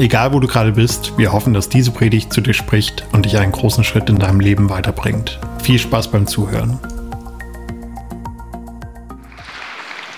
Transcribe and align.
Egal 0.00 0.32
wo 0.32 0.40
du 0.40 0.46
gerade 0.46 0.72
bist, 0.72 1.18
wir 1.18 1.30
hoffen, 1.30 1.52
dass 1.52 1.68
diese 1.68 1.90
Predigt 1.90 2.32
zu 2.32 2.40
dir 2.40 2.54
spricht 2.54 3.04
und 3.12 3.26
dich 3.26 3.36
einen 3.36 3.52
großen 3.52 3.84
Schritt 3.84 4.08
in 4.08 4.18
deinem 4.18 4.40
Leben 4.40 4.70
weiterbringt. 4.70 5.38
Viel 5.62 5.78
Spaß 5.78 6.10
beim 6.10 6.26
Zuhören. 6.26 6.78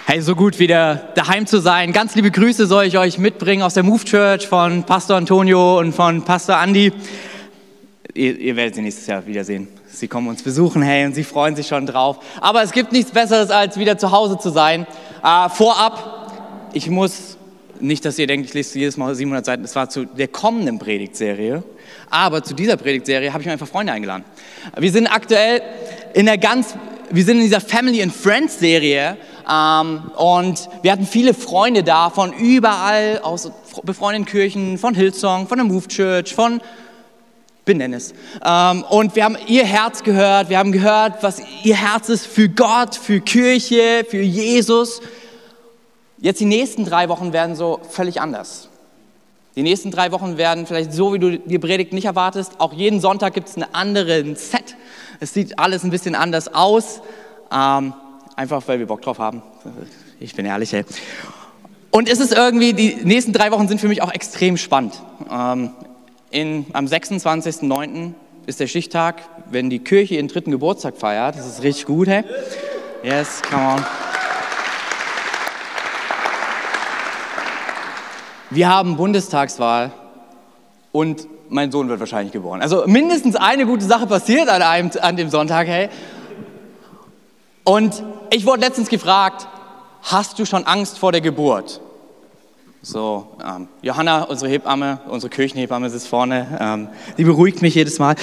Hey, 0.07 0.21
so 0.21 0.37
gut 0.37 0.61
wieder 0.61 0.95
daheim 1.17 1.47
zu 1.47 1.61
sein. 1.61 1.93
Ganz 1.93 2.15
liebe 2.15 2.31
Grüße 2.31 2.67
soll 2.67 2.85
ich 2.85 2.97
euch 2.97 3.19
mitbringen 3.19 3.65
aus 3.65 3.75
der 3.75 3.83
Move 3.83 4.05
Church 4.05 4.47
von 4.47 4.85
Pastor 4.85 5.17
Antonio 5.17 5.81
und 5.81 5.93
von 5.93 6.23
Pastor 6.23 6.63
Andy. 6.63 6.93
Ihr, 8.15 8.39
ihr 8.39 8.55
werdet 8.55 8.77
sie 8.77 8.83
nächstes 8.83 9.09
Jahr 9.09 9.27
wiedersehen. 9.27 9.67
Sie 9.89 10.07
kommen 10.07 10.29
uns 10.29 10.45
besuchen, 10.45 10.83
hey, 10.83 11.07
und 11.07 11.17
sie 11.17 11.25
freuen 11.25 11.57
sich 11.57 11.67
schon 11.67 11.87
drauf. 11.87 12.19
Aber 12.41 12.63
es 12.63 12.71
gibt 12.71 12.93
nichts 12.93 13.11
Besseres, 13.11 13.51
als 13.51 13.77
wieder 13.77 13.99
zu 13.99 14.13
Hause 14.13 14.39
zu 14.39 14.51
sein. 14.51 14.87
Äh, 15.25 15.49
vorab, 15.49 16.71
ich 16.73 16.89
muss 16.89 17.37
nicht, 17.83 18.05
dass 18.05 18.19
ihr 18.19 18.27
denkt, 18.27 18.47
ich 18.47 18.55
lese 18.55 18.79
jedes 18.79 18.97
Mal 18.97 19.15
700 19.15 19.45
Seiten. 19.45 19.65
Es 19.65 19.75
war 19.75 19.89
zu 19.89 20.05
der 20.05 20.29
kommenden 20.29 20.79
Predigtserie. 20.79 21.63
Aber 22.11 22.43
zu 22.43 22.55
dieser 22.55 22.77
Predigtserie 22.77 23.33
habe 23.33 23.43
ich 23.43 23.47
mir 23.47 23.53
einfach 23.53 23.69
Freunde 23.69 23.93
eingeladen. 23.93 24.25
Wir 24.79 24.93
sind 24.93 25.07
aktuell 25.07 25.63
in 26.15 26.27
der 26.27 26.39
ganz, 26.39 26.75
wir 27.11 27.25
sind 27.25 27.39
in 27.39 27.45
dieser 27.45 27.61
Family 27.61 28.03
and 28.03 28.15
Friends 28.15 28.59
Serie. 28.59 29.17
Ähm, 29.51 30.11
und 30.17 30.69
wir 30.83 30.93
hatten 30.93 31.07
viele 31.07 31.35
Freunde 31.35 31.83
da 31.83 32.11
von 32.11 32.33
überall 32.33 33.21
aus 33.23 33.51
befreundeten 33.83 34.27
Kirchen, 34.27 34.79
von 34.79 34.95
Hillsong, 34.95 35.49
von 35.49 35.59
der 35.59 35.67
Move 35.67 35.89
Church, 35.89 36.35
von 36.35 36.61
benenne 37.65 37.97
es. 37.97 38.15
Ähm, 38.45 38.85
und 38.91 39.15
wir 39.17 39.25
haben 39.25 39.37
ihr 39.47 39.65
Herz 39.65 40.03
gehört, 40.03 40.49
wir 40.51 40.59
haben 40.59 40.73
gehört, 40.73 41.23
was 41.23 41.43
ihr 41.63 41.77
Herz 41.77 42.09
ist 42.09 42.27
für 42.27 42.49
Gott, 42.49 42.95
für 42.95 43.21
Kirche, 43.21 44.05
für 44.09 44.21
Jesus. 44.21 45.01
Jetzt 46.23 46.41
die 46.41 46.45
nächsten 46.45 46.85
drei 46.85 47.09
Wochen 47.09 47.33
werden 47.33 47.57
so 47.57 47.81
völlig 47.91 48.21
anders. 48.21 48.69
Die 49.57 49.65
nächsten 49.65 49.91
drei 49.91 50.13
Wochen 50.13 50.39
werden 50.39 50.67
vielleicht 50.67 50.93
so, 50.93 51.13
wie 51.13 51.19
du 51.19 51.37
die 51.37 51.59
Predigt 51.59 51.93
nicht 51.93 52.05
erwartest. 52.05 52.53
Auch 52.61 52.73
jeden 52.73 53.01
Sonntag 53.01 53.35
gibt 53.35 53.49
es 53.49 53.57
einen 53.57 53.67
anderen 53.75 54.37
Set. 54.37 54.77
Es 55.19 55.35
sieht 55.35 55.59
alles 55.59 55.83
ein 55.83 55.91
bisschen 55.91 56.15
anders 56.15 56.55
aus. 56.55 57.03
Ähm, 57.53 57.93
einfach, 58.37 58.63
weil 58.67 58.79
wir 58.79 58.87
Bock 58.87 59.03
drauf 59.03 59.19
haben. 59.19 59.43
Ich 60.21 60.37
bin 60.37 60.47
ehrlich, 60.47 60.73
hey. 60.73 60.85
Und 61.91 62.09
es 62.09 62.21
ist 62.21 62.33
irgendwie, 62.33 62.73
die 62.73 62.99
nächsten 63.03 63.33
drei 63.33 63.51
Wochen 63.51 63.67
sind 63.67 63.81
für 63.81 63.89
mich 63.89 64.01
auch 64.01 64.13
extrem 64.13 64.57
spannend. 64.57 65.03
Ähm, 65.29 65.71
in, 66.31 66.67
am 66.73 66.87
26.09. 66.87 68.13
ist 68.47 68.61
der 68.61 68.69
Stichtag, 68.69 69.23
wenn 69.51 69.71
die 69.71 69.81
Kirche 69.81 70.15
ihren 70.15 70.29
dritten 70.29 70.53
Geburtstag 70.53 70.97
feiert. 70.97 71.35
Das 71.35 71.49
ist 71.49 71.65
richtig 71.65 71.87
gut, 71.87 72.07
hey? 72.07 72.23
Yes, 73.03 73.43
come 73.43 73.75
on. 73.75 74.12
Wir 78.55 78.69
haben 78.69 78.97
Bundestagswahl 78.97 79.93
und 80.93 81.27
mein 81.49 81.71
Sohn 81.71 81.89
wird 81.89 82.01
wahrscheinlich 82.01 82.33
geboren. 82.33 82.63
Also 82.63 82.85
mindestens 82.87 83.37
eine 83.37 83.67
gute 83.67 83.85
Sache 83.85 84.07
passiert 84.07 84.49
an, 84.49 84.63
einem, 84.63 84.91
an 85.01 85.17
dem 85.17 85.29
Sonntag, 85.31 85.67
hey. 85.67 85.89
Und 87.65 88.03
ich 88.31 88.47
wurde 88.47 88.61
letztens 88.61 88.89
gefragt, 88.89 89.47
hast 90.03 90.39
du 90.39 90.45
schon 90.45 90.65
Angst 90.65 90.99
vor 90.99 91.13
der 91.13 91.21
Geburt? 91.21 91.81
So, 92.83 93.29
ähm, 93.45 93.69
Johanna, 93.83 94.25
unsere 94.25 94.51
Hebamme, 94.51 95.01
unsere 95.09 95.31
Kirchenhebamme 95.31 95.89
sitzt 95.89 96.09
vorne, 96.09 96.59
ähm, 96.61 96.89
die 97.17 97.25
beruhigt 97.25 97.63
mich 97.63 97.75
jedes 97.75 97.99
Mal. 97.99 98.17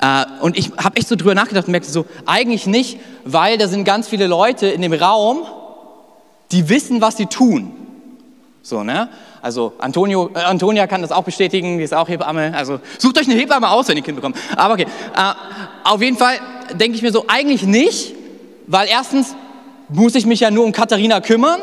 Äh, 0.00 0.24
und 0.40 0.56
ich 0.56 0.70
habe 0.76 0.96
echt 0.96 1.08
so 1.08 1.16
drüber 1.16 1.34
nachgedacht 1.34 1.66
und 1.66 1.72
merkte 1.72 1.90
so, 1.90 2.06
eigentlich 2.24 2.66
nicht, 2.66 3.00
weil 3.24 3.58
da 3.58 3.66
sind 3.66 3.84
ganz 3.84 4.06
viele 4.06 4.26
Leute 4.26 4.68
in 4.68 4.80
dem 4.80 4.92
Raum, 4.92 5.42
die 6.52 6.68
wissen, 6.68 7.00
was 7.00 7.16
sie 7.16 7.26
tun. 7.26 7.72
So, 8.62 8.84
ne? 8.84 9.08
Also 9.44 9.74
Antonio, 9.76 10.30
äh, 10.34 10.38
Antonia 10.38 10.86
kann 10.86 11.02
das 11.02 11.12
auch 11.12 11.22
bestätigen, 11.22 11.76
die 11.76 11.84
ist 11.84 11.92
auch 11.92 12.08
Hebamme. 12.08 12.54
Also 12.56 12.80
sucht 12.96 13.18
euch 13.18 13.28
eine 13.28 13.38
Hebamme 13.38 13.68
aus, 13.68 13.86
wenn 13.88 13.96
ihr 13.98 14.02
Kind 14.02 14.16
bekommt. 14.16 14.38
Aber 14.56 14.72
okay, 14.72 14.86
äh, 15.14 15.32
auf 15.84 16.00
jeden 16.00 16.16
Fall 16.16 16.38
denke 16.72 16.96
ich 16.96 17.02
mir 17.02 17.12
so, 17.12 17.26
eigentlich 17.28 17.62
nicht, 17.62 18.14
weil 18.66 18.88
erstens 18.88 19.36
muss 19.90 20.14
ich 20.14 20.24
mich 20.24 20.40
ja 20.40 20.50
nur 20.50 20.64
um 20.64 20.72
Katharina 20.72 21.20
kümmern 21.20 21.60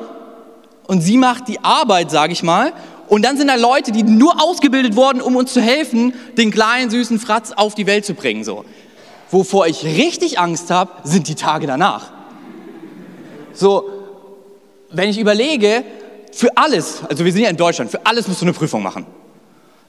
und 0.85 1.01
sie 1.01 1.17
macht 1.17 1.47
die 1.47 1.59
Arbeit, 1.63 2.11
sage 2.11 2.33
ich 2.33 2.43
mal. 2.43 2.71
Und 3.07 3.25
dann 3.25 3.35
sind 3.35 3.47
da 3.47 3.55
Leute, 3.55 3.91
die 3.91 4.03
nur 4.03 4.43
ausgebildet 4.43 4.95
wurden, 4.95 5.19
um 5.19 5.35
uns 5.35 5.51
zu 5.51 5.59
helfen, 5.59 6.13
den 6.37 6.51
kleinen 6.51 6.91
süßen 6.91 7.17
Fratz 7.17 7.51
auf 7.51 7.73
die 7.73 7.87
Welt 7.87 8.05
zu 8.05 8.13
bringen. 8.13 8.43
So. 8.43 8.63
Wovor 9.31 9.65
ich 9.65 9.83
richtig 9.83 10.37
Angst 10.37 10.69
habe, 10.69 10.91
sind 11.03 11.27
die 11.27 11.35
Tage 11.35 11.65
danach. 11.65 12.11
So, 13.53 13.89
wenn 14.91 15.09
ich 15.09 15.17
überlege, 15.17 15.83
für 16.31 16.55
alles, 16.57 17.01
also 17.09 17.25
wir 17.25 17.31
sind 17.31 17.43
ja 17.43 17.49
in 17.49 17.57
Deutschland, 17.57 17.91
für 17.91 18.05
alles 18.05 18.27
musst 18.27 18.41
du 18.41 18.45
eine 18.45 18.53
Prüfung 18.53 18.83
machen. 18.83 19.05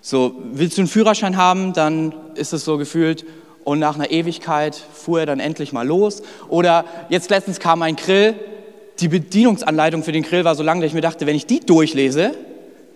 So, 0.01 0.35
willst 0.53 0.77
du 0.77 0.83
einen 0.83 0.89
Führerschein 0.89 1.37
haben, 1.37 1.73
dann 1.73 2.15
ist 2.35 2.53
es 2.53 2.65
so 2.65 2.77
gefühlt, 2.77 3.25
und 3.65 3.79
nach 3.79 3.95
einer 3.95 4.11
Ewigkeit 4.11 4.75
fuhr 4.75 5.21
er 5.21 5.27
dann 5.27 5.41
endlich 5.41 5.73
mal 5.73 5.87
los. 5.87 6.23
Oder 6.49 6.85
jetzt 7.09 7.31
letztens 7.31 7.61
kam 7.61 7.83
ein 7.83 7.97
Grill, 7.97 8.35
die 9.01 9.09
Bedienungsanleitung 9.09 10.03
für 10.03 10.13
den 10.13 10.23
Grill 10.23 10.45
war 10.45 10.55
so 10.55 10.63
lang, 10.63 10.81
dass 10.81 10.89
ich 10.89 10.95
mir 10.95 11.01
dachte, 11.01 11.27
wenn 11.27 11.37
ich 11.37 11.47
die 11.47 11.61
durchlese, 11.61 12.33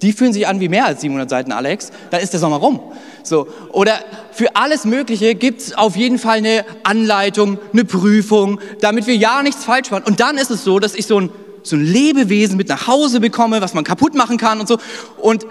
die 0.03 0.13
fühlen 0.13 0.33
sich 0.33 0.47
an 0.47 0.61
wie 0.61 0.69
mehr 0.69 0.87
als 0.87 1.01
700 1.01 1.31
Seiten, 1.31 1.53
Alex, 1.53 1.91
dann 2.11 2.21
ist 2.21 2.33
der 2.33 2.41
Sommer 2.41 2.57
rum. 2.57 2.81
So. 3.23 3.49
Oder 3.73 3.95
für 4.31 4.55
alles 4.55 4.85
Mögliche 4.85 5.35
gibt 5.35 5.63
es 5.63 5.77
auf 5.77 5.97
jeden 5.97 6.19
Fall 6.19 6.39
eine 6.39 6.65
Anleitung, 6.83 7.59
eine 7.73 7.85
Prüfung, 7.85 8.61
damit 8.81 9.07
wir 9.07 9.17
ja 9.17 9.43
nichts 9.43 9.65
falsch 9.65 9.91
machen. 9.91 10.05
Und 10.05 10.21
dann 10.21 10.37
ist 10.37 10.51
es 10.51 10.65
so, 10.65 10.79
dass 10.79 10.95
ich 10.95 11.07
so 11.07 11.19
ein 11.19 11.31
so 11.69 11.77
ein 11.77 11.85
Lebewesen 11.85 12.57
mit 12.57 12.69
nach 12.69 12.87
Hause 12.87 13.21
bekomme, 13.21 13.61
was 13.61 13.75
man 13.75 13.85
kaputt 13.85 14.15
machen 14.15 14.39
kann 14.39 14.61
und 14.61 14.69
so. 14.69 14.79
Und 15.19 15.47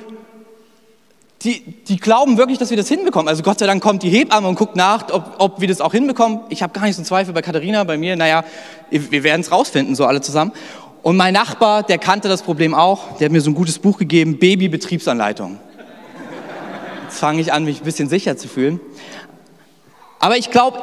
die, 1.44 1.62
die 1.88 1.98
glauben 1.98 2.38
wirklich, 2.38 2.58
dass 2.58 2.72
wir 2.72 2.78
das 2.78 2.88
hinbekommen. 2.88 3.28
Also 3.28 3.44
Gott 3.44 3.60
sei 3.60 3.68
Dank 3.68 3.82
kommt 3.82 4.04
die 4.04 4.10
Hebamme 4.10 4.48
und 4.48 4.56
guckt 4.56 4.76
nach, 4.76 5.12
ob, 5.12 5.36
ob 5.38 5.62
wir 5.62 5.68
das 5.68 5.80
auch 5.80 5.92
hinbekommen. 5.92 6.40
Ich 6.50 6.64
habe 6.64 6.74
gar 6.74 6.84
nicht 6.86 6.96
so 6.96 7.02
einen 7.02 7.06
Zweifel 7.06 7.34
bei 7.34 7.42
Katharina, 7.42 7.84
bei 7.84 7.98
mir, 7.98 8.16
naja, 8.16 8.44
wir 8.90 9.24
werden 9.24 9.42
es 9.42 9.52
rausfinden, 9.52 9.96
so 9.96 10.06
alle 10.06 10.22
zusammen. 10.22 10.52
Und 11.04 11.18
mein 11.18 11.34
Nachbar, 11.34 11.84
der 11.84 12.00
kannte 12.00 12.28
das 12.30 12.42
Problem 12.42 12.74
auch, 12.74 13.18
der 13.18 13.26
hat 13.26 13.32
mir 13.32 13.42
so 13.42 13.52
ein 13.52 13.56
gutes 13.56 13.78
Buch 13.78 14.00
gegeben, 14.00 14.40
Babybetriebsanleitung. 14.40 15.60
Jetzt 17.04 17.20
fange 17.20 17.42
ich 17.42 17.54
an, 17.54 17.64
mich 17.64 17.82
ein 17.82 17.86
bisschen 17.86 18.10
sicher 18.10 18.38
zu 18.38 18.48
fühlen. 18.48 18.80
Aber 20.20 20.38
ich 20.38 20.50
glaube, 20.50 20.80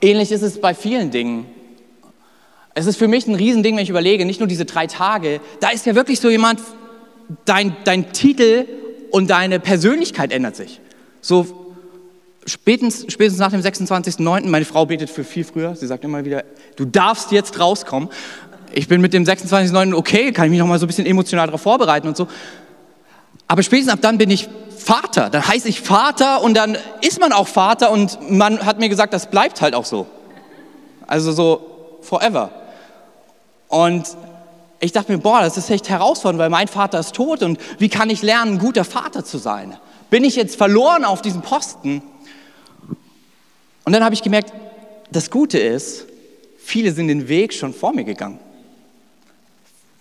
ähnlich 0.00 0.30
ist 0.30 0.42
es 0.42 0.60
bei 0.60 0.72
vielen 0.72 1.10
Dingen. 1.10 1.46
Es 2.78 2.86
ist 2.86 2.96
für 2.96 3.08
mich 3.08 3.26
ein 3.26 3.34
Riesending, 3.34 3.74
wenn 3.74 3.82
ich 3.82 3.90
überlege, 3.90 4.24
nicht 4.24 4.38
nur 4.38 4.46
diese 4.46 4.64
drei 4.64 4.86
Tage, 4.86 5.40
da 5.58 5.70
ist 5.70 5.84
ja 5.84 5.96
wirklich 5.96 6.20
so 6.20 6.30
jemand, 6.30 6.60
dein, 7.44 7.76
dein 7.82 8.12
Titel 8.12 8.66
und 9.10 9.28
deine 9.28 9.58
Persönlichkeit 9.58 10.30
ändert 10.30 10.54
sich. 10.54 10.80
So 11.20 11.74
spätestens, 12.46 13.12
spätestens 13.12 13.40
nach 13.40 13.50
dem 13.50 13.62
26.09., 13.62 14.46
meine 14.46 14.64
Frau 14.64 14.86
betet 14.86 15.10
für 15.10 15.24
viel 15.24 15.42
früher, 15.42 15.74
sie 15.74 15.88
sagt 15.88 16.04
immer 16.04 16.24
wieder, 16.24 16.44
du 16.76 16.84
darfst 16.84 17.32
jetzt 17.32 17.58
rauskommen. 17.58 18.10
Ich 18.72 18.86
bin 18.86 19.00
mit 19.00 19.12
dem 19.12 19.24
26.09. 19.24 19.92
okay, 19.94 20.30
kann 20.30 20.44
ich 20.44 20.50
mich 20.50 20.60
noch 20.60 20.68
mal 20.68 20.78
so 20.78 20.86
ein 20.86 20.88
bisschen 20.88 21.06
emotional 21.06 21.46
darauf 21.48 21.62
vorbereiten 21.62 22.06
und 22.06 22.16
so. 22.16 22.28
Aber 23.48 23.64
spätestens 23.64 23.92
ab 23.92 23.98
dann 24.02 24.18
bin 24.18 24.30
ich 24.30 24.48
Vater. 24.76 25.30
Dann 25.30 25.48
heiße 25.48 25.68
ich 25.68 25.80
Vater 25.80 26.42
und 26.42 26.56
dann 26.56 26.78
ist 27.00 27.18
man 27.18 27.32
auch 27.32 27.48
Vater 27.48 27.90
und 27.90 28.30
man 28.30 28.64
hat 28.64 28.78
mir 28.78 28.88
gesagt, 28.88 29.12
das 29.12 29.28
bleibt 29.28 29.62
halt 29.62 29.74
auch 29.74 29.84
so. 29.84 30.06
Also 31.08 31.32
so 31.32 31.98
forever. 32.02 32.52
Und 33.68 34.16
ich 34.80 34.92
dachte 34.92 35.12
mir, 35.12 35.18
boah, 35.18 35.40
das 35.40 35.56
ist 35.56 35.70
echt 35.70 35.88
herausfordernd, 35.88 36.38
weil 36.38 36.50
mein 36.50 36.68
Vater 36.68 36.98
ist 36.98 37.14
tot 37.14 37.42
und 37.42 37.58
wie 37.78 37.88
kann 37.88 38.10
ich 38.10 38.22
lernen, 38.22 38.54
ein 38.54 38.58
guter 38.58 38.84
Vater 38.84 39.24
zu 39.24 39.38
sein? 39.38 39.76
Bin 40.10 40.24
ich 40.24 40.36
jetzt 40.36 40.56
verloren 40.56 41.04
auf 41.04 41.20
diesem 41.22 41.42
Posten? 41.42 42.02
Und 43.84 43.92
dann 43.92 44.04
habe 44.04 44.14
ich 44.14 44.22
gemerkt, 44.22 44.52
das 45.10 45.30
Gute 45.30 45.58
ist, 45.58 46.06
viele 46.58 46.92
sind 46.92 47.08
den 47.08 47.28
Weg 47.28 47.52
schon 47.54 47.74
vor 47.74 47.92
mir 47.92 48.04
gegangen. 48.04 48.38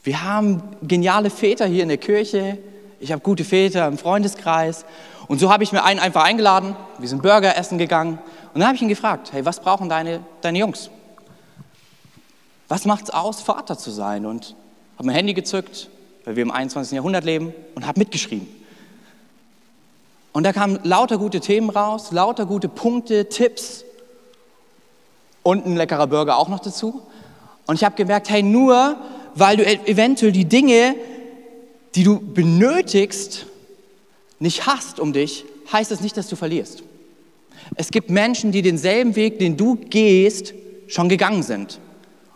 Wir 0.04 0.24
haben 0.24 0.62
geniale 0.84 1.30
Väter 1.30 1.66
hier 1.66 1.84
in 1.84 1.90
der 1.90 1.98
Kirche. 1.98 2.58
Ich 3.00 3.12
habe 3.12 3.22
gute 3.22 3.44
Väter 3.44 3.88
im 3.88 3.98
Freundeskreis. 3.98 4.86
Und 5.28 5.40
so 5.40 5.52
habe 5.52 5.64
ich 5.64 5.72
mir 5.72 5.84
einen 5.84 6.00
einfach 6.00 6.24
eingeladen. 6.24 6.75
Wir 6.98 7.10
sind 7.10 7.22
Burger 7.22 7.58
essen 7.58 7.78
gegangen. 7.78 8.19
Und 8.54 8.62
dann 8.62 8.68
habe 8.68 8.75
ich 8.75 8.81
ihn 8.81 8.88
gefragt, 8.88 9.34
hey, 9.34 9.44
was 9.46 9.60
brauchen 9.60 9.90
deine, 9.90 10.22
deine 10.42 10.60
Jungs? 10.60 10.90
Was 12.68 12.86
macht 12.86 13.06
es 13.06 13.10
aus, 13.12 13.42
Vater 13.42 13.78
zu 13.78 13.92
sein? 13.92 14.25
Und 14.25 14.56
habe 14.96 15.08
mein 15.08 15.16
Handy 15.16 15.34
gezückt, 15.34 15.90
weil 16.25 16.36
wir 16.36 16.44
im 16.44 16.52
21. 16.52 16.96
Jahrhundert 16.96 17.24
leben, 17.24 17.54
und 17.75 17.86
habe 17.86 18.00
mitgeschrieben. 18.00 18.48
Und 20.34 20.44
da 20.44 20.54
kamen 20.54 20.80
lauter 20.84 21.18
gute 21.18 21.40
Themen 21.40 21.69
raus, 21.69 22.12
lauter 22.12 22.46
gute 22.46 22.69
Punkte, 22.69 23.30
Tipps 23.30 23.84
und 25.44 25.66
ein 25.66 25.75
leckerer 25.75 26.08
Burger 26.08 26.38
auch 26.38 26.50
noch 26.50 26.60
dazu. 26.60 27.02
Und 27.66 27.75
ich 27.75 27.84
habe 27.84 27.96
gemerkt, 27.96 28.30
hey, 28.30 28.44
nur 28.44 28.98
weil 29.34 29.58
du 29.58 29.64
e- 29.64 29.80
eventuell 29.86 30.31
die 30.31 30.46
Dinge, 30.46 30.96
die 31.96 32.04
du 32.04 32.19
benötigst, 32.19 33.46
nicht 34.40 34.68
hast 34.68 35.00
um 35.00 35.14
dich, 35.14 35.46
heißt 35.72 35.90
das 35.90 36.02
nicht, 36.02 36.18
dass 36.18 36.28
du 36.28 36.36
verlierst. 36.36 36.84
Es 37.75 37.92
gibt 37.92 38.10
Menschen, 38.10 38.52
die 38.52 38.62
denselben 38.62 39.16
Weg, 39.16 39.40
den 39.40 39.58
du 39.58 39.75
gehst, 39.75 40.54
schon 40.88 41.10
gegangen 41.10 41.44
sind. 41.44 41.80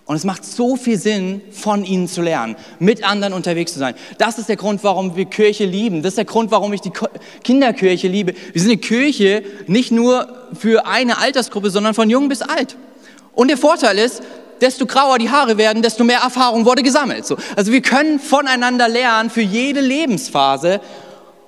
Und 0.06 0.16
es 0.16 0.24
macht 0.24 0.44
so 0.44 0.76
viel 0.76 0.98
Sinn, 0.98 1.42
von 1.52 1.86
ihnen 1.86 2.08
zu 2.08 2.22
lernen, 2.22 2.56
mit 2.80 3.04
anderen 3.04 3.34
unterwegs 3.34 3.74
zu 3.74 3.80
sein. 3.80 3.96
Das 4.18 4.38
ist 4.40 4.50
der 4.50 4.58
Grund, 4.58 4.84
warum 4.84 5.16
wir 5.16 5.26
Kirche 5.26 5.66
lieben. 5.66 6.02
Das 6.02 6.12
ist 6.12 6.18
der 6.18 6.26
Grund, 6.26 6.52
warum 6.52 6.74
ich 6.74 6.82
die 6.82 6.92
Kinderkirche 7.44 8.08
liebe. 8.08 8.34
Wir 8.52 8.62
sind 8.62 8.72
eine 8.72 8.80
Kirche 8.82 9.44
nicht 9.68 9.92
nur 9.92 10.28
für 10.54 10.86
eine 10.86 11.20
Altersgruppe, 11.20 11.70
sondern 11.70 11.94
von 11.94 12.10
jung 12.10 12.30
bis 12.30 12.42
alt. 12.42 12.76
Und 13.34 13.48
der 13.50 13.58
Vorteil 13.58 13.98
ist, 13.98 14.22
desto 14.60 14.86
grauer 14.86 15.18
die 15.18 15.30
Haare 15.30 15.58
werden, 15.58 15.82
desto 15.82 16.04
mehr 16.04 16.20
Erfahrung 16.20 16.66
wurde 16.66 16.84
gesammelt. 16.84 17.26
Also 17.56 17.72
wir 17.72 17.82
können 17.82 18.20
voneinander 18.20 18.88
lernen 18.88 19.30
für 19.30 19.42
jede 19.42 19.82
Lebensphase. 19.82 20.82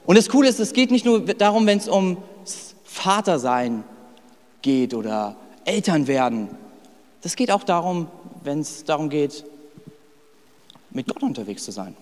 Und 0.06 0.18
das 0.18 0.30
Coole 0.30 0.50
ist, 0.50 0.60
es 0.60 0.74
geht 0.74 0.92
nicht 0.92 1.06
nur 1.06 1.22
darum, 1.22 1.66
wenn 1.68 1.78
es 1.78 1.88
um 1.88 2.18
Vatersein 2.84 3.84
geht 4.62 4.94
oder 4.94 5.36
Eltern 5.66 6.08
werden. 6.08 6.50
Das 7.22 7.36
geht 7.36 7.52
auch 7.52 7.64
darum, 7.64 8.08
wenn 8.44 8.60
es 8.60 8.84
darum 8.84 9.10
geht, 9.10 9.46
mit 10.92 11.08
Gott 11.08 11.24
unterwegs 11.24 11.64
zu 11.64 11.72
sein. 11.72 11.96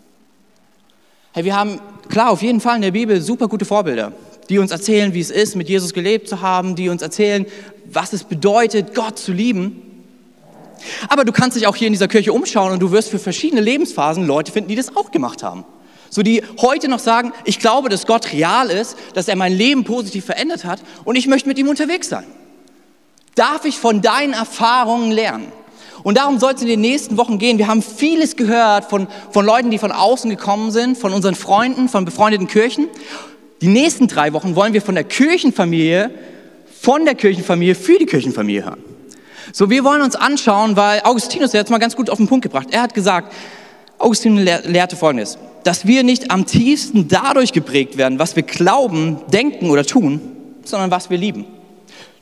Hey, 1.34 1.46
wir 1.46 1.56
haben 1.56 1.80
klar 2.10 2.32
auf 2.32 2.42
jeden 2.42 2.60
Fall 2.60 2.76
in 2.76 2.82
der 2.82 2.92
Bibel 2.92 3.22
super 3.22 3.48
gute 3.48 3.64
Vorbilder, 3.64 4.12
die 4.50 4.60
uns 4.60 4.72
erzählen, 4.72 5.14
wie 5.14 5.22
es 5.22 5.32
ist, 5.32 5.56
mit 5.56 5.70
Jesus 5.70 5.94
gelebt 5.94 6.28
zu 6.28 6.42
haben, 6.42 6.76
die 6.76 6.90
uns 6.90 7.02
erzählen, 7.02 7.46
was 7.86 8.12
es 8.12 8.24
bedeutet, 8.24 8.94
Gott 8.94 9.18
zu 9.18 9.32
lieben. 9.32 9.82
Aber 11.08 11.24
du 11.24 11.32
kannst 11.32 11.56
dich 11.56 11.68
auch 11.68 11.76
hier 11.76 11.88
in 11.88 11.94
dieser 11.94 12.08
Kirche 12.08 12.34
umschauen 12.34 12.74
und 12.74 12.80
du 12.80 12.92
wirst 12.92 13.10
für 13.10 13.20
verschiedene 13.20 13.62
Lebensphasen 13.62 14.26
Leute 14.26 14.52
finden, 14.52 14.70
die 14.70 14.76
das 14.76 14.96
auch 14.96 15.12
gemacht 15.12 15.44
haben. 15.44 15.64
So 16.10 16.24
die 16.24 16.44
heute 16.60 16.90
noch 16.90 17.00
sagen, 17.00 17.32
ich 17.46 17.60
glaube, 17.60 17.88
dass 17.88 18.06
Gott 18.06 18.34
real 18.34 18.70
ist, 18.70 18.98
dass 19.14 19.30
er 19.30 19.38
mein 19.38 19.54
Leben 19.54 19.86
positiv 19.86 20.26
verändert 20.26 20.66
hat 20.66 20.82
und 21.06 21.16
ich 21.16 21.28
möchte 21.28 21.48
mit 21.48 21.58
ihm 21.58 21.70
unterwegs 21.70 22.10
sein. 22.10 22.26
Darf 23.36 23.64
ich 23.64 23.78
von 23.78 24.02
deinen 24.02 24.34
Erfahrungen 24.34 25.12
lernen? 25.12 25.54
Und 26.04 26.18
darum 26.18 26.40
soll 26.40 26.54
es 26.54 26.62
in 26.62 26.68
den 26.68 26.82
nächsten 26.82 27.18
Wochen 27.18 27.38
gehen. 27.38 27.58
Wir 27.58 27.68
haben 27.68 27.82
vieles 27.82 28.36
gehört 28.36 28.86
von, 28.86 29.08
von 29.32 29.46
Leuten, 29.46 29.70
die 29.70 29.78
von 29.78 29.92
außen 29.92 30.30
gekommen 30.30 30.72
sind, 30.72 30.98
von 30.98 31.14
unseren 31.14 31.36
Freunden, 31.36 31.90
von 31.90 32.06
befreundeten 32.06 32.48
Kirchen. 32.48 32.88
Die 33.62 33.68
nächsten 33.68 34.08
drei 34.08 34.34
Wochen 34.34 34.56
wollen 34.56 34.74
wir 34.74 34.82
von 34.82 34.96
der 34.96 35.04
Kirchenfamilie, 35.04 36.10
von 36.82 37.06
der 37.06 37.16
Kirchenfamilie 37.16 37.76
für 37.76 37.98
die 38.00 38.06
Kirchenfamilie 38.06 38.66
hören. 38.66 38.84
So, 39.54 39.70
wir 39.70 39.84
wollen 39.84 40.02
uns 40.02 40.16
anschauen, 40.16 40.76
weil 40.76 41.02
Augustinus, 41.04 41.54
hat 41.54 41.66
es 41.66 41.70
mal 41.70 41.78
ganz 41.78 41.96
gut 41.96 42.10
auf 42.10 42.18
den 42.18 42.28
Punkt 42.28 42.44
gebracht. 42.44 42.70
Er 42.72 42.82
hat 42.82 42.94
gesagt, 42.94 43.34
Augustinus 44.00 44.44
lehrte 44.66 44.96
Folgendes, 44.96 45.38
dass 45.64 45.86
wir 45.86 46.04
nicht 46.04 46.32
am 46.32 46.46
tiefsten 46.46 47.08
dadurch 47.08 47.54
geprägt 47.54 47.98
werden, 47.98 48.18
was 48.18 48.36
wir 48.36 48.44
glauben, 48.44 49.18
denken 49.32 49.70
oder 49.70 49.86
tun, 49.86 50.22
sondern 50.64 50.90
was 50.90 51.10
wir 51.10 51.18
lieben. 51.18 51.46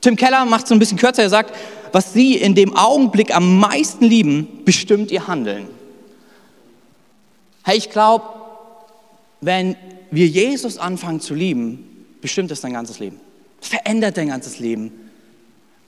Tim 0.02 0.16
Keller 0.16 0.46
macht 0.46 0.64
es 0.64 0.70
so 0.70 0.76
ein 0.76 0.80
bisschen 0.80 0.98
kürzer, 0.98 1.24
er 1.24 1.30
sagt, 1.30 1.54
was 1.92 2.14
sie 2.14 2.36
in 2.36 2.56
dem 2.56 2.76
Augenblick 2.76 3.36
am 3.36 3.60
meisten 3.60 4.06
lieben, 4.06 4.62
bestimmt 4.66 5.12
ihr 5.12 5.28
Handeln. 5.28 5.68
Hey, 7.64 7.78
ich 7.78 7.90
glaube, 7.90 8.26
wenn 9.42 9.76
wir 10.12 10.28
Jesus 10.28 10.78
anfangen 10.78 11.22
zu 11.22 11.34
lieben, 11.34 12.06
bestimmt 12.22 12.52
es 12.52 12.62
dein 12.62 12.74
ganzes 12.74 13.00
Leben. 13.00 13.20
Es 13.62 13.68
verändert 13.68 14.18
dein 14.18 14.30
ganzes 14.30 14.60
Leben. 14.60 14.92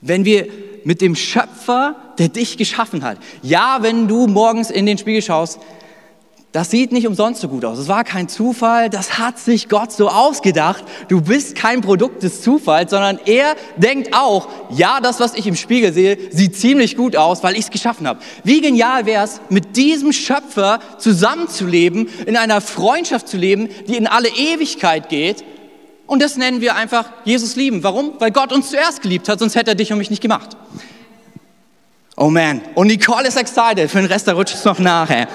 Wenn 0.00 0.24
wir 0.24 0.48
mit 0.84 1.00
dem 1.00 1.14
Schöpfer, 1.14 1.96
der 2.18 2.28
dich 2.28 2.56
geschaffen 2.56 3.02
hat, 3.02 3.18
ja, 3.42 3.78
wenn 3.80 4.08
du 4.08 4.26
morgens 4.26 4.70
in 4.70 4.86
den 4.86 4.98
Spiegel 4.98 5.22
schaust, 5.22 5.60
das 6.52 6.70
sieht 6.70 6.92
nicht 6.92 7.06
umsonst 7.06 7.40
so 7.40 7.48
gut 7.48 7.64
aus. 7.64 7.78
Es 7.78 7.88
war 7.88 8.04
kein 8.04 8.28
Zufall, 8.28 8.90
das 8.90 9.18
hat 9.18 9.38
sich 9.38 9.70
Gott 9.70 9.90
so 9.90 10.10
ausgedacht. 10.10 10.84
Du 11.08 11.22
bist 11.22 11.56
kein 11.56 11.80
Produkt 11.80 12.22
des 12.22 12.42
Zufalls, 12.42 12.90
sondern 12.90 13.18
er 13.24 13.56
denkt 13.76 14.12
auch, 14.12 14.48
ja, 14.68 15.00
das, 15.00 15.18
was 15.18 15.32
ich 15.32 15.46
im 15.46 15.56
Spiegel 15.56 15.94
sehe, 15.94 16.18
sieht 16.30 16.54
ziemlich 16.58 16.94
gut 16.94 17.16
aus, 17.16 17.42
weil 17.42 17.54
ich 17.54 17.64
es 17.64 17.70
geschaffen 17.70 18.06
habe. 18.06 18.20
Wie 18.44 18.60
genial 18.60 19.06
wäre 19.06 19.24
es, 19.24 19.40
mit 19.48 19.76
diesem 19.78 20.12
Schöpfer 20.12 20.80
zusammenzuleben, 20.98 22.08
in 22.26 22.36
einer 22.36 22.60
Freundschaft 22.60 23.28
zu 23.28 23.38
leben, 23.38 23.70
die 23.88 23.96
in 23.96 24.06
alle 24.06 24.28
Ewigkeit 24.28 25.08
geht. 25.08 25.42
Und 26.06 26.20
das 26.20 26.36
nennen 26.36 26.60
wir 26.60 26.76
einfach 26.76 27.06
Jesus 27.24 27.56
lieben. 27.56 27.82
Warum? 27.82 28.12
Weil 28.18 28.30
Gott 28.30 28.52
uns 28.52 28.68
zuerst 28.68 29.00
geliebt 29.00 29.30
hat, 29.30 29.38
sonst 29.38 29.54
hätte 29.54 29.70
er 29.70 29.74
dich 29.74 29.90
und 29.90 29.96
mich 29.96 30.10
nicht 30.10 30.20
gemacht. 30.20 30.54
Oh 32.14 32.28
man. 32.28 32.60
Und 32.74 32.88
Nicole 32.88 33.26
ist 33.26 33.38
excited. 33.38 33.90
Für 33.90 33.98
den 34.02 34.06
Rest, 34.06 34.28
da 34.28 34.34
rutscht 34.34 34.54
es 34.54 34.64
noch 34.66 34.78
nachher. 34.78 35.28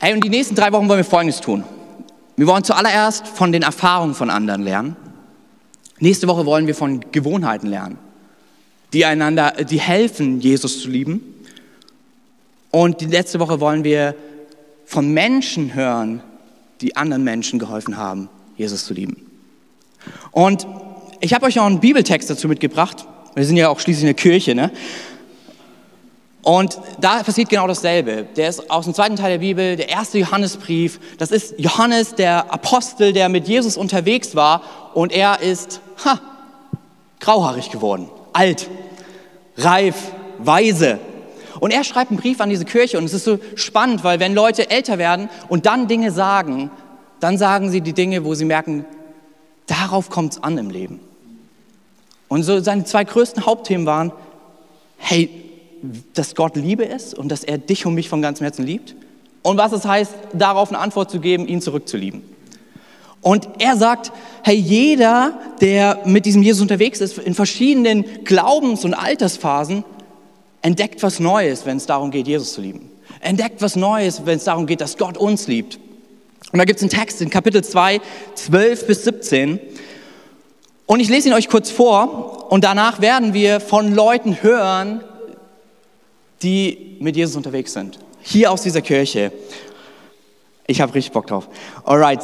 Hey, 0.00 0.12
und 0.12 0.22
die 0.24 0.28
nächsten 0.28 0.54
drei 0.54 0.72
Wochen 0.72 0.88
wollen 0.88 0.98
wir 0.98 1.04
Folgendes 1.04 1.40
tun. 1.40 1.64
Wir 2.36 2.46
wollen 2.46 2.64
zuallererst 2.64 3.28
von 3.28 3.52
den 3.52 3.62
Erfahrungen 3.62 4.14
von 4.14 4.28
anderen 4.28 4.62
lernen. 4.62 4.96
Nächste 6.00 6.26
Woche 6.26 6.44
wollen 6.44 6.66
wir 6.66 6.74
von 6.74 7.04
Gewohnheiten 7.12 7.68
lernen, 7.68 7.98
die 8.92 9.04
einander, 9.04 9.52
die 9.52 9.78
helfen, 9.80 10.40
Jesus 10.40 10.82
zu 10.82 10.90
lieben. 10.90 11.22
Und 12.72 13.00
die 13.00 13.06
letzte 13.06 13.38
Woche 13.38 13.60
wollen 13.60 13.84
wir 13.84 14.16
von 14.84 15.12
Menschen 15.12 15.74
hören, 15.74 16.22
die 16.80 16.96
anderen 16.96 17.22
Menschen 17.22 17.60
geholfen 17.60 17.96
haben, 17.96 18.28
Jesus 18.56 18.84
zu 18.84 18.94
lieben. 18.94 19.30
Und 20.32 20.66
ich 21.20 21.32
habe 21.32 21.46
euch 21.46 21.58
auch 21.60 21.66
einen 21.66 21.80
Bibeltext 21.80 22.28
dazu 22.28 22.48
mitgebracht. 22.48 23.06
Wir 23.34 23.44
sind 23.44 23.56
ja 23.56 23.68
auch 23.68 23.78
schließlich 23.78 24.04
eine 24.04 24.14
Kirche, 24.14 24.54
ne? 24.56 24.72
Und 26.44 26.78
da 27.00 27.22
passiert 27.22 27.48
genau 27.48 27.66
dasselbe. 27.66 28.26
Der 28.36 28.50
ist 28.50 28.70
aus 28.70 28.84
dem 28.84 28.92
zweiten 28.92 29.16
Teil 29.16 29.32
der 29.32 29.38
Bibel, 29.38 29.76
der 29.76 29.88
erste 29.88 30.18
Johannesbrief. 30.18 31.00
Das 31.16 31.30
ist 31.30 31.54
Johannes, 31.58 32.16
der 32.16 32.52
Apostel, 32.52 33.14
der 33.14 33.30
mit 33.30 33.48
Jesus 33.48 33.78
unterwegs 33.78 34.36
war. 34.36 34.60
Und 34.92 35.10
er 35.10 35.40
ist 35.40 35.80
ha, 36.04 36.20
grauhaarig 37.18 37.70
geworden, 37.70 38.10
alt, 38.34 38.68
reif, 39.56 39.96
weise. 40.36 40.98
Und 41.60 41.70
er 41.70 41.82
schreibt 41.82 42.10
einen 42.10 42.20
Brief 42.20 42.42
an 42.42 42.50
diese 42.50 42.66
Kirche. 42.66 42.98
Und 42.98 43.04
es 43.04 43.14
ist 43.14 43.24
so 43.24 43.38
spannend, 43.54 44.04
weil 44.04 44.20
wenn 44.20 44.34
Leute 44.34 44.70
älter 44.70 44.98
werden 44.98 45.30
und 45.48 45.64
dann 45.64 45.88
Dinge 45.88 46.10
sagen, 46.10 46.70
dann 47.20 47.38
sagen 47.38 47.70
sie 47.70 47.80
die 47.80 47.94
Dinge, 47.94 48.26
wo 48.26 48.34
sie 48.34 48.44
merken, 48.44 48.84
darauf 49.66 50.10
kommt 50.10 50.34
es 50.34 50.42
an 50.42 50.58
im 50.58 50.68
Leben. 50.68 51.00
Und 52.28 52.42
so 52.42 52.60
seine 52.60 52.84
zwei 52.84 53.04
größten 53.04 53.46
Hauptthemen 53.46 53.86
waren, 53.86 54.12
hey, 54.98 55.43
dass 56.14 56.34
Gott 56.34 56.56
Liebe 56.56 56.84
ist 56.84 57.14
und 57.14 57.28
dass 57.28 57.44
er 57.44 57.58
dich 57.58 57.86
und 57.86 57.94
mich 57.94 58.08
von 58.08 58.22
ganzem 58.22 58.44
Herzen 58.44 58.64
liebt. 58.64 58.94
Und 59.42 59.58
was 59.58 59.72
es 59.72 59.84
heißt, 59.84 60.12
darauf 60.32 60.70
eine 60.70 60.78
Antwort 60.78 61.10
zu 61.10 61.20
geben, 61.20 61.46
ihn 61.46 61.60
zurückzulieben. 61.60 62.22
Und 63.20 63.48
er 63.58 63.76
sagt, 63.76 64.12
hey, 64.42 64.54
jeder, 64.54 65.38
der 65.60 66.02
mit 66.04 66.26
diesem 66.26 66.42
Jesus 66.42 66.60
unterwegs 66.60 67.00
ist, 67.00 67.18
in 67.18 67.34
verschiedenen 67.34 68.04
Glaubens- 68.24 68.84
und 68.84 68.94
Altersphasen, 68.94 69.84
entdeckt 70.60 71.02
was 71.02 71.20
Neues, 71.20 71.66
wenn 71.66 71.76
es 71.76 71.86
darum 71.86 72.10
geht, 72.10 72.26
Jesus 72.26 72.54
zu 72.54 72.60
lieben. 72.60 72.90
Entdeckt 73.20 73.62
was 73.62 73.76
Neues, 73.76 74.22
wenn 74.26 74.36
es 74.36 74.44
darum 74.44 74.66
geht, 74.66 74.80
dass 74.80 74.98
Gott 74.98 75.16
uns 75.16 75.46
liebt. 75.46 75.78
Und 76.52 76.58
da 76.58 76.64
gibt 76.64 76.78
es 76.78 76.82
einen 76.82 76.90
Text 76.90 77.20
in 77.20 77.30
Kapitel 77.30 77.64
2, 77.64 78.00
12 78.34 78.86
bis 78.86 79.04
17. 79.04 79.58
Und 80.86 81.00
ich 81.00 81.08
lese 81.08 81.28
ihn 81.28 81.34
euch 81.34 81.48
kurz 81.48 81.70
vor 81.70 82.50
und 82.50 82.64
danach 82.64 83.00
werden 83.00 83.32
wir 83.32 83.60
von 83.60 83.94
Leuten 83.94 84.42
hören, 84.42 85.02
die 86.42 86.96
mit 87.00 87.16
Jesus 87.16 87.36
unterwegs 87.36 87.72
sind. 87.72 87.98
Hier 88.22 88.50
aus 88.50 88.62
dieser 88.62 88.80
Kirche. 88.80 89.32
Ich 90.66 90.80
habe 90.80 90.94
richtig 90.94 91.12
Bock 91.12 91.26
drauf. 91.26 91.46
Alright, 91.84 92.20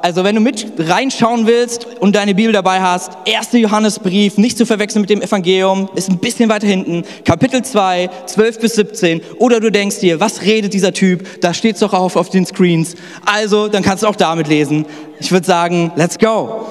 also 0.00 0.24
wenn 0.24 0.34
du 0.34 0.40
mit 0.40 0.66
reinschauen 0.78 1.46
willst 1.46 1.84
und 2.00 2.16
deine 2.16 2.34
Bibel 2.34 2.50
dabei 2.50 2.80
hast, 2.80 3.18
1. 3.26 3.52
Johannesbrief, 3.52 4.38
nicht 4.38 4.56
zu 4.56 4.64
verwechseln 4.64 5.02
mit 5.02 5.10
dem 5.10 5.20
Evangelium, 5.20 5.90
ist 5.94 6.08
ein 6.08 6.16
bisschen 6.16 6.48
weiter 6.48 6.66
hinten, 6.66 7.04
Kapitel 7.26 7.62
2, 7.62 8.08
12 8.24 8.60
bis 8.60 8.76
17. 8.76 9.20
Oder 9.38 9.60
du 9.60 9.70
denkst 9.70 9.98
dir, 9.98 10.20
was 10.20 10.40
redet 10.40 10.72
dieser 10.72 10.94
Typ? 10.94 11.42
Da 11.42 11.52
steht 11.52 11.74
es 11.74 11.80
doch 11.80 11.92
auf 11.92 12.16
auf 12.16 12.30
den 12.30 12.46
Screens. 12.46 12.94
Also, 13.26 13.68
dann 13.68 13.82
kannst 13.82 14.04
du 14.04 14.06
auch 14.06 14.16
damit 14.16 14.48
lesen. 14.48 14.86
Ich 15.20 15.30
würde 15.30 15.46
sagen, 15.46 15.92
let's 15.94 16.18
go. 16.18 16.66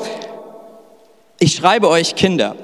Ich 1.38 1.54
schreibe 1.54 1.88
euch 1.88 2.16
Kinder, 2.16 2.56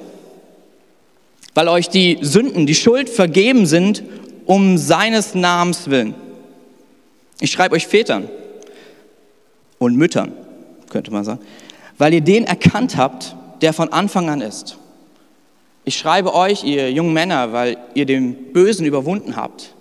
weil 1.57 1.69
euch 1.69 1.89
die 1.89 2.19
Sünden, 2.21 2.67
die 2.67 2.75
Schuld 2.75 3.09
vergeben 3.09 3.65
sind 3.65 4.03
um 4.45 4.77
seines 4.77 5.33
Namens 5.33 5.89
willen. 5.89 6.13
Ich 7.39 7.49
schreibe 7.49 7.73
euch 7.73 7.87
Vätern 7.87 8.29
und 9.79 9.95
Müttern, 9.95 10.33
könnte 10.91 11.09
man 11.09 11.23
sagen, 11.23 11.39
weil 11.97 12.13
ihr 12.13 12.21
den 12.21 12.43
erkannt 12.43 12.95
habt, 12.95 13.35
der 13.61 13.73
von 13.73 13.91
Anfang 13.91 14.29
an 14.29 14.41
ist. 14.41 14.77
Ich 15.83 15.97
schreibe 15.97 16.35
euch, 16.35 16.63
ihr 16.63 16.91
jungen 16.91 17.13
Männer, 17.13 17.51
weil 17.53 17.77
ihr 17.95 18.05
den 18.05 18.35
Bösen 18.53 18.85
überwunden 18.85 19.35
habt. 19.35 19.73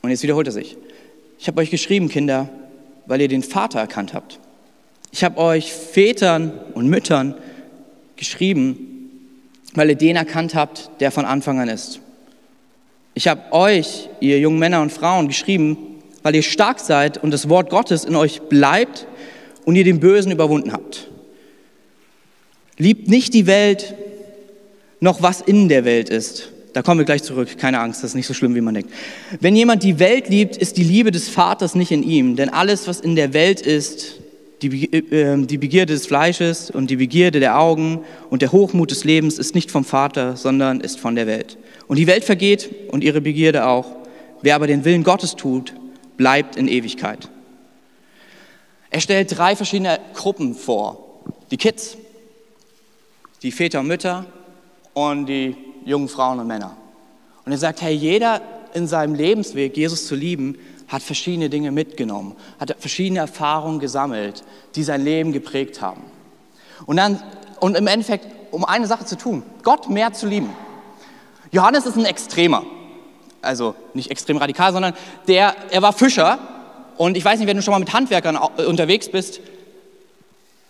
Und 0.00 0.08
jetzt 0.08 0.22
wiederholt 0.22 0.46
er 0.46 0.54
sich. 0.54 0.78
Ich 1.38 1.48
habe 1.48 1.60
euch 1.60 1.68
geschrieben, 1.68 2.08
Kinder, 2.08 2.48
weil 3.04 3.20
ihr 3.20 3.28
den 3.28 3.42
Vater 3.42 3.78
erkannt 3.78 4.14
habt. 4.14 4.40
Ich 5.12 5.22
habe 5.22 5.36
euch 5.36 5.70
Vätern 5.70 6.50
und 6.72 6.88
Müttern 6.88 7.34
geschrieben, 8.16 8.93
weil 9.74 9.90
ihr 9.90 9.96
den 9.96 10.16
erkannt 10.16 10.54
habt, 10.54 10.90
der 11.00 11.10
von 11.10 11.24
Anfang 11.24 11.60
an 11.60 11.68
ist. 11.68 12.00
Ich 13.14 13.28
habe 13.28 13.52
euch, 13.52 14.08
ihr 14.20 14.38
jungen 14.40 14.58
Männer 14.58 14.82
und 14.82 14.92
Frauen, 14.92 15.28
geschrieben, 15.28 15.76
weil 16.22 16.34
ihr 16.34 16.42
stark 16.42 16.80
seid 16.80 17.22
und 17.22 17.30
das 17.30 17.48
Wort 17.48 17.70
Gottes 17.70 18.04
in 18.04 18.16
euch 18.16 18.42
bleibt 18.42 19.06
und 19.64 19.76
ihr 19.76 19.84
den 19.84 20.00
Bösen 20.00 20.32
überwunden 20.32 20.72
habt. 20.72 21.08
Liebt 22.76 23.08
nicht 23.08 23.34
die 23.34 23.46
Welt, 23.46 23.94
noch 25.00 25.22
was 25.22 25.40
in 25.40 25.68
der 25.68 25.84
Welt 25.84 26.08
ist. 26.08 26.50
Da 26.72 26.82
kommen 26.82 26.98
wir 26.98 27.04
gleich 27.04 27.22
zurück, 27.22 27.56
keine 27.56 27.78
Angst, 27.78 28.02
das 28.02 28.10
ist 28.10 28.14
nicht 28.16 28.26
so 28.26 28.34
schlimm, 28.34 28.56
wie 28.56 28.60
man 28.60 28.74
denkt. 28.74 28.92
Wenn 29.38 29.54
jemand 29.54 29.84
die 29.84 30.00
Welt 30.00 30.28
liebt, 30.28 30.56
ist 30.56 30.76
die 30.76 30.82
Liebe 30.82 31.12
des 31.12 31.28
Vaters 31.28 31.76
nicht 31.76 31.92
in 31.92 32.02
ihm, 32.02 32.34
denn 32.34 32.48
alles, 32.48 32.88
was 32.88 32.98
in 32.98 33.14
der 33.14 33.32
Welt 33.32 33.60
ist, 33.60 34.16
die, 34.62 34.92
äh, 34.92 35.36
die 35.44 35.58
Begierde 35.58 35.92
des 35.92 36.06
Fleisches 36.06 36.70
und 36.70 36.90
die 36.90 36.96
Begierde 36.96 37.40
der 37.40 37.58
Augen 37.58 38.04
und 38.30 38.42
der 38.42 38.52
Hochmut 38.52 38.90
des 38.90 39.04
Lebens 39.04 39.38
ist 39.38 39.54
nicht 39.54 39.70
vom 39.70 39.84
Vater, 39.84 40.36
sondern 40.36 40.80
ist 40.80 40.98
von 40.98 41.14
der 41.14 41.26
Welt. 41.26 41.58
Und 41.86 41.98
die 41.98 42.06
Welt 42.06 42.24
vergeht 42.24 42.70
und 42.90 43.04
ihre 43.04 43.20
Begierde 43.20 43.66
auch. 43.66 43.96
Wer 44.42 44.54
aber 44.54 44.66
den 44.66 44.84
Willen 44.84 45.04
Gottes 45.04 45.36
tut, 45.36 45.74
bleibt 46.16 46.56
in 46.56 46.68
Ewigkeit. 46.68 47.28
Er 48.90 49.00
stellt 49.00 49.36
drei 49.36 49.56
verschiedene 49.56 49.98
Gruppen 50.14 50.54
vor. 50.54 51.22
Die 51.50 51.56
Kids, 51.56 51.96
die 53.42 53.50
Väter 53.50 53.80
und 53.80 53.88
Mütter 53.88 54.24
und 54.92 55.26
die 55.26 55.56
jungen 55.84 56.08
Frauen 56.08 56.38
und 56.38 56.46
Männer. 56.46 56.76
Und 57.44 57.52
er 57.52 57.58
sagt, 57.58 57.82
hey, 57.82 57.94
jeder 57.94 58.40
in 58.72 58.86
seinem 58.86 59.14
Lebensweg, 59.14 59.76
Jesus 59.76 60.06
zu 60.06 60.14
lieben, 60.14 60.58
hat 60.88 61.02
verschiedene 61.02 61.48
Dinge 61.48 61.70
mitgenommen, 61.70 62.36
hat 62.60 62.74
verschiedene 62.78 63.20
Erfahrungen 63.20 63.80
gesammelt, 63.80 64.44
die 64.74 64.82
sein 64.82 65.02
Leben 65.02 65.32
geprägt 65.32 65.80
haben. 65.80 66.02
Und 66.86 66.96
dann, 66.96 67.22
und 67.60 67.76
im 67.76 67.86
Endeffekt, 67.86 68.26
um 68.50 68.64
eine 68.64 68.86
Sache 68.86 69.04
zu 69.04 69.16
tun, 69.16 69.42
Gott 69.62 69.88
mehr 69.88 70.12
zu 70.12 70.26
lieben. 70.26 70.50
Johannes 71.50 71.86
ist 71.86 71.96
ein 71.96 72.04
Extremer. 72.04 72.64
Also 73.42 73.74
nicht 73.92 74.10
extrem 74.10 74.36
radikal, 74.38 74.72
sondern 74.72 74.94
der, 75.28 75.54
er 75.70 75.82
war 75.82 75.92
Fischer. 75.92 76.38
Und 76.96 77.16
ich 77.16 77.24
weiß 77.24 77.38
nicht, 77.38 77.48
wenn 77.48 77.56
du 77.56 77.62
schon 77.62 77.72
mal 77.72 77.78
mit 77.78 77.92
Handwerkern 77.92 78.36
unterwegs 78.36 79.08
bist, 79.08 79.40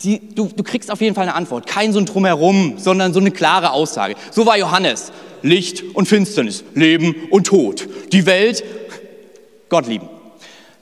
die, 0.02 0.34
du, 0.34 0.48
du 0.54 0.62
kriegst 0.62 0.90
auf 0.90 1.00
jeden 1.00 1.14
Fall 1.14 1.24
eine 1.24 1.34
Antwort. 1.34 1.66
Kein 1.66 1.92
so 1.92 1.98
ein 1.98 2.06
Drumherum, 2.06 2.74
sondern 2.78 3.14
so 3.14 3.20
eine 3.20 3.30
klare 3.30 3.70
Aussage. 3.70 4.16
So 4.30 4.44
war 4.44 4.58
Johannes. 4.58 5.12
Licht 5.42 5.82
und 5.94 6.06
Finsternis, 6.06 6.64
Leben 6.74 7.14
und 7.30 7.46
Tod. 7.46 7.86
Die 8.12 8.24
Welt, 8.24 8.64
Gott 9.68 9.86
lieben. 9.86 10.08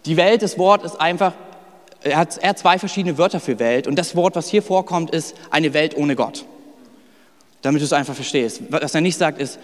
Die 0.07 0.17
Welt, 0.17 0.43
das 0.43 0.59
Wort 0.59 0.85
ist 0.85 1.01
einfach, 1.01 1.35
er 2.03 2.17
hat, 2.17 2.39
er 2.39 2.51
hat 2.51 2.59
zwei 2.59 2.79
verschiedene 2.79 3.19
Wörter 3.19 3.41
für 3.41 3.59
Welt. 3.59 3.87
Und 3.87 3.97
das 3.97 4.17
Wort, 4.17 4.35
was 4.35 4.49
hier 4.49 4.63
vorkommt, 4.63 5.11
ist 5.11 5.37
eine 5.51 5.73
Welt 5.75 5.97
ohne 5.97 6.17
Gott. 6.17 6.45
Damit 7.63 7.81
du 7.81 7.85
es 7.85 7.93
einfach 7.93 8.15
verstehst. 8.15 8.63
Was 8.71 8.95
er 8.95 9.01
nicht 9.01 9.17
sagt, 9.17 9.41
ist, 9.41 9.59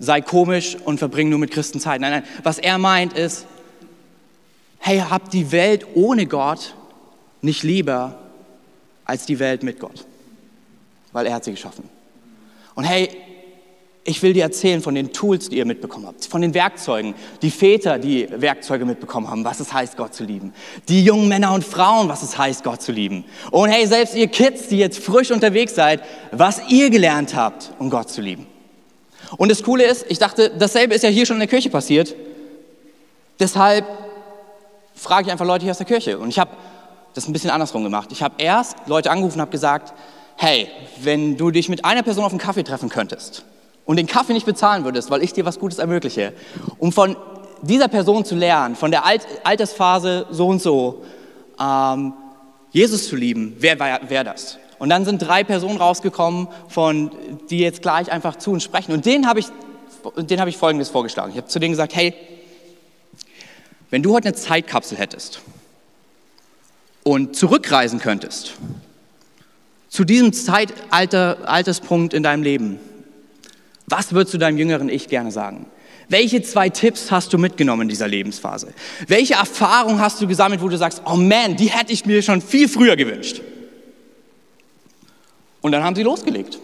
sei 0.00 0.20
komisch 0.20 0.76
und 0.84 0.98
verbring 0.98 1.28
nur 1.28 1.38
mit 1.38 1.50
Christen 1.50 1.80
Zeit. 1.80 2.00
Nein, 2.00 2.10
nein. 2.10 2.24
Was 2.42 2.58
er 2.58 2.78
meint 2.78 3.12
ist, 3.12 3.46
hey, 4.78 4.98
habt 4.98 5.32
die 5.32 5.52
Welt 5.52 5.86
ohne 5.94 6.26
Gott 6.26 6.74
nicht 7.40 7.62
lieber 7.62 8.18
als 9.04 9.26
die 9.26 9.38
Welt 9.38 9.62
mit 9.62 9.78
Gott. 9.78 10.04
Weil 11.12 11.26
er 11.26 11.34
hat 11.34 11.44
sie 11.44 11.52
geschaffen. 11.52 11.88
Und 12.74 12.84
hey, 12.84 13.10
ich 14.08 14.22
will 14.22 14.32
dir 14.32 14.42
erzählen 14.42 14.80
von 14.80 14.94
den 14.94 15.12
Tools, 15.12 15.50
die 15.50 15.58
ihr 15.58 15.66
mitbekommen 15.66 16.06
habt, 16.06 16.24
von 16.24 16.40
den 16.40 16.54
Werkzeugen, 16.54 17.14
die 17.42 17.50
Väter, 17.50 17.98
die 17.98 18.26
Werkzeuge 18.30 18.86
mitbekommen 18.86 19.28
haben, 19.28 19.44
was 19.44 19.60
es 19.60 19.72
heißt, 19.72 19.98
Gott 19.98 20.14
zu 20.14 20.24
lieben. 20.24 20.54
Die 20.88 21.04
jungen 21.04 21.28
Männer 21.28 21.52
und 21.52 21.62
Frauen, 21.62 22.08
was 22.08 22.22
es 22.22 22.38
heißt, 22.38 22.64
Gott 22.64 22.80
zu 22.80 22.90
lieben. 22.90 23.24
Und 23.50 23.68
hey, 23.68 23.86
selbst 23.86 24.16
ihr 24.16 24.28
Kids, 24.28 24.68
die 24.68 24.78
jetzt 24.78 24.98
frisch 24.98 25.30
unterwegs 25.30 25.74
seid, 25.74 26.02
was 26.32 26.62
ihr 26.70 26.88
gelernt 26.88 27.36
habt, 27.36 27.72
um 27.78 27.90
Gott 27.90 28.08
zu 28.08 28.22
lieben. 28.22 28.46
Und 29.36 29.50
das 29.50 29.62
Coole 29.62 29.84
ist, 29.84 30.06
ich 30.08 30.18
dachte, 30.18 30.50
dasselbe 30.58 30.94
ist 30.94 31.04
ja 31.04 31.10
hier 31.10 31.26
schon 31.26 31.36
in 31.36 31.40
der 31.40 31.48
Kirche 31.48 31.68
passiert. 31.68 32.14
Deshalb 33.38 33.84
frage 34.94 35.26
ich 35.26 35.32
einfach 35.32 35.46
Leute 35.46 35.64
hier 35.64 35.72
aus 35.72 35.78
der 35.78 35.86
Kirche. 35.86 36.18
Und 36.18 36.30
ich 36.30 36.38
habe 36.38 36.52
das 37.12 37.28
ein 37.28 37.34
bisschen 37.34 37.50
andersrum 37.50 37.84
gemacht. 37.84 38.08
Ich 38.10 38.22
habe 38.22 38.36
erst 38.38 38.78
Leute 38.86 39.10
angerufen 39.10 39.36
und 39.36 39.42
habe 39.42 39.50
gesagt, 39.50 39.92
hey, 40.36 40.68
wenn 41.02 41.36
du 41.36 41.50
dich 41.50 41.68
mit 41.68 41.84
einer 41.84 42.02
Person 42.02 42.24
auf 42.24 42.32
einen 42.32 42.40
Kaffee 42.40 42.62
treffen 42.62 42.88
könntest 42.88 43.44
und 43.88 43.96
den 43.96 44.06
Kaffee 44.06 44.34
nicht 44.34 44.44
bezahlen 44.44 44.84
würdest, 44.84 45.10
weil 45.10 45.22
ich 45.22 45.32
dir 45.32 45.46
was 45.46 45.58
Gutes 45.58 45.78
ermögliche, 45.78 46.34
um 46.76 46.92
von 46.92 47.16
dieser 47.62 47.88
Person 47.88 48.22
zu 48.22 48.34
lernen, 48.34 48.76
von 48.76 48.90
der 48.90 49.06
Alt 49.06 49.26
Altersphase 49.44 50.26
so 50.30 50.48
und 50.48 50.60
so, 50.60 51.04
ähm, 51.58 52.12
Jesus 52.70 53.08
zu 53.08 53.16
lieben, 53.16 53.56
wer 53.60 53.80
wäre 53.80 54.24
das? 54.24 54.58
Und 54.78 54.90
dann 54.90 55.06
sind 55.06 55.20
drei 55.20 55.42
Personen 55.42 55.78
rausgekommen, 55.78 56.48
von, 56.68 57.10
die 57.48 57.60
jetzt 57.60 57.80
gleich 57.80 58.12
einfach 58.12 58.36
zu 58.36 58.50
uns 58.50 58.62
sprechen. 58.62 58.92
Und 58.92 59.06
denen 59.06 59.26
habe 59.26 59.40
ich, 59.40 59.46
hab 60.04 60.48
ich 60.48 60.58
Folgendes 60.58 60.90
vorgeschlagen. 60.90 61.30
Ich 61.30 61.38
habe 61.38 61.48
zu 61.48 61.58
denen 61.58 61.72
gesagt, 61.72 61.96
hey, 61.96 62.12
wenn 63.88 64.02
du 64.02 64.12
heute 64.12 64.28
eine 64.28 64.36
Zeitkapsel 64.36 64.98
hättest 64.98 65.40
und 67.04 67.36
zurückreisen 67.36 68.00
könntest 68.00 68.52
zu 69.88 70.04
diesem 70.04 70.34
Zeitalter, 70.34 71.38
Alterspunkt 71.46 72.12
in 72.12 72.22
deinem 72.22 72.42
Leben, 72.42 72.78
was 73.90 74.12
würdest 74.12 74.34
du 74.34 74.38
deinem 74.38 74.58
jüngeren 74.58 74.88
Ich 74.88 75.08
gerne 75.08 75.30
sagen? 75.30 75.66
Welche 76.08 76.42
zwei 76.42 76.70
Tipps 76.70 77.10
hast 77.10 77.32
du 77.32 77.38
mitgenommen 77.38 77.82
in 77.82 77.88
dieser 77.88 78.08
Lebensphase? 78.08 78.72
Welche 79.06 79.34
Erfahrung 79.34 80.00
hast 80.00 80.20
du 80.20 80.26
gesammelt, 80.26 80.62
wo 80.62 80.68
du 80.68 80.78
sagst, 80.78 81.02
oh 81.04 81.16
man, 81.16 81.56
die 81.56 81.66
hätte 81.66 81.92
ich 81.92 82.06
mir 82.06 82.22
schon 82.22 82.40
viel 82.40 82.68
früher 82.68 82.96
gewünscht? 82.96 83.42
Und 85.60 85.72
dann 85.72 85.84
haben 85.84 85.94
sie 85.94 86.02
losgelegt. 86.02 86.58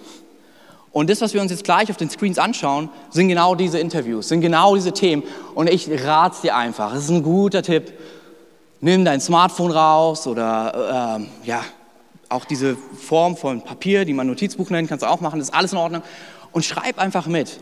Und 0.93 1.11
das, 1.11 1.21
was 1.21 1.35
wir 1.35 1.43
uns 1.43 1.51
jetzt 1.51 1.65
gleich 1.65 1.91
auf 1.91 1.97
den 1.97 2.09
Screens 2.09 2.39
anschauen, 2.39 2.89
sind 3.11 3.29
genau 3.29 3.55
diese 3.55 3.81
Interviews, 3.81 4.29
sind 4.29 4.41
genau 4.41 4.77
diese 4.77 4.93
Themen. 4.93 5.25
Und 5.55 5.69
ich 5.69 5.91
rate 6.05 6.43
dir 6.43 6.57
einfach, 6.57 6.95
es 6.95 7.05
ist 7.05 7.11
ein 7.11 7.23
guter 7.23 7.63
Tipp. 7.63 7.93
Nimm 8.81 9.05
dein 9.05 9.21
Smartphone 9.21 9.73
raus 9.73 10.27
oder 10.27 11.19
äh, 11.19 11.49
ja, 11.49 11.65
auch 12.29 12.45
diese 12.45 12.77
Form 12.77 13.37
von 13.37 13.63
Papier, 13.63 14.05
die 14.05 14.13
man 14.13 14.27
Notizbuch 14.27 14.71
nennt, 14.71 14.89
kannst 14.89 15.03
du 15.03 15.09
auch 15.09 15.21
machen, 15.21 15.39
das 15.39 15.49
ist 15.49 15.55
alles 15.55 15.73
in 15.73 15.79
Ordnung. 15.79 16.03
Und 16.55 16.65
schreib 16.65 16.99
einfach 16.99 17.27
mit 17.27 17.59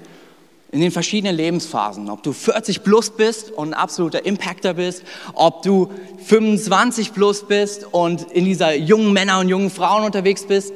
in 0.71 0.81
den 0.81 0.91
verschiedenen 0.91 1.35
Lebensphasen, 1.35 2.09
ob 2.09 2.23
du 2.23 2.33
40 2.33 2.83
plus 2.83 3.11
bist 3.11 3.51
und 3.51 3.71
ein 3.71 3.75
absoluter 3.75 4.25
Impactor 4.25 4.75
bist, 4.75 5.03
ob 5.35 5.63
du 5.63 5.91
25 6.25 7.13
plus 7.13 7.47
bist 7.47 7.87
und 7.93 8.31
in 8.33 8.45
dieser 8.45 8.75
jungen 8.75 9.13
Männer 9.13 9.41
und 9.41 9.49
jungen 9.49 9.71
Frauen 9.71 10.05
unterwegs 10.05 10.45
bist, 10.45 10.73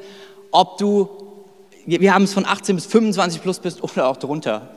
ob 0.51 0.77
du, 0.79 1.09
wir 1.87 2.13
haben 2.13 2.25
es 2.25 2.35
von 2.35 2.45
18 2.45 2.77
bis 2.77 2.87
25 2.87 3.43
plus 3.43 3.59
bist 3.59 3.83
oder 3.83 4.09
auch 4.09 4.17
drunter. 4.17 4.71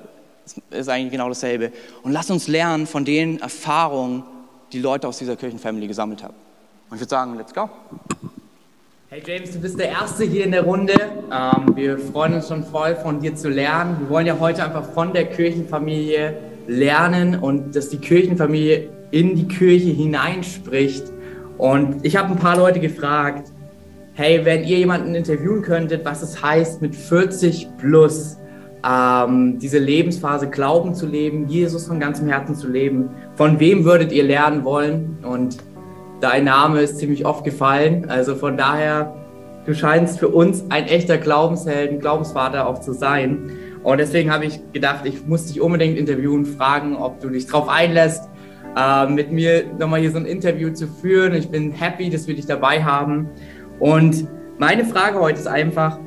Ist 0.70 0.90
eigentlich 0.90 1.12
genau 1.12 1.28
dasselbe. 1.28 1.72
Und 2.04 2.12
lass 2.12 2.30
uns 2.30 2.48
lernen 2.48 2.88
von 2.88 3.04
den 3.04 3.40
Erfahrungen, 3.42 4.24
die 4.72 4.80
Leute 4.80 5.08
aus 5.08 5.18
dieser 5.18 5.36
Kirchenfamily 5.36 5.88
gesammelt 5.88 6.24
haben. 6.24 6.36
Und 6.90 6.96
ich 6.96 7.02
würde 7.02 7.10
sagen, 7.10 7.36
let's 7.38 7.54
go. 7.54 7.70
Hey 9.12 9.24
James, 9.26 9.50
du 9.50 9.60
bist 9.60 9.80
der 9.80 9.90
Erste 9.90 10.24
hier 10.24 10.46
in 10.46 10.52
der 10.52 10.62
Runde. 10.62 10.94
Ähm, 10.94 11.76
wir 11.76 11.98
freuen 11.98 12.36
uns 12.36 12.48
schon 12.48 12.64
voll, 12.64 12.96
von 12.96 13.20
dir 13.20 13.34
zu 13.34 13.50
lernen. 13.50 13.98
Wir 14.02 14.08
wollen 14.08 14.28
ja 14.28 14.40
heute 14.40 14.64
einfach 14.64 14.84
von 14.92 15.14
der 15.14 15.26
Kirchenfamilie 15.26 16.38
lernen 16.68 17.40
und 17.40 17.76
dass 17.76 17.90
die 17.90 17.98
Kirchenfamilie 17.98 18.88
in 19.10 19.36
die 19.36 19.48
Kirche 19.48 19.90
hineinspricht. 19.90 21.06
Und 21.58 22.06
ich 22.06 22.18
habe 22.18 22.30
ein 22.30 22.36
paar 22.36 22.56
Leute 22.56 22.80
gefragt, 22.80 23.52
hey, 24.14 24.46
wenn 24.46 24.64
ihr 24.64 24.78
jemanden 24.78 25.16
interviewen 25.16 25.64
könntet, 25.64 26.06
was 26.06 26.22
es 26.22 26.44
heißt, 26.44 26.80
mit 26.84 26.96
40 26.96 27.68
plus 27.80 28.38
ähm, 28.88 29.58
diese 29.58 29.80
Lebensphase 29.80 30.52
Glauben 30.52 30.94
zu 30.94 31.08
leben, 31.08 31.48
Jesus 31.48 31.88
von 31.88 32.00
ganzem 32.00 32.28
Herzen 32.28 32.54
zu 32.54 32.68
leben, 32.68 33.10
von 33.34 33.60
wem 33.60 33.86
würdet 33.86 34.12
ihr 34.12 34.24
lernen 34.24 34.64
wollen? 34.64 35.18
Und 35.24 35.58
dein 36.22 36.46
Name 36.46 36.82
ist 36.82 36.98
ziemlich 36.98 37.26
oft 37.26 37.44
gefallen. 37.44 38.10
Also 38.10 38.36
von 38.36 38.58
daher, 38.58 39.16
du 39.66 39.74
scheinst 39.74 40.20
für 40.20 40.30
uns 40.30 40.66
ein 40.70 40.86
echter 40.86 41.18
Glaubensheld, 41.18 41.92
ein 41.92 42.00
Glaubensvater 42.00 42.68
auch 42.68 42.80
zu 42.80 42.94
sein. 42.94 43.52
Und 43.84 43.98
deswegen 44.00 44.32
habe 44.32 44.46
ich 44.46 44.60
gedacht, 44.74 45.06
ich 45.06 45.26
muss 45.26 45.46
dich 45.48 45.62
unbedingt 45.62 45.98
interviewen, 45.98 46.46
fragen, 46.46 46.96
ob 46.98 47.20
du 47.20 47.30
dich 47.30 47.48
darauf 47.48 47.70
einlässt, 47.70 48.30
äh, 48.76 49.06
mit 49.08 49.32
mir 49.32 49.66
nochmal 49.78 50.02
hier 50.02 50.12
so 50.12 50.18
ein 50.18 50.26
Interview 50.26 50.72
zu 50.72 50.88
führen. 50.88 51.34
Ich 51.34 51.50
bin 51.50 51.72
happy, 51.72 52.10
dass 52.10 52.28
wir 52.28 52.36
dich 52.36 52.46
dabei 52.46 52.84
haben. 52.84 53.30
Und 53.80 54.28
meine 54.58 54.84
Frage 54.84 55.20
heute 55.20 55.40
ist 55.40 55.48
einfach, 55.48 56.00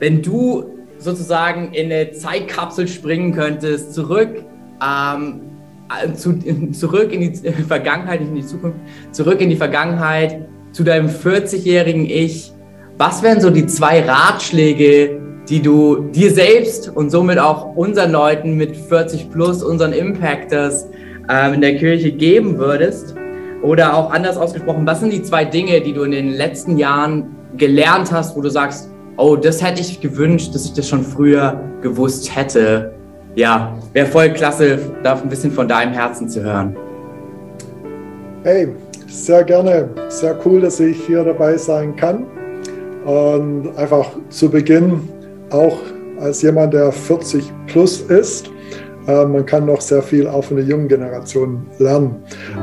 wenn 0.00 0.22
du 0.22 0.64
sozusagen 0.98 1.72
in 1.72 1.92
eine 1.92 2.10
Zeitkapsel 2.12 2.88
springen 2.88 3.32
könntest, 3.32 3.94
zurück, 3.94 4.44
ähm, 4.84 5.49
zu, 6.14 6.38
zurück 6.72 7.12
in 7.12 7.20
die 7.20 7.52
Vergangenheit, 7.66 8.20
nicht 8.20 8.30
in 8.30 8.36
die 8.36 8.46
Zukunft, 8.46 8.78
zurück 9.12 9.40
in 9.40 9.50
die 9.50 9.56
Vergangenheit, 9.56 10.48
zu 10.72 10.84
deinem 10.84 11.08
40-jährigen 11.08 12.06
Ich, 12.06 12.52
was 12.96 13.22
wären 13.22 13.40
so 13.40 13.50
die 13.50 13.66
zwei 13.66 14.02
Ratschläge, 14.02 15.20
die 15.48 15.60
du 15.60 16.10
dir 16.14 16.30
selbst 16.30 16.88
und 16.94 17.10
somit 17.10 17.38
auch 17.38 17.74
unseren 17.74 18.12
Leuten 18.12 18.56
mit 18.56 18.76
40 18.76 19.30
plus, 19.30 19.62
unseren 19.62 19.92
Impactors 19.92 20.86
ähm, 21.28 21.54
in 21.54 21.60
der 21.60 21.76
Kirche 21.76 22.12
geben 22.12 22.58
würdest? 22.58 23.16
Oder 23.62 23.94
auch 23.94 24.12
anders 24.12 24.36
ausgesprochen, 24.36 24.86
was 24.86 25.00
sind 25.00 25.12
die 25.12 25.22
zwei 25.22 25.44
Dinge, 25.44 25.80
die 25.80 25.92
du 25.92 26.02
in 26.02 26.12
den 26.12 26.30
letzten 26.30 26.78
Jahren 26.78 27.36
gelernt 27.56 28.12
hast, 28.12 28.36
wo 28.36 28.40
du 28.40 28.48
sagst, 28.48 28.90
oh, 29.16 29.36
das 29.36 29.62
hätte 29.62 29.80
ich 29.80 30.00
gewünscht, 30.00 30.54
dass 30.54 30.64
ich 30.64 30.72
das 30.72 30.88
schon 30.88 31.02
früher 31.02 31.60
gewusst 31.82 32.34
hätte? 32.34 32.94
Ja, 33.36 33.78
wäre 33.92 34.06
voll 34.06 34.30
klasse, 34.30 34.78
da 35.02 35.14
ein 35.14 35.28
bisschen 35.28 35.52
von 35.52 35.68
deinem 35.68 35.92
Herzen 35.92 36.28
zu 36.28 36.42
hören. 36.42 36.76
Hey, 38.42 38.68
sehr 39.06 39.44
gerne. 39.44 39.88
Sehr 40.08 40.36
cool, 40.44 40.62
dass 40.62 40.80
ich 40.80 40.96
hier 41.06 41.22
dabei 41.22 41.56
sein 41.56 41.94
kann. 41.94 42.26
Und 43.04 43.76
einfach 43.76 44.08
zu 44.30 44.50
Beginn 44.50 45.08
auch 45.50 45.76
als 46.20 46.42
jemand, 46.42 46.74
der 46.74 46.92
40 46.92 47.52
plus 47.66 48.00
ist, 48.02 48.50
äh, 49.06 49.24
man 49.24 49.46
kann 49.46 49.66
noch 49.66 49.80
sehr 49.80 50.02
viel 50.02 50.26
auch 50.26 50.44
von 50.44 50.56
der 50.56 50.66
jungen 50.66 50.88
Generation 50.88 51.66
lernen. 51.78 52.16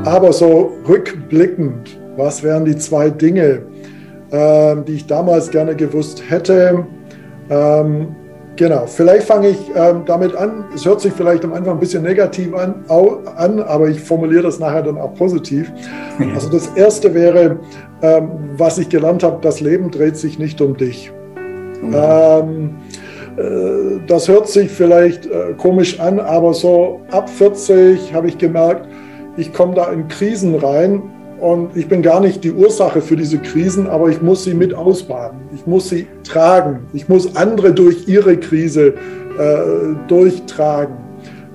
Aber 0.04 0.32
so 0.32 0.72
rückblickend, 0.86 1.98
was 2.16 2.42
wären 2.42 2.64
die 2.64 2.76
zwei 2.76 3.10
Dinge, 3.10 3.62
äh, 4.30 4.76
die 4.86 4.94
ich 4.94 5.06
damals 5.06 5.50
gerne 5.50 5.74
gewusst 5.74 6.22
hätte? 6.28 6.86
Genau, 8.58 8.86
vielleicht 8.88 9.28
fange 9.28 9.50
ich 9.50 9.70
ähm, 9.76 10.02
damit 10.04 10.34
an. 10.34 10.64
Es 10.74 10.84
hört 10.84 11.00
sich 11.00 11.12
vielleicht 11.12 11.44
am 11.44 11.52
Anfang 11.52 11.74
ein 11.74 11.78
bisschen 11.78 12.02
negativ 12.02 12.52
an, 12.56 12.84
an, 12.88 13.60
aber 13.60 13.88
ich 13.88 14.00
formuliere 14.00 14.42
das 14.42 14.58
nachher 14.58 14.82
dann 14.82 14.98
auch 14.98 15.14
positiv. 15.14 15.70
Also 16.34 16.50
das 16.50 16.66
Erste 16.74 17.14
wäre, 17.14 17.60
ähm, 18.02 18.30
was 18.56 18.78
ich 18.78 18.88
gelernt 18.88 19.22
habe, 19.22 19.38
das 19.42 19.60
Leben 19.60 19.92
dreht 19.92 20.16
sich 20.16 20.40
nicht 20.40 20.60
um 20.60 20.76
dich. 20.76 21.12
Mhm. 21.80 21.94
Ähm, 21.94 22.76
äh, 23.36 24.00
das 24.08 24.26
hört 24.26 24.48
sich 24.48 24.72
vielleicht 24.72 25.26
äh, 25.26 25.54
komisch 25.56 26.00
an, 26.00 26.18
aber 26.18 26.52
so 26.52 27.00
ab 27.12 27.30
40 27.30 28.12
habe 28.12 28.26
ich 28.26 28.38
gemerkt, 28.38 28.88
ich 29.36 29.52
komme 29.52 29.76
da 29.76 29.92
in 29.92 30.08
Krisen 30.08 30.56
rein 30.56 31.00
und 31.40 31.76
ich 31.76 31.88
bin 31.88 32.02
gar 32.02 32.20
nicht 32.20 32.42
die 32.42 32.52
Ursache 32.52 33.00
für 33.00 33.16
diese 33.16 33.38
Krisen, 33.38 33.86
aber 33.86 34.08
ich 34.08 34.20
muss 34.20 34.44
sie 34.44 34.54
mit 34.54 34.74
ausbaden. 34.74 35.40
Ich 35.54 35.66
muss 35.66 35.88
sie 35.88 36.06
tragen. 36.24 36.86
Ich 36.92 37.08
muss 37.08 37.36
andere 37.36 37.72
durch 37.72 38.08
ihre 38.08 38.36
Krise 38.36 38.94
äh, 39.38 39.94
durchtragen. 40.08 40.96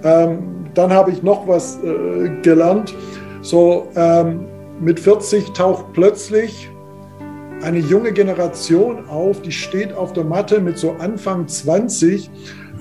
Ähm, 0.04 0.40
dann 0.74 0.92
habe 0.92 1.12
ich 1.12 1.22
noch 1.22 1.48
was 1.48 1.80
äh, 1.84 2.30
gelernt. 2.42 2.96
So 3.42 3.88
ähm, 3.96 4.46
mit 4.80 5.00
40 5.00 5.52
taucht 5.54 5.94
plötzlich 5.94 6.70
eine 7.62 7.80
junge 7.80 8.12
Generation 8.12 9.08
auf, 9.08 9.42
die 9.42 9.52
steht 9.52 9.94
auf 9.94 10.14
der 10.14 10.24
Matte 10.24 10.60
mit 10.60 10.78
so 10.78 10.96
Anfang 11.00 11.48
20 11.48 12.30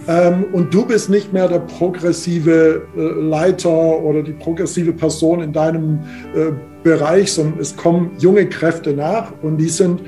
ähm, 0.09 0.47
und 0.53 0.75
du 0.75 0.85
bist 0.85 1.11
nicht 1.11 1.33
mehr 1.33 1.49
der 1.49 1.61
progressive 1.61 2.83
äh, 2.97 3.01
Leiter 3.01 3.71
oder 3.71 4.23
die 4.23 4.33
progressive 4.33 4.93
Person 4.93 5.43
in 5.43 5.53
deinem 5.53 6.01
äh, 6.35 6.53
Bereich, 6.83 7.33
sondern 7.33 7.61
es 7.61 7.77
kommen 7.77 8.11
junge 8.19 8.49
Kräfte 8.49 8.93
nach 8.93 9.33
und 9.43 9.59
die 9.59 9.69
sind 9.69 10.01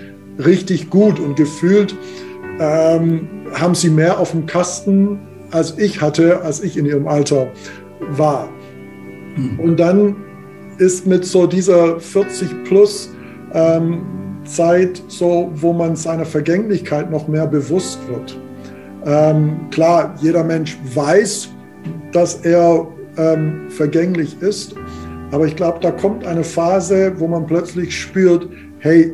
richtig 0.44 0.90
gut 0.90 1.20
und 1.20 1.36
gefühlt 1.36 1.94
ähm, 2.58 3.28
haben 3.54 3.74
sie 3.74 3.90
mehr 3.90 4.18
auf 4.18 4.32
dem 4.32 4.46
Kasten, 4.46 5.20
als 5.52 5.78
ich 5.78 6.00
hatte, 6.00 6.42
als 6.42 6.60
ich 6.62 6.76
in 6.76 6.86
ihrem 6.86 7.06
Alter 7.06 7.46
war. 8.10 8.48
Hm. 9.36 9.60
Und 9.60 9.78
dann 9.78 10.16
ist 10.78 11.06
mit 11.06 11.24
so 11.24 11.46
dieser 11.46 12.00
40 12.00 12.64
plus 12.64 13.14
ähm, 13.52 14.02
Zeit, 14.44 15.02
so, 15.06 15.50
wo 15.54 15.72
man 15.72 15.94
seiner 15.94 16.24
Vergänglichkeit 16.24 17.10
noch 17.12 17.28
mehr 17.28 17.46
bewusst 17.46 18.00
wird. 18.08 18.36
Ähm, 19.06 19.68
klar, 19.70 20.14
jeder 20.20 20.44
Mensch 20.44 20.78
weiß, 20.94 21.48
dass 22.12 22.36
er 22.36 22.86
ähm, 23.16 23.68
vergänglich 23.68 24.40
ist, 24.40 24.74
aber 25.30 25.46
ich 25.46 25.56
glaube, 25.56 25.78
da 25.80 25.90
kommt 25.90 26.24
eine 26.26 26.44
Phase, 26.44 27.12
wo 27.18 27.26
man 27.26 27.46
plötzlich 27.46 28.00
spürt, 28.00 28.48
hey, 28.78 29.12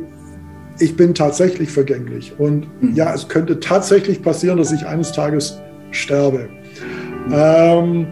ich 0.79 0.95
bin 0.95 1.13
tatsächlich 1.13 1.69
vergänglich. 1.69 2.33
Und 2.37 2.67
mhm. 2.81 2.95
ja, 2.95 3.13
es 3.13 3.27
könnte 3.27 3.59
tatsächlich 3.59 4.21
passieren, 4.21 4.57
dass 4.57 4.71
ich 4.71 4.85
eines 4.85 5.11
Tages 5.11 5.59
sterbe. 5.91 6.49
Ähm, 7.31 8.07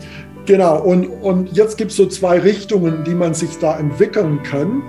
genau, 0.45 0.81
und, 0.81 1.05
und 1.07 1.51
jetzt 1.53 1.77
gibt 1.77 1.91
es 1.91 1.97
so 1.97 2.05
zwei 2.05 2.39
Richtungen, 2.39 3.03
die 3.05 3.15
man 3.15 3.33
sich 3.33 3.57
da 3.59 3.77
entwickeln 3.79 4.41
kann 4.43 4.83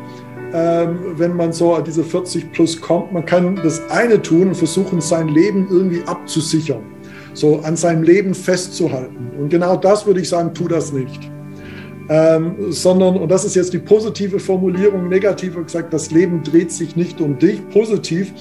wenn 0.53 1.37
man 1.37 1.53
so 1.53 1.75
an 1.75 1.85
diese 1.85 2.03
40 2.03 2.53
plus 2.53 2.81
kommt. 2.81 3.13
Man 3.13 3.25
kann 3.25 3.57
das 3.63 3.89
eine 3.91 4.21
tun 4.21 4.49
und 4.49 4.57
versuchen, 4.57 5.01
sein 5.01 5.29
Leben 5.29 5.69
irgendwie 5.71 6.03
abzusichern, 6.07 6.83
so 7.35 7.61
an 7.61 7.77
seinem 7.77 8.03
Leben 8.03 8.35
festzuhalten. 8.35 9.31
Und 9.39 9.49
genau 9.49 9.77
das 9.77 10.07
würde 10.07 10.21
ich 10.21 10.29
sagen, 10.29 10.53
tu 10.55 10.69
das 10.69 10.93
nicht. 10.93 11.31
Ähm, 12.09 12.57
sondern, 12.71 13.17
und 13.17 13.31
das 13.31 13.45
ist 13.45 13.55
jetzt 13.55 13.73
die 13.73 13.79
positive 13.79 14.41
Formulierung, 14.41 15.09
negativ 15.09 15.55
gesagt, 15.55 15.93
das 15.93 16.11
Leben 16.11 16.43
dreht 16.43 16.73
sich 16.73 16.97
nicht 16.97 17.21
um 17.21 17.39
dich. 17.39 17.61
Positiv, 17.69 18.33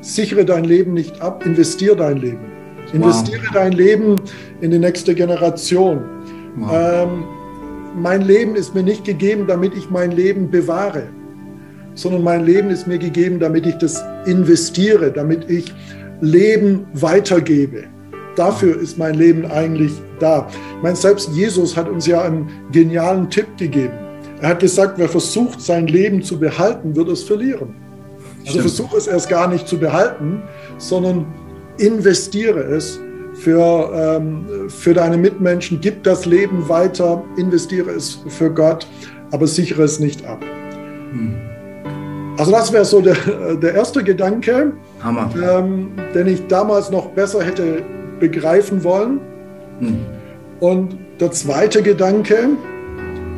sichere 0.00 0.44
dein 0.44 0.62
Leben 0.62 0.94
nicht 0.94 1.20
ab, 1.20 1.44
investiere 1.44 1.96
dein 1.96 2.18
Leben. 2.18 2.52
Investiere 2.92 3.42
wow. 3.46 3.54
dein 3.54 3.72
Leben 3.72 4.16
in 4.60 4.70
die 4.70 4.78
nächste 4.78 5.14
Generation. 5.16 6.04
Wow. 6.56 6.70
Ähm, 6.72 7.24
mein 8.00 8.22
Leben 8.22 8.54
ist 8.54 8.74
mir 8.76 8.84
nicht 8.84 9.04
gegeben, 9.04 9.46
damit 9.48 9.74
ich 9.74 9.90
mein 9.90 10.12
Leben 10.12 10.48
bewahre 10.48 11.08
sondern 11.98 12.22
mein 12.22 12.46
Leben 12.46 12.70
ist 12.70 12.86
mir 12.86 12.98
gegeben, 12.98 13.40
damit 13.40 13.66
ich 13.66 13.74
das 13.74 14.04
investiere, 14.24 15.10
damit 15.10 15.50
ich 15.50 15.74
Leben 16.20 16.86
weitergebe. 16.94 17.84
Dafür 18.36 18.80
ist 18.80 18.98
mein 18.98 19.14
Leben 19.14 19.44
eigentlich 19.46 19.90
da. 20.20 20.46
Ich 20.76 20.82
meine, 20.82 20.94
selbst 20.94 21.28
Jesus 21.34 21.76
hat 21.76 21.88
uns 21.88 22.06
ja 22.06 22.22
einen 22.22 22.48
genialen 22.70 23.28
Tipp 23.28 23.48
gegeben. 23.58 23.94
Er 24.40 24.50
hat 24.50 24.60
gesagt, 24.60 24.96
wer 24.96 25.08
versucht, 25.08 25.60
sein 25.60 25.88
Leben 25.88 26.22
zu 26.22 26.38
behalten, 26.38 26.94
wird 26.94 27.08
es 27.08 27.24
verlieren. 27.24 27.74
Also 28.46 28.60
versuche 28.60 28.96
es 28.96 29.08
erst 29.08 29.28
gar 29.28 29.48
nicht 29.48 29.66
zu 29.66 29.76
behalten, 29.76 30.40
sondern 30.78 31.26
investiere 31.78 32.60
es 32.60 33.00
für, 33.34 33.90
ähm, 33.92 34.46
für 34.68 34.94
deine 34.94 35.16
Mitmenschen, 35.16 35.80
gib 35.80 36.04
das 36.04 36.26
Leben 36.26 36.68
weiter, 36.68 37.24
investiere 37.36 37.90
es 37.90 38.20
für 38.28 38.54
Gott, 38.54 38.86
aber 39.32 39.48
sichere 39.48 39.82
es 39.82 39.98
nicht 39.98 40.24
ab. 40.24 40.44
Hm. 41.10 41.47
Also 42.38 42.52
das 42.52 42.72
wäre 42.72 42.84
so 42.84 43.00
der, 43.00 43.16
der 43.56 43.74
erste 43.74 44.02
Gedanke, 44.02 44.72
ähm, 45.04 45.90
den 46.14 46.26
ich 46.28 46.46
damals 46.46 46.90
noch 46.90 47.08
besser 47.10 47.42
hätte 47.42 47.82
begreifen 48.20 48.82
wollen. 48.84 49.20
Hm. 49.80 49.98
Und 50.60 50.96
der 51.20 51.32
zweite 51.32 51.82
Gedanke, 51.82 52.50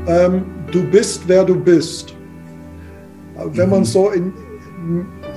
ähm, 0.06 0.42
du 0.70 0.82
bist, 0.84 1.22
wer 1.26 1.44
du 1.44 1.56
bist. 1.56 2.14
Wenn 3.54 3.70
man 3.70 3.80
mhm. 3.80 3.84
so 3.84 4.10
in, 4.10 4.32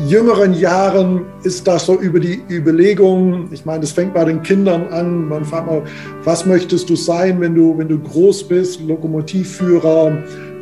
jüngeren 0.08 0.54
Jahren 0.54 1.26
ist 1.44 1.68
das 1.68 1.86
so 1.86 2.00
über 2.00 2.20
die 2.20 2.42
Überlegung, 2.50 3.48
ich 3.52 3.66
meine, 3.66 3.82
das 3.82 3.92
fängt 3.92 4.14
bei 4.14 4.26
den 4.26 4.42
Kindern 4.42 4.88
an, 4.88 5.28
man 5.28 5.46
fragt 5.46 5.68
mal, 5.68 5.84
was 6.24 6.46
möchtest 6.46 6.90
du 6.90 6.96
sein, 6.96 7.40
wenn 7.40 7.56
du, 7.56 7.78
wenn 7.78 7.88
du 7.88 8.00
groß 8.00 8.48
bist, 8.48 8.82
Lokomotivführer, 8.82 10.18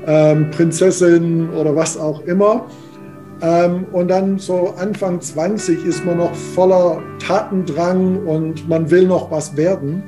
ähm, 0.07 0.49
Prinzessin 0.51 1.49
oder 1.51 1.75
was 1.75 1.97
auch 1.97 2.21
immer. 2.25 2.65
Ähm, 3.41 3.85
und 3.91 4.09
dann 4.09 4.37
so 4.37 4.73
Anfang 4.77 5.19
20 5.19 5.85
ist 5.85 6.05
man 6.05 6.17
noch 6.17 6.33
voller 6.33 7.01
Tatendrang 7.19 8.25
und 8.25 8.69
man 8.69 8.89
will 8.91 9.07
noch 9.07 9.31
was 9.31 9.57
werden. 9.57 10.03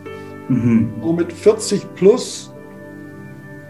Mhm. 0.49 0.93
Und 1.01 1.15
mit 1.15 1.33
40 1.33 1.95
plus 1.95 2.53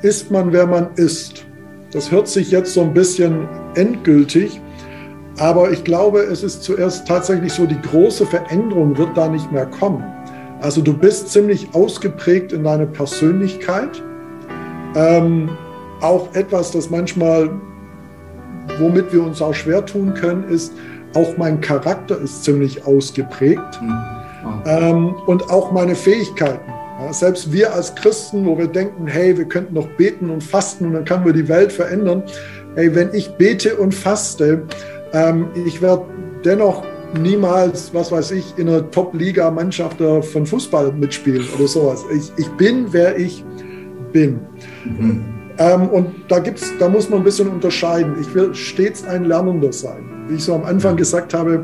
ist 0.02 0.32
man, 0.32 0.52
wer 0.52 0.68
man 0.68 0.90
ist. 0.96 1.46
Das 1.92 2.12
hört 2.12 2.28
sich 2.28 2.52
jetzt 2.52 2.74
so 2.74 2.82
ein 2.82 2.94
bisschen 2.94 3.48
endgültig, 3.76 4.60
aber 5.38 5.72
ich 5.72 5.84
glaube, 5.84 6.20
es 6.20 6.44
ist 6.44 6.64
zuerst 6.64 7.08
tatsächlich 7.08 7.54
so, 7.54 7.66
die 7.66 7.80
große 7.82 8.26
Veränderung 8.26 8.98
wird 8.98 9.16
da 9.16 9.28
nicht 9.28 9.52
mehr 9.52 9.66
kommen. 9.66 10.04
Also 10.62 10.82
du 10.82 10.94
bist 10.94 11.30
ziemlich 11.30 11.68
ausgeprägt 11.74 12.52
in 12.52 12.64
deiner 12.64 12.86
Persönlichkeit. 12.86 14.02
Ähm, 14.96 15.50
auch 16.02 16.34
etwas, 16.36 16.72
das 16.72 16.90
manchmal 16.90 17.50
womit 18.80 19.12
wir 19.14 19.24
uns 19.24 19.42
auch 19.42 19.54
schwer 19.54 19.86
tun 19.86 20.14
können, 20.14 20.48
ist, 20.50 20.74
auch 21.16 21.38
mein 21.38 21.62
Charakter 21.62 22.20
ist 22.20 22.44
ziemlich 22.44 22.86
ausgeprägt 22.86 23.82
mhm. 23.82 23.94
oh. 24.46 24.70
ähm, 24.70 25.16
und 25.28 25.50
auch 25.50 25.72
meine 25.72 25.96
Fähigkeiten. 25.96 26.72
Ja, 27.00 27.12
selbst 27.12 27.52
wir 27.52 27.74
als 27.74 27.94
Christen, 27.96 28.46
wo 28.46 28.58
wir 28.58 28.68
denken, 28.68 29.08
hey, 29.08 29.38
wir 29.38 29.46
könnten 29.46 29.74
noch 29.74 29.88
beten 29.98 30.30
und 30.30 30.44
fasten 30.44 30.86
und 30.86 30.94
dann 30.94 31.06
können 31.06 31.26
wir 31.26 31.34
die 31.34 31.48
Welt 31.48 31.72
verändern. 31.72 32.24
Hey, 32.76 32.94
wenn 32.96 33.14
ich 33.14 33.30
bete 33.36 33.76
und 33.76 33.94
faste, 33.94 34.64
ähm, 35.14 35.48
ich 35.66 35.82
werde 35.82 36.06
dennoch 36.46 36.84
niemals, 37.20 37.94
was 37.94 38.12
weiß 38.12 38.32
ich, 38.32 38.58
in 38.58 38.70
einer 38.70 38.90
Top-Liga-Mannschaft 38.90 39.98
von 39.98 40.46
Fußball 40.46 40.92
mitspielen 40.94 41.46
oder 41.56 41.68
sowas. 41.68 42.04
Ich, 42.16 42.32
ich 42.38 42.50
bin, 42.54 42.88
wer 42.92 43.18
ich 43.18 43.44
bin. 44.12 44.40
Mhm. 44.86 45.33
Ähm, 45.58 45.90
und 45.90 46.08
da, 46.28 46.40
gibt's, 46.40 46.72
da 46.80 46.90
muss 46.90 47.10
man 47.10 47.20
ein 47.20 47.24
bisschen 47.24 47.48
unterscheiden. 47.48 48.16
Ich 48.20 48.34
will 48.34 48.54
stets 48.56 49.06
ein 49.06 49.26
Lernender 49.26 49.72
sein. 49.72 50.04
Wie 50.28 50.36
ich 50.36 50.44
so 50.44 50.56
am 50.56 50.64
Anfang 50.64 50.96
gesagt 50.96 51.34
habe, 51.34 51.64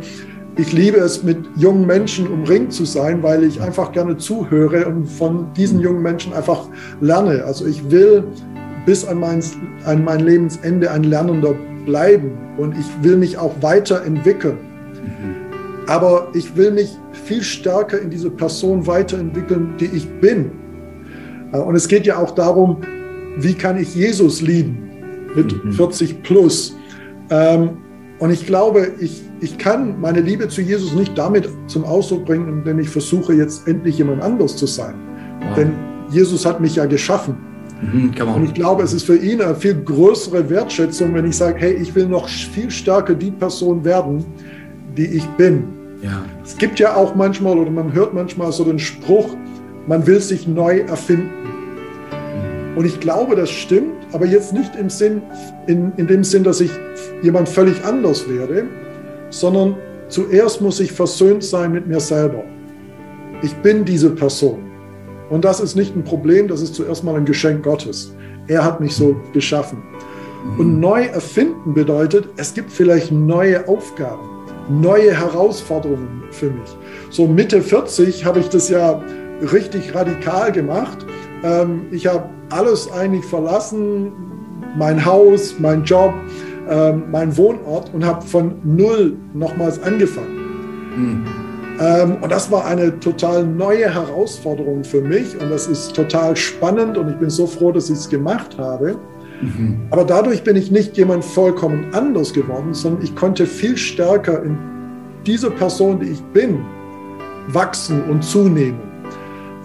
ich 0.57 0.73
liebe 0.73 0.97
es, 0.97 1.23
mit 1.23 1.37
jungen 1.55 1.87
Menschen 1.87 2.27
umringt 2.27 2.73
zu 2.73 2.85
sein, 2.85 3.23
weil 3.23 3.43
ich 3.43 3.61
einfach 3.61 3.91
gerne 3.91 4.17
zuhöre 4.17 4.85
und 4.87 5.05
von 5.05 5.53
diesen 5.53 5.79
jungen 5.79 6.01
Menschen 6.01 6.33
einfach 6.33 6.67
lerne. 6.99 7.43
Also 7.45 7.65
ich 7.65 7.89
will 7.89 8.23
bis 8.85 9.05
an 9.07 9.19
mein, 9.19 9.41
an 9.85 10.03
mein 10.03 10.19
Lebensende 10.19 10.91
ein 10.91 11.03
Lernender 11.03 11.55
bleiben 11.85 12.37
und 12.57 12.77
ich 12.77 12.85
will 13.01 13.17
mich 13.17 13.37
auch 13.37 13.53
weiterentwickeln. 13.61 14.57
Mhm. 14.57 15.35
Aber 15.87 16.27
ich 16.33 16.55
will 16.55 16.71
mich 16.71 16.97
viel 17.13 17.41
stärker 17.41 17.99
in 17.99 18.09
diese 18.09 18.29
Person 18.29 18.85
weiterentwickeln, 18.85 19.75
die 19.79 19.85
ich 19.85 20.09
bin. 20.19 20.51
Äh, 21.53 21.57
und 21.57 21.75
es 21.75 21.87
geht 21.87 22.05
ja 22.05 22.17
auch 22.17 22.31
darum, 22.31 22.81
wie 23.41 23.53
kann 23.53 23.77
ich 23.77 23.95
Jesus 23.95 24.41
lieben 24.41 24.89
mit 25.35 25.63
mhm. 25.63 25.73
40 25.73 26.23
plus. 26.23 26.75
Ähm, 27.29 27.77
und 28.19 28.31
ich 28.31 28.45
glaube, 28.45 28.91
ich, 28.99 29.21
ich 29.39 29.57
kann 29.57 29.99
meine 30.01 30.19
Liebe 30.19 30.47
zu 30.49 30.61
Jesus 30.61 30.93
nicht 30.93 31.17
damit 31.17 31.49
zum 31.67 31.85
Ausdruck 31.85 32.25
bringen, 32.25 32.49
indem 32.49 32.79
ich 32.79 32.89
versuche, 32.89 33.33
jetzt 33.33 33.67
endlich 33.67 33.97
jemand 33.97 34.21
anders 34.21 34.57
zu 34.57 34.65
sein. 34.65 34.95
Wow. 35.41 35.55
Denn 35.55 35.71
Jesus 36.11 36.45
hat 36.45 36.59
mich 36.59 36.75
ja 36.75 36.85
geschaffen. 36.85 37.37
Mhm, 37.81 38.11
und 38.35 38.43
ich 38.43 38.53
glaube, 38.53 38.83
es 38.83 38.91
ist 38.91 39.05
für 39.05 39.15
ihn 39.15 39.41
eine 39.41 39.55
viel 39.55 39.75
größere 39.75 40.49
Wertschätzung, 40.49 41.13
wenn 41.13 41.25
ich 41.25 41.37
sage, 41.37 41.59
hey, 41.59 41.73
ich 41.75 41.95
will 41.95 42.07
noch 42.07 42.27
viel 42.27 42.69
stärker 42.69 43.15
die 43.15 43.31
Person 43.31 43.85
werden, 43.85 44.25
die 44.97 45.05
ich 45.05 45.25
bin. 45.37 45.63
Ja. 46.01 46.23
Es 46.43 46.57
gibt 46.57 46.79
ja 46.79 46.95
auch 46.95 47.15
manchmal, 47.15 47.57
oder 47.57 47.71
man 47.71 47.93
hört 47.93 48.13
manchmal 48.13 48.51
so 48.51 48.65
den 48.65 48.79
Spruch, 48.79 49.29
man 49.87 50.05
will 50.05 50.19
sich 50.19 50.45
neu 50.45 50.79
erfinden. 50.79 51.29
Und 52.79 52.85
ich 52.85 53.01
glaube, 53.01 53.35
das 53.35 53.49
stimmt, 53.49 54.07
aber 54.13 54.25
jetzt 54.25 54.53
nicht 54.53 54.73
im 54.77 54.89
Sinn, 54.89 55.21
in, 55.67 55.91
in 55.97 56.07
dem 56.07 56.23
Sinn, 56.23 56.45
dass 56.45 56.61
ich 56.61 56.71
jemand 57.21 57.49
völlig 57.49 57.83
anders 57.83 58.29
werde, 58.29 58.67
sondern 59.31 59.75
zuerst 60.07 60.61
muss 60.61 60.79
ich 60.79 60.93
versöhnt 60.93 61.43
sein 61.43 61.73
mit 61.73 61.87
mir 61.87 61.99
selber. 61.99 62.41
Ich 63.41 63.53
bin 63.55 63.83
diese 63.83 64.11
Person. 64.11 64.59
Und 65.29 65.43
das 65.43 65.59
ist 65.59 65.75
nicht 65.75 65.93
ein 65.93 66.05
Problem, 66.05 66.47
das 66.47 66.61
ist 66.61 66.73
zuerst 66.73 67.03
mal 67.03 67.15
ein 67.15 67.25
Geschenk 67.25 67.63
Gottes. 67.63 68.15
Er 68.47 68.63
hat 68.63 68.79
mich 68.79 68.95
so 68.95 69.13
geschaffen. 69.33 69.83
Und 70.57 70.75
mhm. 70.75 70.79
neu 70.79 71.03
erfinden 71.03 71.73
bedeutet, 71.73 72.29
es 72.37 72.53
gibt 72.53 72.71
vielleicht 72.71 73.11
neue 73.11 73.67
Aufgaben, 73.67 74.23
neue 74.69 75.13
Herausforderungen 75.13 76.23
für 76.31 76.49
mich. 76.49 76.69
So 77.09 77.27
Mitte 77.27 77.61
40 77.61 78.23
habe 78.23 78.39
ich 78.39 78.47
das 78.47 78.69
ja 78.69 79.03
richtig 79.51 79.93
radikal 79.93 80.53
gemacht. 80.53 81.05
Ähm, 81.43 81.87
ich 81.91 82.07
habe 82.07 82.29
alles 82.49 82.91
eigentlich 82.91 83.25
verlassen, 83.25 84.11
mein 84.77 85.03
Haus, 85.03 85.55
mein 85.59 85.83
Job, 85.83 86.13
ähm, 86.69 87.03
mein 87.11 87.35
Wohnort 87.37 87.93
und 87.93 88.05
habe 88.05 88.25
von 88.25 88.55
null 88.63 89.17
nochmals 89.33 89.81
angefangen. 89.81 90.35
Mhm. 90.95 91.25
Ähm, 91.79 92.17
und 92.21 92.31
das 92.31 92.51
war 92.51 92.65
eine 92.65 92.99
total 92.99 93.45
neue 93.45 93.93
Herausforderung 93.93 94.83
für 94.83 95.01
mich 95.01 95.39
und 95.39 95.49
das 95.49 95.67
ist 95.67 95.95
total 95.95 96.35
spannend 96.35 96.97
und 96.97 97.09
ich 97.09 97.15
bin 97.15 97.29
so 97.29 97.47
froh, 97.47 97.71
dass 97.71 97.89
ich 97.89 97.97
es 97.97 98.09
gemacht 98.09 98.57
habe. 98.57 98.97
Mhm. 99.41 99.79
Aber 99.89 100.03
dadurch 100.03 100.43
bin 100.43 100.57
ich 100.57 100.71
nicht 100.71 100.97
jemand 100.97 101.23
vollkommen 101.23 101.85
anders 101.93 102.33
geworden, 102.33 102.73
sondern 102.73 103.01
ich 103.03 103.15
konnte 103.15 103.45
viel 103.45 103.77
stärker 103.77 104.43
in 104.43 104.57
diese 105.25 105.49
Person, 105.49 105.99
die 105.99 106.07
ich 106.07 106.23
bin, 106.33 106.59
wachsen 107.47 108.03
und 108.09 108.23
zunehmen. 108.23 108.88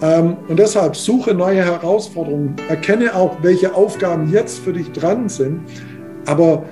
Ähm, 0.05 0.37
und 0.47 0.59
deshalb 0.59 0.95
suche 0.95 1.33
neue 1.33 1.63
Herausforderungen, 1.63 2.55
erkenne 2.69 3.15
auch, 3.15 3.37
welche 3.41 3.73
Aufgaben 3.73 4.31
jetzt 4.31 4.59
für 4.59 4.73
dich 4.73 4.91
dran 4.91 5.29
sind, 5.29 5.61
aber 6.25 6.63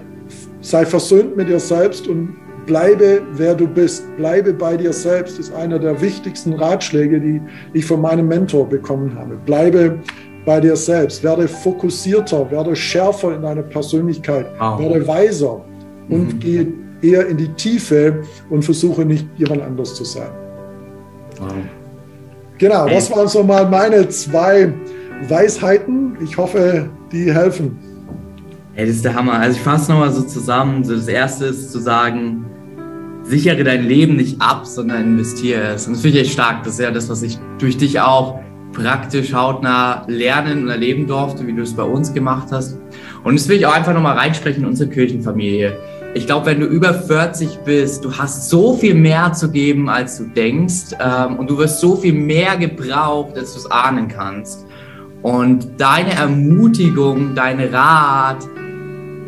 sei 0.61 0.85
versöhnt 0.85 1.35
mit 1.35 1.47
dir 1.47 1.59
selbst 1.59 2.07
und 2.07 2.35
bleibe, 2.65 3.21
wer 3.33 3.55
du 3.55 3.67
bist. 3.67 4.03
Bleibe 4.17 4.53
bei 4.53 4.77
dir 4.77 4.93
selbst 4.93 5.39
ist 5.39 5.53
einer 5.53 5.79
der 5.79 5.99
wichtigsten 6.01 6.53
Ratschläge, 6.53 7.19
die 7.19 7.41
ich 7.73 7.85
von 7.85 8.01
meinem 8.01 8.27
Mentor 8.27 8.69
bekommen 8.69 9.17
habe. 9.17 9.35
Bleibe 9.45 9.99
bei 10.45 10.59
dir 10.59 10.75
selbst, 10.75 11.23
werde 11.23 11.47
fokussierter, 11.47 12.49
werde 12.51 12.75
schärfer 12.75 13.35
in 13.35 13.41
deiner 13.41 13.63
Persönlichkeit, 13.63 14.45
wow. 14.59 14.79
werde 14.79 15.07
weiser 15.07 15.61
und 16.09 16.33
mhm. 16.33 16.39
gehe 16.39 16.67
eher 17.01 17.27
in 17.27 17.37
die 17.37 17.49
Tiefe 17.53 18.21
und 18.49 18.63
versuche 18.63 19.05
nicht 19.05 19.27
jemand 19.37 19.61
anders 19.61 19.95
zu 19.95 20.03
sein. 20.03 20.31
Wow. 21.39 21.53
Genau, 22.57 22.87
das 22.87 23.11
waren 23.11 23.27
so 23.27 23.43
mal 23.43 23.67
meine 23.69 24.07
zwei 24.09 24.73
Weisheiten. 25.27 26.17
Ich 26.23 26.37
hoffe, 26.37 26.89
die 27.11 27.33
helfen. 27.33 27.77
Ey, 28.75 28.87
das 28.87 28.97
ist 28.97 29.05
der 29.05 29.13
Hammer. 29.13 29.33
Also 29.33 29.57
ich 29.57 29.63
fasse 29.63 29.91
nochmal 29.91 30.11
so 30.11 30.21
zusammen. 30.23 30.83
So 30.83 30.95
das 30.95 31.07
erste 31.07 31.45
ist 31.45 31.71
zu 31.71 31.79
sagen, 31.79 32.45
sichere 33.23 33.63
dein 33.63 33.83
Leben 33.83 34.15
nicht 34.15 34.41
ab, 34.41 34.65
sondern 34.65 35.01
investiere 35.03 35.73
es. 35.73 35.87
Und 35.87 35.93
das 35.93 36.01
finde 36.01 36.17
ich 36.17 36.25
echt 36.25 36.33
stark. 36.33 36.63
Das 36.63 36.73
ist 36.73 36.79
ja 36.79 36.91
das, 36.91 37.09
was 37.09 37.21
ich 37.21 37.37
durch 37.59 37.77
dich 37.77 37.99
auch 37.99 38.39
praktisch 38.73 39.33
hautnah 39.33 40.03
lernen 40.07 40.63
und 40.63 40.69
erleben 40.69 41.07
durfte, 41.07 41.45
wie 41.45 41.53
du 41.53 41.61
es 41.61 41.73
bei 41.73 41.83
uns 41.83 42.13
gemacht 42.13 42.47
hast. 42.51 42.77
Und 43.23 43.39
das 43.39 43.47
will 43.47 43.57
ich 43.57 43.65
auch 43.65 43.73
einfach 43.73 43.93
nochmal 43.93 44.17
reinsprechen 44.17 44.63
in 44.63 44.69
unsere 44.69 44.89
Kirchenfamilie. 44.89 45.77
Ich 46.15 46.27
glaube, 46.27 46.45
wenn 46.45 46.59
du 46.59 46.67
über 46.67 46.93
40 46.93 47.59
bist, 47.65 48.05
du 48.05 48.15
hast 48.15 48.49
so 48.49 48.77
viel 48.77 48.93
mehr 48.93 49.33
zu 49.33 49.49
geben, 49.49 49.89
als 49.89 50.19
du 50.19 50.25
denkst. 50.25 50.95
Ähm, 50.99 51.37
und 51.37 51.49
du 51.49 51.57
wirst 51.57 51.79
so 51.79 51.95
viel 51.95 52.13
mehr 52.13 52.55
gebraucht, 52.55 53.35
als 53.35 53.53
du 53.53 53.59
es 53.59 53.71
ahnen 53.71 54.07
kannst. 54.07 54.65
Und 55.23 55.79
deine 55.79 56.13
Ermutigung, 56.13 57.33
dein 57.33 57.59
Rat, 57.59 58.43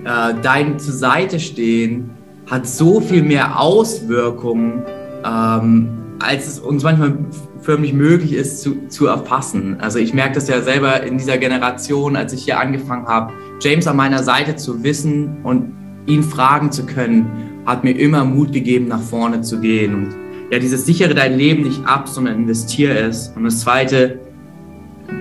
äh, 0.03 0.35
dein 0.43 0.77
zur 0.77 0.93
Seite 0.93 1.39
stehen, 1.39 2.11
hat 2.51 2.67
so 2.67 3.01
viel 3.01 3.23
mehr 3.23 3.59
Auswirkungen, 3.59 4.83
ähm, 5.25 5.89
als 6.19 6.47
es 6.47 6.59
uns 6.59 6.83
manchmal 6.83 7.17
förmlich 7.61 7.93
möglich 7.93 8.33
ist 8.33 8.61
zu, 8.61 8.87
zu 8.89 9.07
erfassen. 9.07 9.77
Also 9.79 9.97
ich 9.97 10.13
merke 10.13 10.35
das 10.35 10.47
ja 10.47 10.61
selber 10.61 11.01
in 11.01 11.17
dieser 11.17 11.39
Generation, 11.39 12.15
als 12.15 12.31
ich 12.33 12.43
hier 12.43 12.59
angefangen 12.59 13.07
habe, 13.07 13.33
James 13.59 13.87
an 13.87 13.95
meiner 13.95 14.21
Seite 14.21 14.55
zu 14.55 14.83
wissen 14.83 15.37
und 15.43 15.84
ihn 16.05 16.23
fragen 16.23 16.71
zu 16.71 16.85
können, 16.85 17.61
hat 17.65 17.83
mir 17.83 17.97
immer 17.97 18.23
Mut 18.25 18.53
gegeben, 18.53 18.87
nach 18.87 19.01
vorne 19.01 19.41
zu 19.41 19.59
gehen. 19.59 19.95
Und 19.95 20.15
ja, 20.51 20.59
dieses 20.59 20.85
sichere 20.85 21.13
dein 21.13 21.37
Leben 21.37 21.63
nicht 21.63 21.85
ab, 21.85 22.07
sondern 22.07 22.35
investiere 22.35 22.97
es. 22.97 23.29
Und 23.35 23.45
das 23.45 23.61
zweite, 23.61 24.19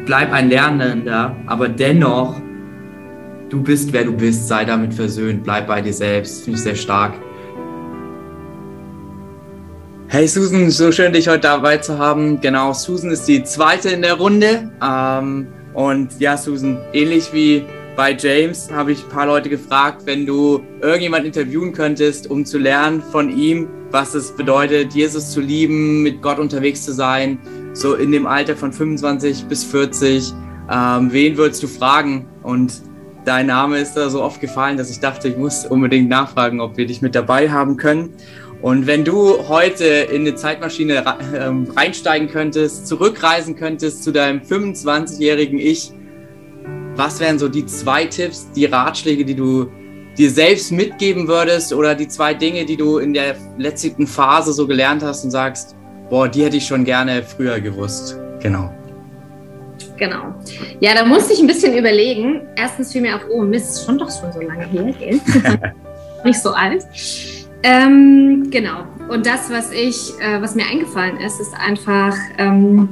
bleib 0.07 0.33
ein 0.33 0.51
Lernender, 0.51 1.35
aber 1.47 1.69
dennoch, 1.69 2.37
du 3.49 3.63
bist, 3.63 3.93
wer 3.93 4.05
du 4.05 4.13
bist, 4.13 4.49
sei 4.49 4.65
damit 4.65 4.93
versöhnt, 4.93 5.45
bleib 5.45 5.69
bei 5.69 5.81
dir 5.81 5.93
selbst. 5.93 6.45
Finde 6.45 6.59
ich 6.59 6.65
sehr 6.65 6.75
stark. 6.75 7.15
Hey 10.09 10.29
Susan, 10.29 10.71
so 10.71 10.93
schön, 10.93 11.13
dich 11.13 11.27
heute 11.27 11.41
dabei 11.41 11.79
zu 11.79 11.99
haben. 11.99 12.41
Genau, 12.41 12.73
Susan 12.73 13.11
ist 13.11 13.27
die 13.27 13.43
zweite 13.43 13.89
in 13.89 14.03
der 14.03 14.15
Runde. 14.15 14.71
Ähm, 14.81 15.47
und 15.73 16.21
ja, 16.21 16.37
Susan, 16.37 16.79
ähnlich 16.93 17.33
wie 17.33 17.65
bei 17.97 18.17
James 18.17 18.71
habe 18.73 18.93
ich 18.93 19.05
ein 19.05 19.09
paar 19.09 19.27
Leute 19.27 19.49
gefragt, 19.49 20.03
wenn 20.05 20.27
du 20.27 20.61
irgendjemand 20.81 21.25
interviewen 21.25 21.73
könntest, 21.73 22.29
um 22.29 22.45
zu 22.45 22.59
lernen 22.59 23.01
von 23.01 23.31
ihm, 23.37 23.69
was 23.91 24.15
es 24.15 24.35
bedeutet, 24.35 24.93
Jesus 24.95 25.31
zu 25.31 25.41
lieben, 25.41 26.03
mit 26.03 26.21
Gott 26.21 26.39
unterwegs 26.39 26.85
zu 26.85 26.93
sein, 26.93 27.39
so 27.73 27.95
in 27.95 28.11
dem 28.11 28.27
Alter 28.27 28.57
von 28.57 28.73
25 28.73 29.45
bis 29.45 29.63
40, 29.65 30.33
ähm, 30.73 31.13
wen 31.13 31.37
würdest 31.37 31.63
du 31.63 31.69
fragen? 31.69 32.27
Und 32.43 32.83
dein 33.25 33.47
Name 33.47 33.79
ist 33.79 33.95
da 33.95 34.11
so 34.11 34.23
oft 34.23 34.41
gefallen, 34.41 34.77
dass 34.77 34.91
ich 34.91 34.99
dachte, 34.99 35.29
ich 35.29 35.37
muss 35.37 35.65
unbedingt 35.65 36.09
nachfragen, 36.09 36.61
ob 36.61 36.77
wir 36.77 36.87
dich 36.87 37.01
mit 37.01 37.15
dabei 37.15 37.51
haben 37.51 37.77
können. 37.77 38.11
Und 38.61 38.87
wenn 38.89 39.05
du 39.05 39.47
heute 39.49 39.85
in 39.85 40.23
eine 40.23 40.35
Zeitmaschine 40.35 41.05
ähm, 41.39 41.69
reinsteigen 41.77 42.29
könntest, 42.29 42.89
zurückreisen 42.89 43.55
könntest 43.55 44.03
zu 44.03 44.11
deinem 44.11 44.41
25-jährigen 44.41 45.59
Ich, 45.59 45.93
was 46.97 47.21
wären 47.21 47.39
so 47.39 47.49
die 47.49 47.67
zwei 47.67 48.05
Tipps, 48.07 48.51
die 48.53 48.67
Ratschläge, 48.67 49.25
die 49.25 49.35
du 49.35 49.69
dir 50.17 50.31
selbst 50.31 50.71
mitgeben 50.71 51.27
würdest 51.27 51.73
oder 51.73 51.95
die 51.95 52.09
zwei 52.09 52.35
Dinge, 52.35 52.65
die 52.65 52.77
du 52.77 52.99
in 52.99 53.13
der 53.13 53.37
letzten 53.59 54.07
Phase 54.07 54.53
so 54.53 54.67
gelernt 54.67 55.03
hast 55.03 55.25
und 55.25 55.31
sagst, 55.31 55.75
boah, 56.09 56.29
die 56.29 56.45
hätte 56.45 56.57
ich 56.57 56.67
schon 56.67 56.85
gerne 56.85 57.23
früher 57.23 57.61
gewusst. 57.61 58.17
Genau. 58.41 58.73
Genau. 59.97 60.35
Ja, 60.81 60.95
da 60.95 61.05
musste 61.05 61.33
ich 61.33 61.41
ein 61.41 61.47
bisschen 61.47 61.77
überlegen. 61.77 62.43
Erstens 62.57 62.93
fiel 62.93 63.03
mir 63.03 63.17
auf, 63.17 63.23
oh 63.31 63.43
Mist, 63.43 63.85
schon 63.85 63.99
doch 63.99 64.11
schon 64.11 64.33
so 64.33 64.41
lange 64.41 64.67
her. 64.67 64.95
Nicht 66.25 66.41
so 66.41 66.51
alt. 66.51 66.85
Ähm, 67.63 68.49
genau. 68.51 68.85
Und 69.09 69.27
das, 69.27 69.51
was 69.51 69.73
ich, 69.73 70.13
äh, 70.21 70.41
was 70.41 70.55
mir 70.55 70.65
eingefallen 70.67 71.19
ist, 71.19 71.41
ist 71.41 71.55
einfach, 71.55 72.15
ähm, 72.39 72.89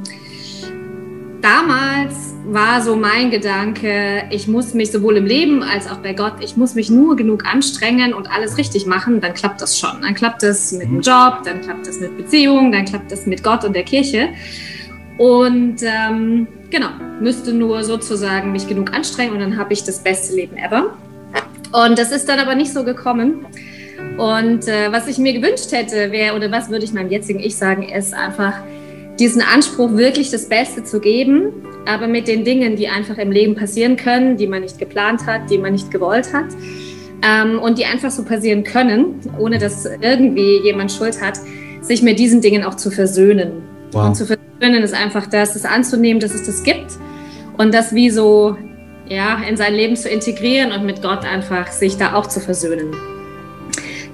damals 1.40 2.31
war 2.44 2.82
so 2.82 2.96
mein 2.96 3.30
Gedanke, 3.30 4.24
ich 4.30 4.48
muss 4.48 4.74
mich 4.74 4.90
sowohl 4.90 5.16
im 5.16 5.26
Leben 5.26 5.62
als 5.62 5.88
auch 5.88 5.98
bei 5.98 6.12
Gott, 6.12 6.34
ich 6.40 6.56
muss 6.56 6.74
mich 6.74 6.90
nur 6.90 7.16
genug 7.16 7.46
anstrengen 7.46 8.14
und 8.14 8.30
alles 8.30 8.58
richtig 8.58 8.86
machen, 8.86 9.20
dann 9.20 9.34
klappt 9.34 9.60
das 9.60 9.78
schon. 9.78 10.02
Dann 10.02 10.14
klappt 10.14 10.42
das 10.42 10.72
mit 10.72 10.82
dem 10.82 10.96
mhm. 10.96 11.00
Job, 11.00 11.42
dann 11.44 11.60
klappt 11.60 11.86
das 11.86 12.00
mit 12.00 12.16
Beziehungen, 12.16 12.72
dann 12.72 12.84
klappt 12.84 13.12
das 13.12 13.26
mit 13.26 13.42
Gott 13.42 13.64
und 13.64 13.74
der 13.74 13.84
Kirche. 13.84 14.30
Und 15.18 15.82
ähm, 15.82 16.48
genau, 16.70 16.88
müsste 17.20 17.52
nur 17.52 17.84
sozusagen 17.84 18.50
mich 18.50 18.66
genug 18.66 18.92
anstrengen 18.92 19.34
und 19.34 19.40
dann 19.40 19.56
habe 19.56 19.72
ich 19.72 19.84
das 19.84 20.02
beste 20.02 20.34
Leben 20.34 20.56
ever. 20.56 20.96
Und 21.72 21.98
das 21.98 22.12
ist 22.12 22.28
dann 22.28 22.38
aber 22.38 22.54
nicht 22.54 22.72
so 22.72 22.84
gekommen. 22.84 23.46
Und 24.18 24.68
äh, 24.68 24.90
was 24.90 25.06
ich 25.06 25.18
mir 25.18 25.32
gewünscht 25.32 25.70
hätte, 25.70 26.10
wäre, 26.12 26.34
oder 26.36 26.50
was 26.50 26.70
würde 26.70 26.84
ich 26.84 26.92
meinem 26.92 27.10
jetzigen 27.10 27.40
Ich 27.40 27.56
sagen, 27.56 27.88
ist 27.88 28.12
einfach, 28.12 28.54
diesen 29.18 29.42
Anspruch, 29.42 29.92
wirklich 29.92 30.30
das 30.30 30.48
Beste 30.48 30.84
zu 30.84 31.00
geben, 31.00 31.52
aber 31.86 32.06
mit 32.06 32.28
den 32.28 32.44
Dingen, 32.44 32.76
die 32.76 32.88
einfach 32.88 33.18
im 33.18 33.32
Leben 33.32 33.54
passieren 33.54 33.96
können, 33.96 34.36
die 34.36 34.46
man 34.46 34.62
nicht 34.62 34.78
geplant 34.78 35.26
hat, 35.26 35.50
die 35.50 35.58
man 35.58 35.72
nicht 35.72 35.90
gewollt 35.90 36.32
hat 36.32 36.46
ähm, 37.22 37.58
und 37.58 37.78
die 37.78 37.84
einfach 37.84 38.10
so 38.10 38.24
passieren 38.24 38.64
können, 38.64 39.20
ohne 39.38 39.58
dass 39.58 39.86
irgendwie 40.00 40.60
jemand 40.62 40.92
Schuld 40.92 41.20
hat, 41.20 41.38
sich 41.80 42.02
mit 42.02 42.18
diesen 42.18 42.40
Dingen 42.40 42.64
auch 42.64 42.74
zu 42.76 42.90
versöhnen. 42.90 43.62
Wow. 43.92 44.06
Und 44.06 44.14
zu 44.14 44.26
versöhnen 44.26 44.82
ist 44.82 44.94
einfach 44.94 45.26
das, 45.26 45.54
das 45.54 45.64
anzunehmen, 45.64 46.20
dass 46.20 46.34
es 46.34 46.46
das 46.46 46.62
gibt 46.62 46.92
und 47.58 47.74
das 47.74 47.94
wie 47.94 48.10
so 48.10 48.56
ja, 49.08 49.42
in 49.48 49.56
sein 49.56 49.74
Leben 49.74 49.96
zu 49.96 50.08
integrieren 50.08 50.72
und 50.72 50.86
mit 50.86 51.02
Gott 51.02 51.24
einfach 51.24 51.70
sich 51.70 51.96
da 51.96 52.14
auch 52.14 52.26
zu 52.26 52.40
versöhnen. 52.40 52.94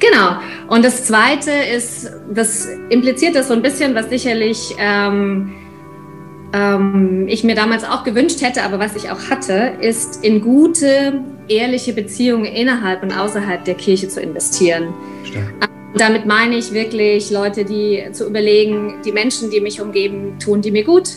Genau. 0.00 0.38
Und 0.68 0.84
das 0.84 1.04
Zweite 1.04 1.50
ist, 1.50 2.10
das 2.32 2.68
impliziert 2.88 3.34
das 3.34 3.48
so 3.48 3.54
ein 3.54 3.62
bisschen, 3.62 3.94
was 3.94 4.08
sicherlich 4.08 4.74
ähm, 4.78 5.54
ähm, 6.52 7.26
ich 7.28 7.44
mir 7.44 7.54
damals 7.54 7.84
auch 7.84 8.04
gewünscht 8.04 8.40
hätte, 8.42 8.62
aber 8.62 8.78
was 8.78 8.96
ich 8.96 9.10
auch 9.10 9.30
hatte, 9.30 9.72
ist 9.80 10.24
in 10.24 10.40
gute, 10.40 11.20
ehrliche 11.48 11.92
Beziehungen 11.92 12.46
innerhalb 12.46 13.02
und 13.02 13.12
außerhalb 13.12 13.64
der 13.64 13.74
Kirche 13.74 14.08
zu 14.08 14.20
investieren. 14.20 14.94
Stark. 15.24 15.68
Damit 15.96 16.26
meine 16.26 16.56
ich 16.56 16.72
wirklich 16.72 17.30
Leute, 17.30 17.64
die 17.64 18.04
zu 18.12 18.26
überlegen, 18.26 18.96
die 19.04 19.12
Menschen, 19.12 19.50
die 19.50 19.60
mich 19.60 19.80
umgeben, 19.80 20.38
tun 20.38 20.60
die 20.60 20.70
mir 20.70 20.84
gut? 20.84 21.08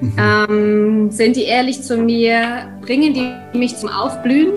Mhm. 0.00 0.12
Ähm, 0.18 1.10
sind 1.10 1.36
die 1.36 1.44
ehrlich 1.44 1.82
zu 1.82 1.96
mir? 1.96 2.68
Bringen 2.82 3.14
die 3.14 3.58
mich 3.58 3.76
zum 3.76 3.88
Aufblühen? 3.88 4.52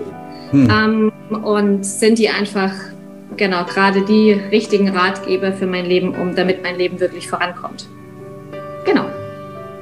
Mhm. 0.52 0.68
Ähm, 0.70 1.44
und 1.44 1.86
sind 1.86 2.18
die 2.18 2.28
einfach, 2.28 2.72
genau, 3.36 3.64
gerade 3.64 4.04
die 4.04 4.32
richtigen 4.32 4.88
Ratgeber 4.88 5.52
für 5.52 5.66
mein 5.66 5.86
Leben, 5.86 6.14
um 6.14 6.34
damit 6.34 6.62
mein 6.62 6.76
Leben 6.76 6.98
wirklich 6.98 7.28
vorankommt? 7.28 7.86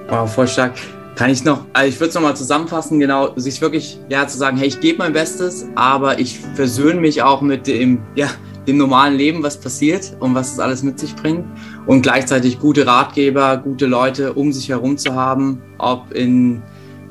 Wow, 0.09 0.33
voll 0.33 0.49
stark. 0.49 0.73
Kann 1.17 1.31
ich 1.31 1.45
noch, 1.45 1.67
also 1.73 1.89
ich 1.89 1.99
würde 2.01 2.09
es 2.09 2.15
nochmal 2.15 2.37
zusammenfassen, 2.37 2.99
genau, 3.01 3.33
sich 3.37 3.61
wirklich, 3.61 3.99
ja, 4.09 4.27
zu 4.27 4.39
sagen, 4.39 4.57
hey, 4.57 4.69
ich 4.69 4.81
gebe 4.81 4.99
mein 4.99 5.13
Bestes, 5.13 5.67
aber 5.75 6.19
ich 6.19 6.39
versöhne 6.55 7.01
mich 7.01 7.23
auch 7.23 7.43
mit 7.43 7.67
dem, 7.67 8.01
ja, 8.15 8.29
dem 8.67 8.77
normalen 8.77 9.17
Leben, 9.17 9.43
was 9.43 9.59
passiert 9.59 10.17
und 10.21 10.35
was 10.35 10.53
es 10.53 10.61
alles 10.61 10.83
mit 10.83 10.99
sich 10.99 11.15
bringt. 11.17 11.45
Und 11.87 12.03
gleichzeitig 12.03 12.59
gute 12.61 12.87
Ratgeber, 12.87 13.57
gute 13.57 13.87
Leute 13.87 14.33
um 14.35 14.53
sich 14.53 14.69
herum 14.69 14.97
zu 14.97 15.15
haben, 15.15 15.61
ob 15.79 16.13
in 16.13 16.63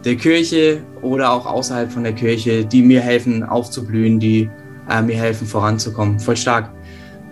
der 0.05 0.15
Kirche 0.15 0.81
oder 1.01 1.31
auch 1.31 1.45
außerhalb 1.45 1.91
von 1.91 2.03
der 2.03 2.13
Kirche, 2.13 2.63
die 2.63 2.81
mir 2.81 3.01
helfen 3.01 3.43
aufzublühen, 3.43 4.19
die 4.19 4.49
äh, 4.89 5.01
mir 5.01 5.17
helfen 5.17 5.45
voranzukommen. 5.45 6.19
Voll 6.19 6.37
stark. 6.37 6.71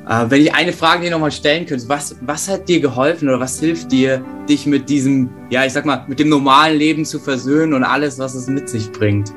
Äh, 0.07 0.25
wenn 0.29 0.41
ich 0.41 0.53
eine 0.53 0.71
Frage 0.71 1.03
dir 1.03 1.11
nochmal 1.11 1.31
stellen 1.31 1.65
könnte, 1.65 1.89
was, 1.89 2.15
was 2.21 2.47
hat 2.47 2.69
dir 2.69 2.79
geholfen 2.79 3.27
oder 3.27 3.39
was 3.39 3.59
hilft 3.59 3.91
dir, 3.91 4.23
dich 4.47 4.67
mit 4.67 4.87
diesem, 4.87 5.29
ja, 5.49 5.65
ich 5.65 5.73
sag 5.73 5.85
mal, 5.85 6.05
mit 6.07 6.19
dem 6.19 6.29
normalen 6.29 6.77
Leben 6.77 7.05
zu 7.05 7.19
versöhnen 7.19 7.73
und 7.73 7.83
alles, 7.83 8.19
was 8.19 8.35
es 8.35 8.47
mit 8.47 8.69
sich 8.69 8.91
bringt? 8.91 9.33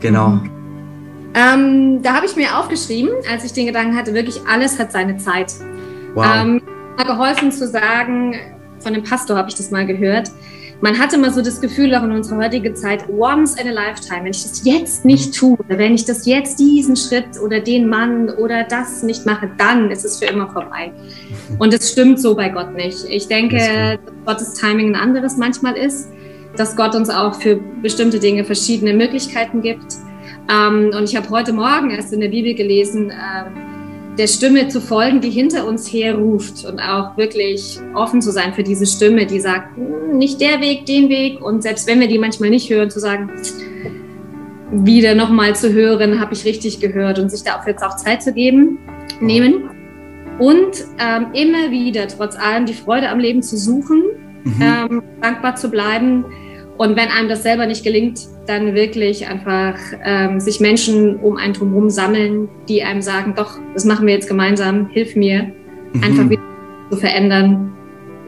Genau. 0.00 0.28
Mhm. 0.28 0.50
Ähm, 1.32 2.02
da 2.02 2.14
habe 2.14 2.26
ich 2.26 2.36
mir 2.36 2.58
aufgeschrieben, 2.58 3.10
als 3.30 3.44
ich 3.44 3.52
den 3.52 3.66
Gedanken 3.66 3.96
hatte, 3.96 4.12
wirklich 4.12 4.40
alles 4.48 4.78
hat 4.78 4.92
seine 4.92 5.16
Zeit. 5.16 5.54
Wow. 6.14 6.26
Ähm, 6.34 6.62
geholfen 7.06 7.50
zu 7.52 7.66
sagen, 7.68 8.34
von 8.80 8.94
dem 8.94 9.04
Pastor 9.04 9.36
habe 9.36 9.48
ich 9.48 9.54
das 9.54 9.70
mal 9.70 9.86
gehört, 9.86 10.30
man 10.80 10.98
hatte 10.98 11.16
immer 11.16 11.30
so 11.30 11.42
das 11.42 11.60
Gefühl, 11.60 11.94
auch 11.94 12.02
in 12.02 12.12
unserer 12.12 12.38
heutigen 12.38 12.74
Zeit, 12.74 13.04
once 13.08 13.54
in 13.60 13.68
a 13.68 13.72
lifetime, 13.72 14.24
wenn 14.24 14.30
ich 14.30 14.42
das 14.42 14.64
jetzt 14.64 15.04
nicht 15.04 15.28
mhm. 15.28 15.32
tue, 15.32 15.58
wenn 15.68 15.94
ich 15.94 16.04
das 16.04 16.26
jetzt 16.26 16.58
diesen 16.58 16.96
Schritt 16.96 17.38
oder 17.42 17.60
den 17.60 17.88
Mann 17.88 18.30
oder 18.30 18.64
das 18.64 19.02
nicht 19.02 19.26
mache, 19.26 19.50
dann 19.58 19.90
ist 19.90 20.04
es 20.04 20.18
für 20.18 20.26
immer 20.26 20.48
vorbei. 20.48 20.92
Und 21.58 21.74
es 21.74 21.92
stimmt 21.92 22.20
so 22.20 22.34
bei 22.34 22.48
Gott 22.48 22.74
nicht. 22.74 23.04
Ich 23.08 23.28
denke, 23.28 23.98
dass 24.26 24.38
Gottes 24.38 24.54
Timing 24.54 24.94
ein 24.94 25.00
anderes 25.00 25.36
manchmal 25.36 25.76
ist, 25.76 26.08
dass 26.56 26.76
Gott 26.76 26.94
uns 26.94 27.10
auch 27.10 27.34
für 27.34 27.56
bestimmte 27.82 28.18
Dinge 28.18 28.44
verschiedene 28.44 28.94
Möglichkeiten 28.94 29.62
gibt. 29.62 29.96
Ähm, 30.50 30.90
und 30.96 31.04
ich 31.04 31.16
habe 31.16 31.28
heute 31.30 31.52
Morgen 31.52 31.90
erst 31.90 32.12
in 32.12 32.20
der 32.20 32.28
Bibel 32.28 32.54
gelesen, 32.54 33.10
ähm, 33.10 33.69
der 34.18 34.26
Stimme 34.26 34.68
zu 34.68 34.80
folgen, 34.80 35.20
die 35.20 35.30
hinter 35.30 35.66
uns 35.66 35.92
herruft 35.92 36.64
und 36.64 36.80
auch 36.80 37.16
wirklich 37.16 37.78
offen 37.94 38.20
zu 38.20 38.32
sein 38.32 38.52
für 38.52 38.62
diese 38.62 38.86
Stimme, 38.86 39.26
die 39.26 39.40
sagt, 39.40 39.76
hm, 39.76 40.18
nicht 40.18 40.40
der 40.40 40.60
Weg, 40.60 40.86
den 40.86 41.08
Weg. 41.08 41.40
Und 41.40 41.62
selbst 41.62 41.86
wenn 41.86 42.00
wir 42.00 42.08
die 42.08 42.18
manchmal 42.18 42.50
nicht 42.50 42.68
hören, 42.70 42.90
zu 42.90 43.00
sagen, 43.00 43.30
wieder 44.72 45.14
nochmal 45.14 45.56
zu 45.56 45.72
hören, 45.72 46.20
habe 46.20 46.34
ich 46.34 46.44
richtig 46.44 46.80
gehört 46.80 47.18
und 47.18 47.30
sich 47.30 47.42
dafür 47.42 47.72
jetzt 47.72 47.82
auch 47.82 47.96
Zeit 47.96 48.22
zu 48.22 48.32
geben, 48.32 48.78
nehmen. 49.20 49.70
Und 50.38 50.84
ähm, 50.98 51.26
immer 51.32 51.70
wieder, 51.70 52.08
trotz 52.08 52.36
allem, 52.36 52.66
die 52.66 52.74
Freude 52.74 53.08
am 53.08 53.18
Leben 53.18 53.42
zu 53.42 53.56
suchen, 53.56 54.02
mhm. 54.44 54.62
ähm, 54.62 55.02
dankbar 55.20 55.56
zu 55.56 55.70
bleiben 55.70 56.24
und 56.80 56.96
wenn 56.96 57.08
einem 57.10 57.28
das 57.28 57.42
selber 57.42 57.66
nicht 57.66 57.84
gelingt, 57.84 58.20
dann 58.46 58.74
wirklich 58.74 59.28
einfach 59.28 59.74
ähm, 60.02 60.40
sich 60.40 60.60
Menschen 60.60 61.16
um 61.16 61.36
einen 61.36 61.52
drumherum 61.52 61.90
sammeln, 61.90 62.48
die 62.70 62.82
einem 62.82 63.02
sagen, 63.02 63.34
doch, 63.36 63.58
das 63.74 63.84
machen 63.84 64.06
wir 64.06 64.14
jetzt 64.14 64.28
gemeinsam, 64.28 64.88
hilf 64.88 65.14
mir, 65.14 65.52
mhm. 65.92 66.02
einfach 66.02 66.30
wieder 66.30 66.42
zu 66.90 66.96
verändern, 66.96 67.70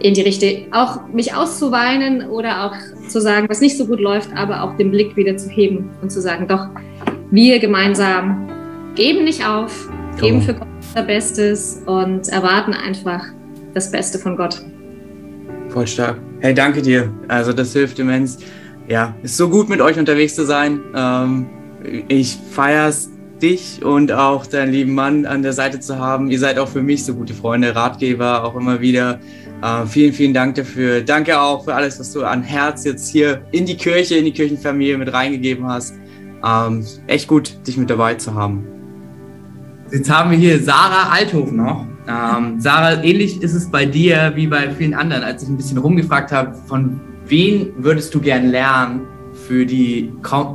in 0.01 0.13
die 0.13 0.21
Richtung, 0.21 0.67
auch 0.71 1.09
mich 1.09 1.35
auszuweinen 1.35 2.29
oder 2.29 2.67
auch 2.67 3.09
zu 3.09 3.23
sagen, 3.23 3.49
was 3.49 3.63
nicht 3.63 3.79
so 3.79 3.87
gut 3.87 4.01
läuft, 4.01 4.29
aber 4.37 4.65
auch 4.65 4.77
den 4.77 4.91
Blick 4.91 5.17
wieder 5.17 5.35
zu 5.39 5.49
heben 5.49 5.89
und 6.03 6.13
zu 6.13 6.21
sagen, 6.21 6.47
doch, 6.47 6.67
wir 7.31 7.59
gemeinsam 7.59 8.51
geben 8.95 9.25
nicht 9.25 9.49
auf, 9.49 9.89
geben 10.21 10.43
für 10.43 10.53
Gott 10.53 10.69
unser 10.77 11.05
Bestes 11.05 11.83
und 11.87 12.29
erwarten 12.29 12.75
einfach 12.75 13.25
das 13.73 13.91
Beste 13.91 14.19
von 14.19 14.37
Gott. 14.37 14.63
Voll 15.73 15.87
stark. 15.87 16.19
Hey, 16.41 16.53
danke 16.53 16.83
dir. 16.83 17.11
Also 17.29 17.53
das 17.53 17.73
hilft 17.73 17.99
immens. 17.99 18.39
Ja, 18.89 19.15
ist 19.23 19.37
so 19.37 19.49
gut 19.49 19.69
mit 19.69 19.81
euch 19.81 19.99
unterwegs 19.99 20.35
zu 20.35 20.45
sein. 20.45 20.81
Ähm, 20.95 21.47
ich 22.09 22.37
feier's 22.51 23.11
dich 23.41 23.83
und 23.83 24.13
auch 24.13 24.47
deinen 24.47 24.73
lieben 24.73 24.95
Mann 24.95 25.25
an 25.25 25.43
der 25.43 25.53
Seite 25.53 25.81
zu 25.81 25.99
haben. 25.99 26.31
Ihr 26.31 26.39
seid 26.39 26.59
auch 26.59 26.69
für 26.69 26.83
mich 26.83 27.05
so 27.05 27.15
gute 27.15 27.33
Freunde, 27.33 27.75
Ratgeber, 27.75 28.45
auch 28.45 28.55
immer 28.55 28.81
wieder. 28.81 29.19
Äh, 29.63 29.87
vielen, 29.87 30.13
vielen 30.13 30.35
Dank 30.35 30.57
dafür. 30.57 31.01
Danke 31.01 31.41
auch 31.41 31.65
für 31.65 31.75
alles, 31.75 31.99
was 31.99 32.13
du 32.13 32.25
an 32.25 32.43
Herz 32.43 32.85
jetzt 32.85 33.09
hier 33.09 33.41
in 33.53 33.65
die 33.65 33.77
Kirche, 33.77 34.17
in 34.17 34.27
die 34.27 34.33
Kirchenfamilie 34.33 34.99
mit 34.99 35.13
reingegeben 35.13 35.67
hast. 35.67 35.95
Ähm, 36.45 36.85
echt 37.07 37.29
gut, 37.29 37.57
dich 37.67 37.77
mit 37.79 37.89
dabei 37.89 38.15
zu 38.15 38.35
haben. 38.35 38.67
Jetzt 39.91 40.11
haben 40.11 40.31
wir 40.33 40.39
hier 40.39 40.61
Sarah 40.61 41.11
Althof 41.11 41.51
noch. 41.51 41.87
Ähm, 42.09 42.61
Sarah, 42.61 43.03
ähnlich 43.03 43.43
ist 43.43 43.55
es 43.55 43.71
bei 43.71 43.87
dir 43.87 44.33
wie 44.35 44.47
bei 44.47 44.71
vielen 44.71 44.95
anderen, 44.95 45.23
als 45.23 45.43
ich 45.43 45.49
ein 45.49 45.57
bisschen 45.57 45.79
rumgefragt 45.79 46.33
habe, 46.33 46.55
von 46.67 47.01
wen 47.27 47.73
würdest 47.77 48.15
du 48.15 48.21
gern 48.21 48.49
lernen 48.49 49.03
für, 49.47 49.65
die, 49.65 50.13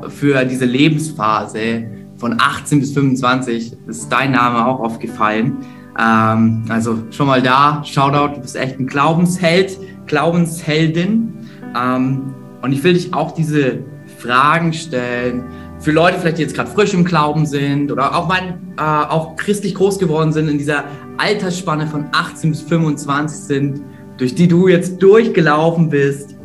für 0.10 0.46
diese 0.46 0.66
Lebensphase 0.66 1.86
von 2.18 2.38
18 2.40 2.80
bis 2.80 2.94
25? 2.94 3.78
Ist 3.88 4.12
dein 4.12 4.32
Name 4.32 4.66
auch 4.66 4.80
aufgefallen. 4.80 5.58
Ähm, 5.98 6.66
also 6.70 7.04
schon 7.12 7.28
mal 7.28 7.42
da, 7.42 7.82
Shoutout, 7.84 8.36
du 8.36 8.42
bist 8.42 8.56
echt 8.56 8.80
ein 8.80 8.88
Glaubensheld, 8.88 9.78
Glaubensheldin. 10.06 11.34
Ähm, 11.76 12.34
und 12.62 12.72
ich 12.74 12.84
will 12.84 12.94
dich 12.94 13.14
auch 13.14 13.32
diese 13.32 13.80
Fragen 14.20 14.74
stellen 14.74 15.44
für 15.80 15.92
Leute 15.92 16.18
vielleicht, 16.20 16.38
die 16.38 16.42
jetzt 16.42 16.56
gerade 16.56 16.70
frisch 16.70 16.94
im 16.94 17.06
Glauben 17.06 17.46
sind 17.46 17.92
oder 17.92 18.16
auch, 18.16 18.28
mein, 18.28 18.74
äh, 18.78 18.82
auch 18.82 19.36
christlich 19.36 19.76
groß 19.76 20.00
geworden 20.00 20.34
sind, 20.34 20.48
in 20.48 20.58
dieser 20.58 20.86
Altersspanne 21.18 21.88
von 21.88 22.06
18 22.12 22.52
bis 22.52 22.62
25 22.62 23.38
sind, 23.38 23.82
durch 24.18 24.36
die 24.36 24.48
du 24.48 24.68
jetzt 24.68 25.02
durchgelaufen 25.02 25.90
bist. 25.90 26.36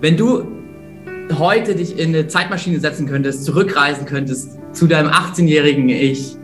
Wenn 0.00 0.16
du 0.16 0.44
heute 1.38 1.74
dich 1.74 1.98
in 1.98 2.14
eine 2.14 2.28
Zeitmaschine 2.28 2.78
setzen 2.80 3.06
könntest, 3.06 3.44
zurückreisen 3.44 4.06
könntest 4.06 4.58
zu 4.72 4.86
deinem 4.86 5.10
18-jährigen 5.10 5.88
Ich, 5.88 6.36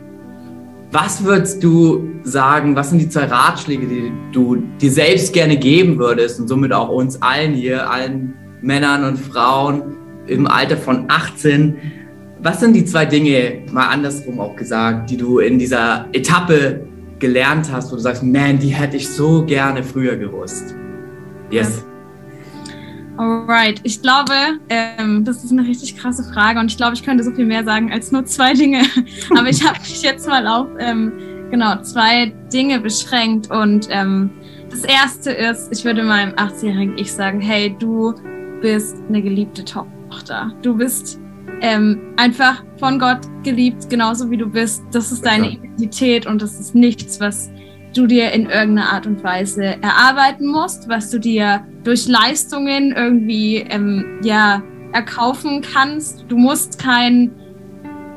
was 0.91 1.25
würdest 1.25 1.63
du 1.63 2.11
sagen, 2.23 2.77
was 2.77 2.91
sind 2.91 2.99
die 2.99 3.09
zwei 3.09 3.25
Ratschläge, 3.25 3.87
die 3.87 4.13
du 4.33 4.57
dir 4.81 4.91
selbst 4.91 5.33
gerne 5.33 5.57
geben 5.57 5.99
würdest 5.99 6.39
und 6.41 6.49
somit 6.49 6.73
auch 6.73 6.89
uns 6.89 7.21
allen 7.23 7.55
hier, 7.55 7.91
allen 7.91 8.35
Männern 8.61 9.05
und 9.05 9.19
Frauen, 9.19 9.97
im 10.27 10.47
Alter 10.47 10.77
von 10.77 11.07
18. 11.09 11.77
Was 12.41 12.61
sind 12.61 12.75
die 12.75 12.85
zwei 12.85 13.07
Dinge, 13.07 13.63
mal 13.73 13.87
andersrum 13.87 14.41
auch 14.41 14.57
gesagt, 14.57 15.11
die 15.11 15.17
du 15.17 15.39
in 15.39 15.59
dieser 15.59 16.07
Etappe 16.13 16.87
gelernt 17.23 17.73
hast, 17.73 17.91
wo 17.91 17.97
du 17.97 18.03
sagst, 18.03 18.23
man, 18.23 18.59
die 18.59 18.69
hätte 18.69 18.99
ich 18.99 19.09
so 19.09 19.47
gerne 19.47 19.83
früher 19.83 20.17
gewusst? 20.17 20.75
Yes. 21.51 21.87
Alright, 23.17 23.81
ich 23.85 24.03
glaube, 24.03 24.33
ähm, 24.69 25.25
das 25.25 25.43
ist 25.45 25.53
eine 25.53 25.63
richtig 25.63 25.97
krasse 25.97 26.25
Frage 26.35 26.61
und 26.61 26.71
ich 26.71 26.77
glaube, 26.77 26.95
ich 26.95 27.03
könnte 27.03 27.25
so 27.25 27.31
viel 27.31 27.47
mehr 27.47 27.65
sagen 27.65 27.91
als 27.91 28.13
nur 28.13 28.27
zwei 28.27 28.53
Dinge. 28.53 28.83
Aber 29.31 29.49
ich 29.49 29.67
habe 29.67 29.79
mich 29.79 30.03
jetzt 30.03 30.29
mal 30.29 30.47
auf 30.47 30.67
ähm, 30.79 31.13
genau 31.51 31.81
zwei 31.83 32.35
Dinge 32.53 32.81
beschränkt 32.81 33.51
und 33.51 33.87
ähm, 33.91 34.31
das 34.71 34.85
erste 34.85 35.31
ist, 35.31 35.71
ich 35.73 35.85
würde 35.85 36.03
meinem 36.03 36.35
18-jährigen 36.35 36.99
Ich 36.99 37.13
sagen, 37.13 37.41
hey, 37.41 37.75
du 37.79 38.15
bist 38.61 38.97
eine 39.09 39.23
geliebte 39.23 39.65
Tochter. 39.65 39.93
Tochter. 40.13 40.53
Du 40.63 40.77
bist 40.77 41.19
ähm, 41.63 41.99
einfach 42.17 42.63
von 42.79 42.99
Gott 42.99 43.21
geliebt, 43.45 43.89
genauso 43.89 44.31
wie 44.31 44.37
du 44.37 44.47
bist. 44.47 44.83
Das 44.93 45.13
ist 45.13 45.25
deine 45.25 45.53
Identität 45.53 46.27
und 46.27 46.43
das 46.43 46.59
ist 46.59 46.75
nichts, 46.75 47.21
was 47.21 47.51
du 47.95 48.07
dir 48.07 48.33
in 48.33 48.47
irgendeiner 48.47 48.93
Art 48.93 49.07
und 49.07 49.23
Weise 49.23 49.81
erarbeiten 49.83 50.47
musst, 50.47 50.89
was 50.89 51.11
du 51.11 51.19
dir 51.19 51.65
durch 51.85 52.09
Leistungen 52.09 52.93
irgendwie 52.93 53.59
ähm, 53.59 54.21
ja, 54.23 54.63
erkaufen 54.93 55.63
kannst. 55.63 56.25
Du 56.29 56.37
musst 56.37 56.79
kein 56.79 57.31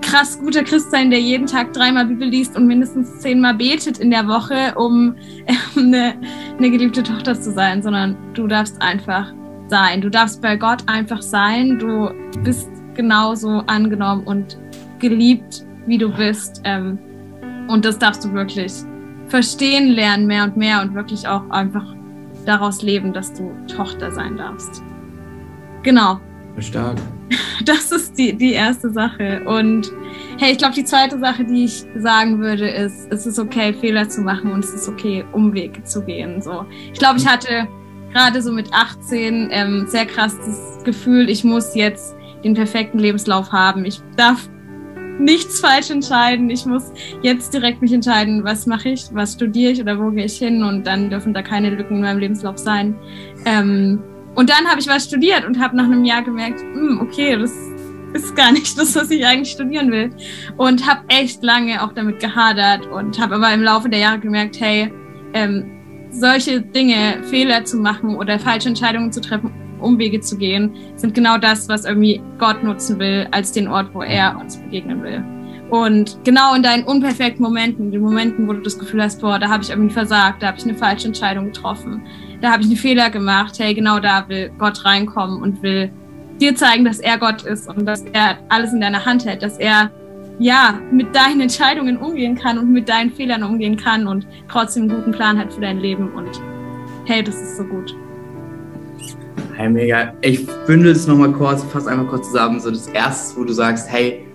krass 0.01 0.39
guter 0.39 0.63
Christ 0.63 0.91
sein, 0.91 1.09
der 1.09 1.19
jeden 1.19 1.45
Tag 1.45 1.73
dreimal 1.73 2.05
Bibel 2.05 2.27
liest 2.27 2.55
und 2.55 2.67
mindestens 2.67 3.19
zehnmal 3.19 3.55
betet 3.55 3.99
in 3.99 4.11
der 4.11 4.27
Woche, 4.27 4.73
um 4.75 5.15
eine, 5.77 6.15
eine 6.57 6.71
geliebte 6.71 7.03
Tochter 7.03 7.39
zu 7.39 7.51
sein, 7.51 7.83
sondern 7.83 8.15
du 8.33 8.47
darfst 8.47 8.81
einfach 8.81 9.33
sein. 9.67 10.01
Du 10.01 10.09
darfst 10.09 10.41
bei 10.41 10.55
Gott 10.55 10.83
einfach 10.87 11.21
sein. 11.21 11.79
Du 11.79 12.11
bist 12.43 12.69
genauso 12.95 13.63
angenommen 13.67 14.23
und 14.23 14.57
geliebt, 14.99 15.65
wie 15.85 15.97
du 15.97 16.09
bist. 16.09 16.61
Ähm, 16.63 16.97
und 17.67 17.85
das 17.85 17.99
darfst 17.99 18.23
du 18.23 18.33
wirklich 18.33 18.73
verstehen 19.27 19.89
lernen, 19.89 20.27
mehr 20.27 20.43
und 20.43 20.57
mehr 20.57 20.81
und 20.81 20.93
wirklich 20.93 21.27
auch 21.27 21.49
einfach 21.49 21.95
daraus 22.45 22.81
leben, 22.81 23.13
dass 23.13 23.33
du 23.33 23.51
Tochter 23.67 24.11
sein 24.11 24.37
darfst. 24.37 24.83
Genau. 25.83 26.19
Stark. 26.59 26.97
Das 27.63 27.91
ist 27.91 28.17
die, 28.17 28.33
die 28.33 28.51
erste 28.51 28.91
Sache. 28.91 29.41
Und 29.45 29.91
hey, 30.37 30.51
ich 30.51 30.57
glaube, 30.57 30.75
die 30.75 30.83
zweite 30.83 31.17
Sache, 31.19 31.43
die 31.43 31.63
ich 31.63 31.85
sagen 31.95 32.39
würde, 32.39 32.67
ist, 32.67 33.07
es 33.11 33.25
ist 33.25 33.39
okay, 33.39 33.73
Fehler 33.73 34.07
zu 34.09 34.21
machen 34.21 34.51
und 34.51 34.63
es 34.63 34.73
ist 34.73 34.89
okay, 34.89 35.25
Umwege 35.31 35.81
zu 35.83 36.01
gehen. 36.03 36.41
So. 36.41 36.65
Ich 36.91 36.99
glaube, 36.99 37.17
ich 37.17 37.25
hatte 37.25 37.67
gerade 38.11 38.41
so 38.41 38.51
mit 38.51 38.71
18 38.73 39.49
ähm, 39.51 39.85
sehr 39.87 40.05
krass 40.05 40.37
das 40.37 40.83
Gefühl, 40.83 41.29
ich 41.29 41.43
muss 41.43 41.75
jetzt 41.75 42.15
den 42.45 42.53
perfekten 42.53 42.99
Lebenslauf 42.99 43.51
haben. 43.51 43.83
Ich 43.85 43.99
darf 44.15 44.47
nichts 45.19 45.59
falsch 45.59 45.89
entscheiden. 45.89 46.49
Ich 46.49 46.65
muss 46.65 46.91
jetzt 47.23 47.53
direkt 47.53 47.81
mich 47.81 47.91
entscheiden, 47.91 48.43
was 48.43 48.67
mache 48.67 48.89
ich, 48.89 49.05
was 49.11 49.33
studiere 49.33 49.71
ich 49.71 49.81
oder 49.81 49.99
wo 49.99 50.11
gehe 50.11 50.25
ich 50.25 50.37
hin 50.37 50.63
und 50.63 50.85
dann 50.85 51.09
dürfen 51.09 51.33
da 51.33 51.41
keine 51.41 51.71
Lücken 51.71 51.97
in 51.97 52.01
meinem 52.01 52.19
Lebenslauf 52.19 52.57
sein. 52.57 52.95
Ähm, 53.45 54.01
und 54.35 54.49
dann 54.49 54.67
habe 54.67 54.79
ich 54.79 54.87
was 54.87 55.05
studiert 55.05 55.45
und 55.45 55.59
habe 55.59 55.75
nach 55.75 55.85
einem 55.85 56.05
Jahr 56.05 56.21
gemerkt, 56.21 56.61
hm, 56.61 56.99
okay, 57.01 57.35
das 57.37 57.51
ist 58.13 58.35
gar 58.35 58.51
nicht 58.51 58.77
das, 58.77 58.95
was 58.95 59.09
ich 59.09 59.25
eigentlich 59.25 59.51
studieren 59.51 59.91
will. 59.91 60.11
Und 60.57 60.87
habe 60.87 61.01
echt 61.07 61.43
lange 61.43 61.81
auch 61.83 61.93
damit 61.93 62.19
gehadert 62.19 62.85
und 62.87 63.19
habe 63.19 63.35
aber 63.35 63.53
im 63.53 63.63
Laufe 63.63 63.89
der 63.89 63.99
Jahre 63.99 64.19
gemerkt, 64.19 64.59
hey, 64.59 64.93
ähm, 65.33 65.71
solche 66.11 66.61
Dinge, 66.61 67.23
Fehler 67.23 67.65
zu 67.65 67.77
machen 67.77 68.15
oder 68.15 68.39
falsche 68.39 68.69
Entscheidungen 68.69 69.11
zu 69.11 69.19
treffen, 69.19 69.51
Umwege 69.79 70.19
zu 70.19 70.37
gehen, 70.37 70.71
sind 70.95 71.13
genau 71.13 71.37
das, 71.37 71.67
was 71.69 71.85
irgendwie 71.85 72.21
Gott 72.37 72.63
nutzen 72.63 72.99
will, 72.99 73.27
als 73.31 73.51
den 73.51 73.67
Ort, 73.67 73.93
wo 73.93 74.01
er 74.01 74.37
uns 74.39 74.57
begegnen 74.57 75.03
will. 75.03 75.23
Und 75.69 76.19
genau 76.23 76.53
in 76.53 76.61
deinen 76.61 76.83
unperfekten 76.83 77.43
Momenten, 77.43 77.91
den 77.91 78.01
Momenten, 78.01 78.47
wo 78.47 78.53
du 78.53 78.61
das 78.61 78.77
Gefühl 78.77 79.01
hast, 79.01 79.19
boah, 79.21 79.39
da 79.39 79.49
habe 79.49 79.63
ich 79.63 79.71
irgendwie 79.71 79.93
versagt, 79.93 80.43
da 80.43 80.47
habe 80.47 80.57
ich 80.57 80.63
eine 80.63 80.75
falsche 80.75 81.07
Entscheidung 81.07 81.45
getroffen, 81.45 82.01
da 82.41 82.51
habe 82.51 82.61
ich 82.61 82.67
einen 82.67 82.77
Fehler 82.77 83.09
gemacht, 83.09 83.55
hey, 83.57 83.73
genau 83.73 83.99
da 83.99 84.27
will 84.29 84.51
Gott 84.59 84.85
reinkommen 84.85 85.41
und 85.41 85.63
will 85.63 85.91
dir 86.39 86.55
zeigen, 86.55 86.85
dass 86.85 86.99
er 86.99 87.17
Gott 87.17 87.43
ist 87.43 87.67
und 87.67 87.85
dass 87.85 88.03
er 88.13 88.37
alles 88.49 88.73
in 88.73 88.81
deiner 88.81 89.05
Hand 89.05 89.25
hält, 89.25 89.41
dass 89.41 89.57
er 89.57 89.89
ja 90.37 90.79
mit 90.91 91.15
deinen 91.15 91.41
Entscheidungen 91.41 91.97
umgehen 91.97 92.35
kann 92.35 92.59
und 92.59 92.71
mit 92.71 92.89
deinen 92.89 93.11
Fehlern 93.11 93.41
umgehen 93.43 93.77
kann 93.77 94.05
und 94.05 94.27
trotzdem 94.49 94.83
einen 94.83 94.91
guten 94.91 95.11
Plan 95.11 95.39
hat 95.39 95.53
für 95.53 95.61
dein 95.61 95.79
Leben 95.79 96.09
und 96.13 96.29
hey, 97.05 97.23
das 97.23 97.35
ist 97.35 97.57
so 97.57 97.63
gut. 97.63 97.95
Hey, 99.57 99.69
mega. 99.69 100.13
Ich 100.19 100.45
bündel 100.67 100.91
es 100.91 101.07
nochmal 101.07 101.31
kurz, 101.31 101.63
fass 101.63 101.87
einmal 101.87 102.07
kurz 102.07 102.27
zusammen. 102.27 102.59
So 102.59 102.71
das 102.71 102.87
erste, 102.87 103.39
wo 103.39 103.45
du 103.45 103.53
sagst, 103.53 103.89
hey, 103.89 104.25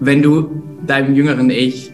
wenn 0.00 0.20
du 0.20 0.50
deinem 0.84 1.14
jüngeren 1.14 1.48
Ich 1.48 1.92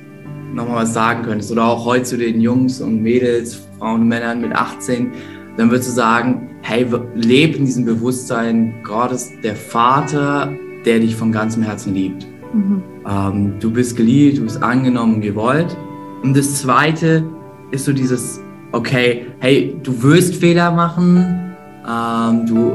nochmal 0.55 0.85
was 0.85 0.95
sagen 0.95 1.25
könntest 1.25 1.53
oder 1.53 1.65
auch 1.67 1.85
heute 1.85 2.05
zu 2.05 2.17
den 2.17 2.41
Jungs 2.41 2.81
und 2.81 3.03
Mädels, 3.03 3.61
Frauen 3.79 4.01
und 4.01 4.09
Männern 4.09 4.41
mit 4.41 4.53
18, 4.53 5.13
dann 5.59 5.71
würdest 5.71 5.91
du 5.91 5.95
sagen, 5.95 6.49
hey, 6.63 6.87
lebe 7.15 7.59
in 7.59 7.67
diesem 7.67 7.85
Bewusstsein, 7.85 8.77
Gott 8.83 9.13
ist 9.13 9.33
der 9.45 9.55
Vater, 9.55 10.51
der 10.87 11.01
dich 11.01 11.15
von 11.15 11.33
ganzem 11.33 11.63
Herzen 11.63 11.95
liebt. 11.95 12.27
Mhm. 12.55 12.83
Ähm, 13.07 13.55
du 13.61 13.71
bist 13.71 13.95
geliebt, 13.95 14.39
du 14.39 14.45
bist 14.45 14.63
angenommen 14.63 15.17
und 15.17 15.21
gewollt. 15.21 15.77
Und 16.23 16.35
das 16.35 16.63
Zweite 16.63 17.27
ist 17.73 17.85
so 17.85 17.93
dieses, 17.93 18.41
okay, 18.73 19.27
hey, 19.41 19.77
du 19.83 20.03
wirst 20.03 20.37
Fehler 20.37 20.71
machen, 20.71 21.52
ähm, 21.89 22.47
du, 22.47 22.73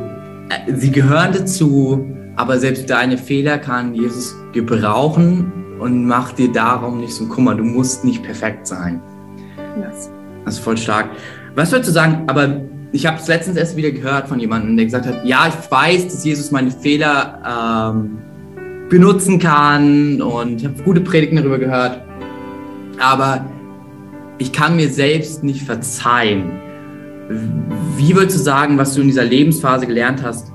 äh, 0.49 0.73
sie 0.73 0.91
gehören 0.91 1.33
dazu, 1.33 2.05
aber 2.35 2.59
selbst 2.59 2.89
deine 2.89 3.17
Fehler 3.17 3.57
kann 3.57 3.93
Jesus 3.93 4.35
gebrauchen 4.53 5.51
und 5.79 6.05
mach 6.05 6.33
dir 6.33 6.51
darum 6.51 6.99
nicht 6.99 7.13
so 7.13 7.25
Kummer. 7.27 7.55
Du 7.55 7.63
musst 7.63 8.03
nicht 8.03 8.23
perfekt 8.23 8.67
sein. 8.67 9.01
Yes. 9.79 10.09
Das 10.45 10.55
ist 10.55 10.59
voll 10.59 10.77
stark. 10.77 11.09
Was 11.55 11.71
würdest 11.71 11.89
du 11.89 11.93
sagen, 11.93 12.23
aber 12.27 12.61
ich 12.91 13.05
habe 13.05 13.17
es 13.17 13.27
letztens 13.27 13.57
erst 13.57 13.75
wieder 13.75 13.91
gehört 13.91 14.27
von 14.27 14.39
jemandem, 14.39 14.77
der 14.77 14.85
gesagt 14.85 15.05
hat, 15.05 15.25
ja, 15.25 15.47
ich 15.47 15.71
weiß, 15.71 16.05
dass 16.05 16.23
Jesus 16.23 16.51
meine 16.51 16.71
Fehler 16.71 17.93
ähm, 17.95 18.17
benutzen 18.89 19.39
kann 19.39 20.21
und 20.21 20.63
habe 20.63 20.83
gute 20.83 21.01
Predigten 21.01 21.37
darüber 21.37 21.59
gehört, 21.59 22.01
aber 22.99 23.45
ich 24.37 24.53
kann 24.53 24.75
mir 24.75 24.89
selbst 24.89 25.43
nicht 25.43 25.63
verzeihen. 25.63 26.51
Wie 27.29 28.15
würdest 28.15 28.37
du 28.37 28.43
sagen, 28.43 28.77
was 28.77 28.93
du 28.93 29.01
in 29.01 29.07
dieser 29.07 29.25
Lebensphase 29.25 29.85
gelernt 29.85 30.23
hast? 30.23 30.51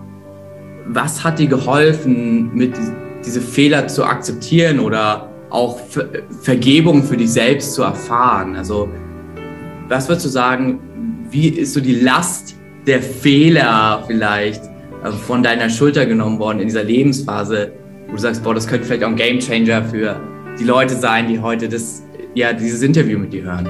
Was 0.87 1.23
hat 1.23 1.39
dir 1.39 1.47
geholfen, 1.47 2.55
mit 2.55 2.75
diese 3.25 3.41
Fehler 3.41 3.89
zu 3.89 4.05
akzeptieren 4.05 4.81
oder 4.81 5.29
auch 5.51 5.79
Vergebung 6.41 7.03
für 7.03 7.17
dich 7.17 7.31
selbst 7.31 7.75
zu 7.75 7.83
erfahren? 7.83 8.57
Also, 8.57 8.89
was 9.89 10.09
würdest 10.09 10.27
du 10.27 10.31
sagen, 10.31 10.81
wie 11.31 11.49
ist 11.49 11.75
so 11.75 11.81
die 11.81 12.01
Last 12.01 12.57
der 12.87 13.03
Fehler 13.03 14.03
vielleicht 14.07 14.65
äh, 15.05 15.11
von 15.11 15.43
deiner 15.43 15.69
Schulter 15.71 16.07
genommen 16.07 16.39
worden 16.39 16.61
in 16.61 16.67
dieser 16.67 16.85
Lebensphase, 16.85 17.73
wo 18.09 18.13
du 18.13 18.19
sagst, 18.19 18.43
boah, 18.43 18.55
das 18.55 18.67
könnte 18.67 18.87
vielleicht 18.87 19.05
auch 19.05 19.09
ein 19.09 19.17
Gamechanger 19.17 19.85
für 19.85 20.21
die 20.59 20.65
Leute 20.65 20.95
sein, 20.95 21.29
die 21.29 21.41
heute 21.41 21.69
das, 21.69 22.03
ja, 22.35 22.53
dieses 22.53 22.83
Interview 22.83 23.19
mit 23.19 23.33
dir 23.33 23.45
hören? 23.45 23.69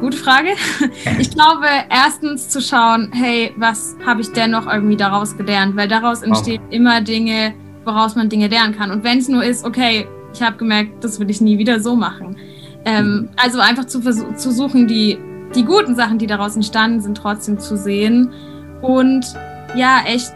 Gute 0.00 0.16
Frage. 0.16 0.50
Ich 1.18 1.30
glaube, 1.30 1.66
erstens 1.88 2.48
zu 2.48 2.60
schauen, 2.60 3.10
hey, 3.12 3.52
was 3.56 3.96
habe 4.04 4.20
ich 4.20 4.32
denn 4.32 4.50
noch 4.50 4.70
irgendwie 4.70 4.96
daraus 4.96 5.36
gelernt? 5.36 5.76
Weil 5.76 5.88
daraus 5.88 6.22
entstehen 6.22 6.62
oh. 6.66 6.72
immer 6.72 7.00
Dinge, 7.00 7.54
woraus 7.84 8.16
man 8.16 8.28
Dinge 8.28 8.48
lernen 8.48 8.76
kann. 8.76 8.90
Und 8.90 9.04
wenn 9.04 9.18
es 9.18 9.28
nur 9.28 9.44
ist, 9.44 9.64
okay, 9.64 10.06
ich 10.32 10.42
habe 10.42 10.56
gemerkt, 10.56 11.02
das 11.02 11.18
will 11.18 11.30
ich 11.30 11.40
nie 11.40 11.58
wieder 11.58 11.80
so 11.80 11.96
machen. 11.96 12.36
Ähm, 12.84 13.06
mhm. 13.06 13.28
also 13.36 13.60
einfach 13.60 13.86
zu, 13.86 14.00
zu 14.00 14.52
suchen, 14.52 14.86
die, 14.86 15.18
die 15.54 15.64
guten 15.64 15.94
Sachen, 15.94 16.18
die 16.18 16.26
daraus 16.26 16.54
entstanden 16.54 17.00
sind, 17.00 17.16
trotzdem 17.16 17.58
zu 17.58 17.76
sehen. 17.76 18.30
Und 18.82 19.26
ja, 19.74 20.02
echt 20.06 20.32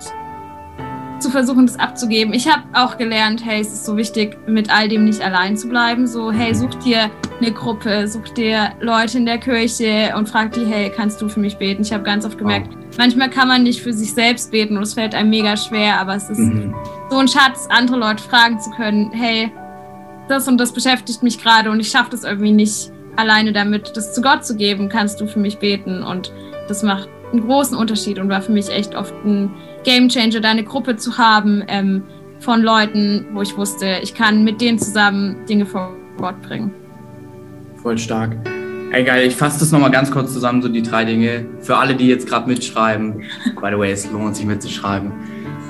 zu 1.21 1.31
versuchen, 1.31 1.67
das 1.67 1.79
abzugeben. 1.79 2.33
Ich 2.35 2.49
habe 2.49 2.63
auch 2.73 2.97
gelernt, 2.97 3.45
hey, 3.45 3.61
es 3.61 3.73
ist 3.73 3.85
so 3.85 3.97
wichtig, 3.97 4.37
mit 4.47 4.75
all 4.75 4.89
dem 4.89 5.05
nicht 5.05 5.21
allein 5.21 5.57
zu 5.57 5.69
bleiben. 5.69 6.07
So, 6.07 6.33
hey, 6.33 6.55
such 6.55 6.75
dir 6.77 7.11
eine 7.41 7.53
Gruppe, 7.53 8.09
such 8.09 8.29
dir 8.31 8.73
Leute 8.81 9.19
in 9.19 9.27
der 9.27 9.39
Kirche 9.39 10.15
und 10.17 10.29
frag 10.29 10.53
die, 10.53 10.67
hey, 10.67 10.91
kannst 10.95 11.21
du 11.23 11.29
für 11.29 11.41
mich 11.41 11.57
beten? 11.57 11.83
Ich 11.83 11.93
habe 11.93 12.03
ganz 12.03 12.25
oft 12.25 12.39
gemerkt, 12.39 12.71
oh. 12.73 12.95
manchmal 12.99 13.31
kann 13.31 13.49
man 13.49 13.63
nicht 13.63 13.81
für 13.81 13.93
sich 13.93 14.13
selbst 14.13 14.51
beten 14.51 14.77
und 14.77 14.83
es 14.83 14.95
fällt 14.95 15.15
einem 15.15 15.31
mega 15.31 15.57
schwer, 15.57 16.01
aber 16.01 16.17
es 16.17 16.29
ist 16.29 16.39
mhm. 16.39 16.75
so 17.11 17.19
ein 17.19 17.29
Schatz, 17.29 17.69
andere 17.71 17.99
Leute 17.99 18.23
fragen 18.23 18.61
zu 18.61 18.71
können, 18.71 19.11
hey, 19.13 19.53
das 20.29 20.49
und 20.49 20.59
das 20.59 20.73
beschäftigt 20.73 21.23
mich 21.23 21.43
gerade 21.43 21.71
und 21.71 21.81
ich 21.81 21.89
schaffe 21.89 22.11
das 22.11 22.25
irgendwie 22.25 22.53
nicht 22.53 22.93
alleine 23.17 23.53
damit, 23.53 23.97
das 23.97 24.15
zu 24.15 24.23
Gott 24.23 24.45
zu 24.45 24.57
geben, 24.57 24.89
kannst 24.89 25.21
du 25.21 25.27
für 25.27 25.39
mich 25.39 25.59
beten 25.59 26.03
und 26.03 26.33
das 26.69 26.83
macht 26.83 27.09
einen 27.33 27.47
großen 27.47 27.77
Unterschied 27.77 28.19
und 28.19 28.29
war 28.29 28.43
für 28.43 28.53
mich 28.53 28.69
echt 28.71 28.95
oft 28.95 29.15
ein 29.25 29.51
Game 29.85 30.09
Changer, 30.09 30.41
da 30.41 30.51
eine 30.51 30.65
Gruppe 30.65 30.97
zu 30.97 31.19
haben 31.19 31.63
ähm, 31.69 32.03
von 32.39 32.63
Leuten, 32.63 33.27
wo 33.33 33.43
ich 33.43 33.57
wusste, 33.57 33.99
ich 34.03 34.15
kann 34.15 34.45
mit 34.45 34.61
denen 34.61 34.79
zusammen 34.79 35.45
Dinge 35.47 35.67
vor 35.67 35.95
Gott 36.19 36.41
bringen. 36.43 36.73
Voll 37.83 37.99
stark. 37.99 38.37
Ey, 38.93 39.05
geil, 39.05 39.27
ich 39.27 39.37
fasse 39.37 39.61
das 39.61 39.71
nochmal 39.71 39.91
ganz 39.91 40.11
kurz 40.11 40.33
zusammen, 40.33 40.63
so 40.63 40.69
die 40.69 40.83
drei 40.83 41.05
Dinge. 41.05 41.47
Für 41.61 41.77
alle, 41.77 41.95
die 41.95 42.09
jetzt 42.09 42.29
gerade 42.29 42.49
mitschreiben. 42.49 43.23
By 43.61 43.69
the 43.71 43.79
way, 43.79 43.93
es 43.93 44.11
lohnt 44.11 44.37
sich 44.37 44.45
mitzuschreiben. 44.45 45.13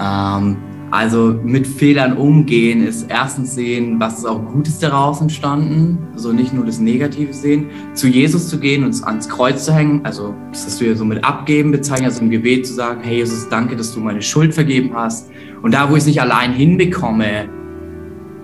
Ähm, 0.01 0.57
also 0.91 1.39
mit 1.45 1.69
Fehlern 1.69 2.17
umgehen 2.17 2.85
ist 2.85 3.07
erstens 3.09 3.55
sehen, 3.55 4.01
was 4.01 4.19
ist 4.19 4.25
auch 4.25 4.45
Gutes 4.45 4.81
daraus 4.81 5.21
entstanden, 5.21 5.99
also 6.13 6.33
nicht 6.33 6.53
nur 6.53 6.67
das 6.67 6.81
Negative 6.81 7.33
sehen, 7.33 7.67
zu 7.95 8.09
Jesus 8.09 8.49
zu 8.49 8.59
gehen 8.59 8.83
und 8.83 9.05
ans 9.05 9.29
Kreuz 9.29 9.65
zu 9.65 9.73
hängen, 9.73 10.01
also 10.05 10.35
das 10.51 10.81
ja 10.81 10.95
so 10.97 11.05
mit 11.05 11.25
Abgeben 11.25 11.71
bezeichnet, 11.71 12.09
also 12.09 12.23
im 12.23 12.31
Gebet 12.31 12.67
zu 12.67 12.75
sagen, 12.75 13.03
hey 13.05 13.19
Jesus, 13.19 13.49
danke, 13.49 13.77
dass 13.77 13.95
du 13.95 14.01
meine 14.01 14.21
Schuld 14.21 14.53
vergeben 14.53 14.91
hast 14.95 15.31
und 15.63 15.75
da, 15.75 15.89
wo 15.89 15.95
ich 15.95 16.01
es 16.01 16.07
nicht 16.07 16.21
allein 16.21 16.53
hinbekomme, 16.53 17.49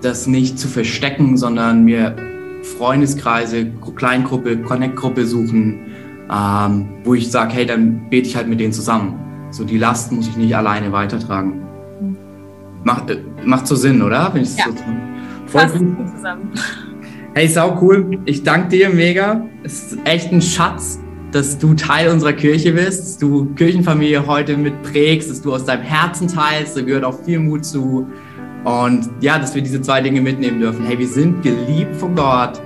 das 0.01 0.25
nicht 0.25 0.57
zu 0.57 0.69
verstecken, 0.69 1.35
sondern 1.35 1.83
mir 1.83 2.15
Freundeskreise, 2.77 3.71
Kleingruppe, 3.95 4.57
Connect-Gruppe 4.57 5.25
suchen, 5.25 5.79
ähm, 6.31 6.85
wo 7.03 7.13
ich 7.13 7.29
sage, 7.29 7.53
hey, 7.53 7.65
dann 7.65 8.09
bete 8.09 8.27
ich 8.27 8.35
halt 8.35 8.47
mit 8.47 8.59
denen 8.59 8.73
zusammen. 8.73 9.15
So 9.51 9.63
die 9.63 9.77
Last 9.77 10.11
muss 10.11 10.27
ich 10.27 10.37
nicht 10.37 10.55
alleine 10.55 10.91
weitertragen. 10.91 11.61
Macht, 12.87 13.09
äh, 13.09 13.17
macht 13.43 13.67
so 13.67 13.75
Sinn, 13.75 14.01
oder? 14.01 14.33
Wenn 14.33 14.43
ich 14.43 14.55
ja. 14.55 14.63
so 14.67 14.71
voll 15.47 15.67
gut. 15.67 16.15
zusammen. 16.15 16.51
Hey, 17.33 17.49
sau 17.49 17.77
cool. 17.81 18.17
Ich 18.23 18.43
danke 18.43 18.69
dir 18.69 18.89
mega. 18.89 19.45
Es 19.61 19.91
ist 19.91 19.99
echt 20.05 20.31
ein 20.31 20.41
Schatz, 20.41 20.97
dass 21.33 21.57
du 21.57 21.73
Teil 21.73 22.09
unserer 22.09 22.31
Kirche 22.31 22.71
bist, 22.71 23.01
dass 23.01 23.17
du 23.17 23.53
Kirchenfamilie 23.55 24.25
heute 24.25 24.55
mitprägst, 24.55 25.29
dass 25.29 25.41
du 25.41 25.53
aus 25.53 25.65
deinem 25.65 25.83
Herzen 25.83 26.29
teilst. 26.29 26.77
Da 26.77 26.81
gehört 26.81 27.03
auch 27.03 27.21
viel 27.25 27.39
Mut 27.39 27.65
zu. 27.65 28.07
Und 28.63 29.09
ja, 29.19 29.37
dass 29.37 29.53
wir 29.53 29.61
diese 29.61 29.81
zwei 29.81 29.99
Dinge 29.99 30.21
mitnehmen 30.21 30.61
dürfen. 30.61 30.85
Hey, 30.85 30.97
wir 30.97 31.09
sind 31.09 31.43
geliebt 31.43 31.93
von 31.97 32.15
Gott 32.15 32.61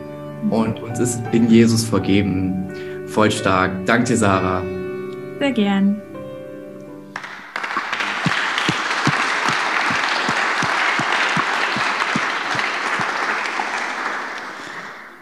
und 0.52 0.84
uns 0.84 1.00
ist 1.00 1.20
in 1.32 1.50
Jesus 1.50 1.84
vergeben. 1.84 2.68
Voll 3.08 3.32
stark. 3.32 3.72
Danke 3.88 4.10
dir, 4.10 4.18
Sarah. 4.18 4.62
Sehr 5.40 5.52
gern. 5.52 6.00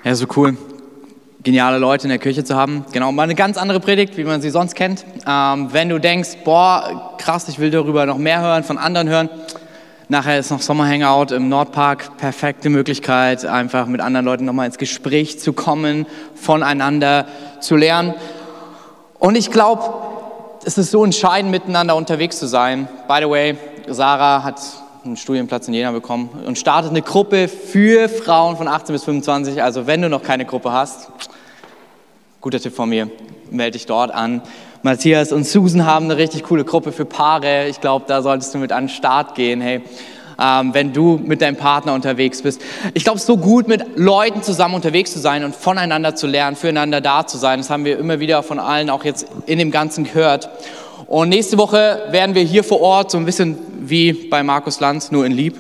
Ja, 0.09 0.15
so 0.15 0.25
cool. 0.35 0.57
Geniale 1.43 1.77
Leute 1.77 2.05
in 2.05 2.09
der 2.09 2.17
Kirche 2.17 2.43
zu 2.43 2.55
haben. 2.55 2.83
Genau, 2.91 3.11
mal 3.11 3.21
eine 3.21 3.35
ganz 3.35 3.57
andere 3.57 3.79
Predigt, 3.79 4.17
wie 4.17 4.23
man 4.23 4.41
sie 4.41 4.49
sonst 4.49 4.73
kennt. 4.73 5.05
Ähm, 5.27 5.71
wenn 5.71 5.87
du 5.87 5.99
denkst, 5.99 6.37
boah, 6.43 7.13
krass, 7.19 7.47
ich 7.47 7.59
will 7.59 7.69
darüber 7.69 8.07
noch 8.07 8.17
mehr 8.17 8.41
hören, 8.41 8.63
von 8.63 8.79
anderen 8.79 9.07
hören. 9.07 9.29
Nachher 10.07 10.39
ist 10.39 10.49
noch 10.49 10.63
Sommerhangout 10.63 11.31
im 11.31 11.47
Nordpark. 11.47 12.17
Perfekte 12.17 12.71
Möglichkeit, 12.71 13.45
einfach 13.45 13.85
mit 13.85 14.01
anderen 14.01 14.25
Leuten 14.25 14.45
nochmal 14.45 14.65
ins 14.65 14.79
Gespräch 14.79 15.39
zu 15.39 15.53
kommen, 15.53 16.07
voneinander 16.33 17.27
zu 17.59 17.75
lernen. 17.75 18.15
Und 19.19 19.37
ich 19.37 19.51
glaube, 19.51 19.83
es 20.65 20.79
ist 20.79 20.89
so 20.89 21.05
entscheidend, 21.05 21.51
miteinander 21.51 21.95
unterwegs 21.95 22.39
zu 22.39 22.47
sein. 22.47 22.87
By 23.07 23.19
the 23.19 23.29
way, 23.29 23.57
Sarah 23.87 24.41
hat 24.43 24.59
einen 25.03 25.17
Studienplatz 25.17 25.67
in 25.67 25.73
Jena 25.73 25.91
bekommen 25.91 26.29
und 26.45 26.57
startet 26.57 26.91
eine 26.91 27.01
Gruppe 27.01 27.47
für 27.47 28.09
Frauen 28.09 28.57
von 28.57 28.67
18 28.67 28.93
bis 28.93 29.03
25. 29.05 29.63
Also 29.63 29.87
wenn 29.87 30.01
du 30.01 30.09
noch 30.09 30.23
keine 30.23 30.45
Gruppe 30.45 30.71
hast, 30.71 31.09
guter 32.41 32.59
Tipp 32.59 32.75
von 32.75 32.89
mir, 32.89 33.09
melde 33.49 33.71
dich 33.77 33.85
dort 33.85 34.11
an. 34.11 34.41
Matthias 34.81 35.31
und 35.31 35.45
Susan 35.45 35.85
haben 35.85 36.05
eine 36.05 36.17
richtig 36.17 36.43
coole 36.43 36.65
Gruppe 36.65 36.91
für 36.91 37.05
Paare. 37.05 37.67
Ich 37.67 37.81
glaube, 37.81 38.05
da 38.07 38.21
solltest 38.21 38.53
du 38.53 38.57
mit 38.57 38.71
an 38.71 38.85
den 38.85 38.89
Start 38.89 39.35
gehen. 39.35 39.61
Hey, 39.61 39.81
ähm, 40.39 40.73
wenn 40.73 40.93
du 40.93 41.19
mit 41.21 41.41
deinem 41.41 41.57
Partner 41.57 41.93
unterwegs 41.93 42.41
bist. 42.41 42.61
Ich 42.93 43.03
glaube, 43.03 43.17
es 43.17 43.23
ist 43.23 43.27
so 43.27 43.37
gut, 43.37 43.67
mit 43.67 43.97
Leuten 43.97 44.41
zusammen 44.41 44.75
unterwegs 44.75 45.11
zu 45.11 45.19
sein 45.19 45.43
und 45.43 45.55
voneinander 45.55 46.15
zu 46.15 46.27
lernen, 46.27 46.55
füreinander 46.55 47.01
da 47.01 47.27
zu 47.27 47.37
sein. 47.37 47.59
Das 47.59 47.69
haben 47.69 47.85
wir 47.85 47.97
immer 47.99 48.19
wieder 48.19 48.41
von 48.43 48.59
allen 48.59 48.89
auch 48.89 49.03
jetzt 49.03 49.27
in 49.45 49.59
dem 49.59 49.71
Ganzen 49.71 50.05
gehört. 50.05 50.49
Und 51.09 51.29
nächste 51.29 51.57
Woche 51.57 52.03
werden 52.11 52.35
wir 52.35 52.43
hier 52.43 52.63
vor 52.63 52.81
Ort 52.81 53.09
so 53.09 53.17
ein 53.17 53.25
bisschen 53.25 53.57
wie 53.79 54.13
bei 54.13 54.43
Markus 54.43 54.79
Lanz, 54.79 55.09
nur 55.09 55.25
in 55.25 55.31
Lieb. 55.31 55.55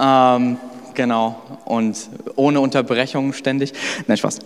Ähm, 0.00 0.58
genau. 0.94 1.42
Und 1.64 1.96
ohne 2.36 2.60
Unterbrechung 2.60 3.32
ständig. 3.32 3.72
Nein, 4.06 4.16
Spaß. 4.16 4.38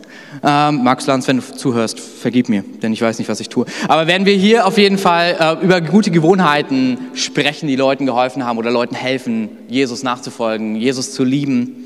Ähm, 0.43 0.83
Markus 0.83 1.07
Lanz, 1.09 1.29
wenn 1.29 1.37
du 1.37 1.43
zuhörst, 1.43 2.01
vergib 2.01 2.49
mir, 2.49 2.65
denn 2.83 2.95
ich 2.95 3.03
weiß 3.03 3.19
nicht, 3.19 3.29
was 3.29 3.41
ich 3.41 3.51
tue. 3.51 3.67
Aber 3.87 4.07
werden 4.07 4.25
wir 4.25 4.35
hier 4.35 4.67
auf 4.67 4.79
jeden 4.79 4.97
Fall 4.97 5.37
äh, 5.39 5.63
über 5.63 5.83
gute 5.83 6.11
Gewohnheiten 6.11 7.01
sprechen, 7.13 7.69
die 7.69 7.77
Leuten 7.77 8.07
geholfen 8.07 8.47
haben 8.47 8.57
oder 8.57 8.71
Leuten 8.71 8.95
helfen, 8.95 9.51
Jesus 9.69 10.03
nachzufolgen, 10.03 10.75
Jesus 10.77 11.13
zu 11.13 11.23
lieben. 11.23 11.85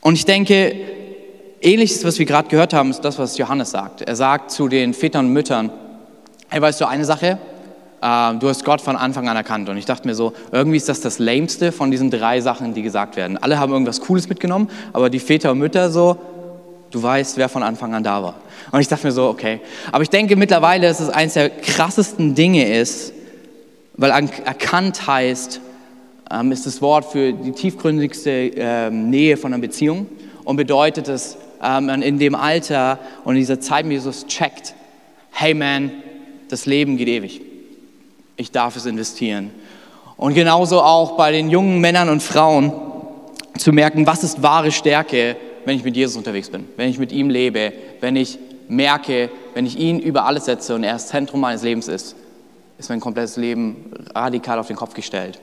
Und 0.00 0.14
ich 0.14 0.24
denke, 0.24 0.74
ähnliches, 1.60 2.04
was 2.04 2.18
wir 2.18 2.26
gerade 2.26 2.48
gehört 2.48 2.72
haben, 2.72 2.90
ist 2.90 3.02
das, 3.02 3.20
was 3.20 3.38
Johannes 3.38 3.70
sagt. 3.70 4.02
Er 4.02 4.16
sagt 4.16 4.50
zu 4.50 4.66
den 4.66 4.94
Vätern 4.94 5.26
und 5.26 5.32
Müttern, 5.32 5.70
hey, 6.54 6.62
weißt 6.62 6.80
du 6.80 6.86
eine 6.86 7.04
Sache? 7.04 7.36
äh, 8.00 8.34
du 8.34 8.48
hast 8.48 8.64
Gott 8.64 8.80
von 8.80 8.94
Anfang 8.94 9.28
an 9.28 9.36
erkannt. 9.36 9.68
Und 9.68 9.76
ich 9.76 9.86
dachte 9.86 10.06
mir 10.06 10.14
so, 10.14 10.34
irgendwie 10.52 10.76
ist 10.76 10.88
das 10.88 11.00
das 11.00 11.18
Lämste 11.18 11.72
von 11.72 11.90
diesen 11.90 12.12
drei 12.12 12.40
Sachen, 12.40 12.74
die 12.74 12.82
gesagt 12.82 13.16
werden. 13.16 13.36
Alle 13.38 13.58
haben 13.58 13.72
irgendwas 13.72 14.00
Cooles 14.00 14.28
mitgenommen, 14.28 14.70
aber 14.92 15.10
die 15.10 15.18
Väter 15.18 15.50
und 15.50 15.58
Mütter 15.58 15.90
so, 15.90 16.16
du 16.92 17.02
weißt, 17.02 17.38
wer 17.38 17.48
von 17.48 17.64
Anfang 17.64 17.92
an 17.92 18.04
da 18.04 18.22
war. 18.22 18.34
Und 18.70 18.80
ich 18.80 18.86
dachte 18.86 19.04
mir 19.04 19.12
so, 19.12 19.26
okay. 19.26 19.60
Aber 19.90 20.04
ich 20.04 20.10
denke 20.10 20.36
mittlerweile, 20.36 20.86
dass 20.86 21.00
es 21.00 21.08
eines 21.08 21.34
der 21.34 21.50
krassesten 21.50 22.36
Dinge 22.36 22.72
ist, 22.78 23.12
weil 23.96 24.12
erkannt 24.12 25.08
heißt, 25.08 25.60
ähm, 26.30 26.52
ist 26.52 26.66
das 26.66 26.80
Wort 26.80 27.06
für 27.06 27.32
die 27.32 27.50
tiefgründigste 27.50 28.30
ähm, 28.30 29.10
Nähe 29.10 29.36
von 29.36 29.52
einer 29.52 29.60
Beziehung 29.60 30.06
und 30.44 30.54
bedeutet 30.54 31.08
es, 31.08 31.36
ähm, 31.60 31.88
in 31.88 32.20
dem 32.20 32.36
Alter 32.36 33.00
und 33.24 33.34
in 33.34 33.40
dieser 33.40 33.58
Zeit, 33.58 33.86
Jesus 33.86 34.26
checkt, 34.28 34.74
hey 35.32 35.52
man, 35.52 35.90
das 36.54 36.66
Leben 36.66 36.96
geht 36.96 37.08
ewig 37.08 37.40
ich 38.36 38.50
darf 38.50 38.76
es 38.76 38.86
investieren. 38.86 39.50
Und 40.16 40.34
genauso 40.34 40.80
auch 40.80 41.16
bei 41.16 41.32
den 41.32 41.50
jungen 41.50 41.80
Männern 41.80 42.08
und 42.08 42.22
Frauen 42.22 42.72
zu 43.58 43.72
merken, 43.72 44.06
was 44.06 44.24
ist 44.24 44.42
wahre 44.42 44.72
Stärke, 44.72 45.36
wenn 45.64 45.76
ich 45.76 45.84
mit 45.84 45.96
Jesus 45.96 46.16
unterwegs 46.16 46.50
bin, 46.50 46.68
wenn 46.76 46.88
ich 46.88 46.98
mit 46.98 47.12
ihm 47.12 47.30
lebe, 47.30 47.72
wenn 48.00 48.16
ich 48.16 48.38
merke, 48.68 49.30
wenn 49.54 49.66
ich 49.66 49.78
ihn 49.78 49.98
über 49.98 50.24
alles 50.24 50.46
setze 50.46 50.74
und 50.74 50.84
er 50.84 50.94
das 50.94 51.08
Zentrum 51.08 51.40
meines 51.40 51.62
Lebens 51.62 51.88
ist, 51.88 52.16
ist 52.78 52.88
mein 52.88 53.00
komplettes 53.00 53.36
Leben 53.36 53.92
radikal 54.14 54.58
auf 54.58 54.66
den 54.66 54.76
Kopf 54.76 54.94
gestellt. 54.94 55.40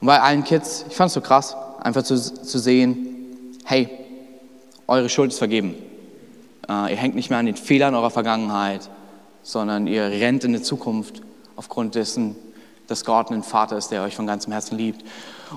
Und 0.00 0.06
bei 0.06 0.20
allen 0.20 0.44
Kids, 0.44 0.84
ich 0.88 0.96
fand 0.96 1.08
es 1.08 1.14
so 1.14 1.20
krass, 1.20 1.56
einfach 1.82 2.02
zu, 2.02 2.16
zu 2.16 2.58
sehen, 2.58 3.54
hey, 3.64 3.88
eure 4.86 5.08
Schuld 5.08 5.32
ist 5.32 5.38
vergeben. 5.38 5.74
Uh, 6.68 6.88
ihr 6.88 6.96
hängt 6.96 7.14
nicht 7.14 7.30
mehr 7.30 7.38
an 7.38 7.46
den 7.46 7.54
Fehlern 7.54 7.94
eurer 7.94 8.10
Vergangenheit, 8.10 8.90
sondern 9.46 9.86
ihr 9.86 10.02
rennt 10.02 10.42
in 10.42 10.52
die 10.52 10.60
Zukunft 10.60 11.22
aufgrund 11.54 11.94
dessen, 11.94 12.34
dass 12.88 13.04
Gott 13.04 13.30
ein 13.30 13.44
Vater 13.44 13.76
ist, 13.76 13.92
der 13.92 14.02
euch 14.02 14.16
von 14.16 14.26
ganzem 14.26 14.52
Herzen 14.52 14.76
liebt. 14.76 15.04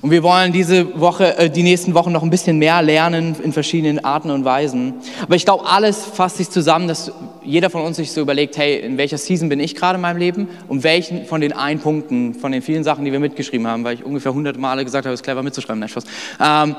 Und 0.02 0.12
wir 0.12 0.22
wollen 0.22 0.54
diese 0.54 1.00
Woche, 1.00 1.36
äh, 1.40 1.50
die 1.50 1.64
nächsten 1.64 1.96
Wochen 1.96 2.12
noch 2.12 2.22
ein 2.22 2.30
bisschen 2.30 2.60
mehr 2.60 2.84
lernen 2.84 3.36
in 3.44 3.52
verschiedenen 3.52 4.04
Arten 4.06 4.30
und 4.30 4.46
Weisen. 4.46 4.94
Aber 5.24 5.36
ich 5.36 5.44
glaube, 5.44 5.66
alles 5.66 6.06
fasst 6.06 6.38
sich 6.38 6.52
zusammen, 6.52 6.88
dass 6.88 7.12
jeder 7.44 7.72
von 7.72 7.82
uns 7.82 7.98
sich 7.98 8.12
so 8.12 8.22
überlegt, 8.22 8.58
hey, 8.58 8.78
in 8.78 8.98
welcher 9.00 9.18
Season 9.18 9.50
bin 9.50 9.60
ich 9.60 9.74
gerade 9.74 9.96
in 9.96 10.02
meinem 10.02 10.18
Leben 10.18 10.50
und 10.68 10.84
welchen 10.84 11.26
von 11.26 11.42
den 11.42 11.52
ein 11.52 11.80
Punkten, 11.80 12.36
von 12.36 12.52
den 12.52 12.62
vielen 12.62 12.84
Sachen, 12.84 13.06
die 13.06 13.12
wir 13.12 13.20
mitgeschrieben 13.20 13.66
haben, 13.66 13.84
weil 13.84 13.96
ich 13.96 14.06
ungefähr 14.06 14.36
hundert 14.36 14.58
Male 14.58 14.86
gesagt 14.86 15.06
habe, 15.06 15.16
es 15.16 15.22
ist 15.22 15.24
clever 15.24 15.42
mitzuschreiben, 15.42 15.80
nein, 15.80 15.90
Spaß. 15.90 16.04
Ähm, 16.40 16.76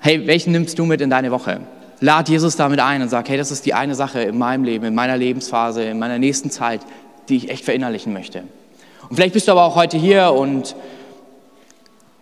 hey, 0.00 0.26
welchen 0.26 0.50
nimmst 0.50 0.76
du 0.76 0.86
mit 0.86 1.00
in 1.00 1.10
deine 1.10 1.30
Woche? 1.30 1.60
Lad 2.00 2.28
Jesus 2.28 2.56
damit 2.56 2.80
ein 2.80 3.00
und 3.02 3.08
sag, 3.08 3.28
hey, 3.28 3.38
das 3.38 3.50
ist 3.50 3.64
die 3.64 3.72
eine 3.74 3.94
Sache 3.94 4.20
in 4.20 4.36
meinem 4.36 4.64
Leben, 4.64 4.84
in 4.84 4.94
meiner 4.94 5.16
Lebensphase, 5.16 5.82
in 5.82 5.98
meiner 5.98 6.18
nächsten 6.18 6.50
Zeit, 6.50 6.80
die 7.28 7.36
ich 7.36 7.50
echt 7.50 7.64
verinnerlichen 7.64 8.12
möchte. 8.12 8.42
Und 9.08 9.16
vielleicht 9.16 9.32
bist 9.32 9.48
du 9.48 9.52
aber 9.52 9.64
auch 9.64 9.76
heute 9.76 9.96
hier 9.96 10.32
und 10.32 10.76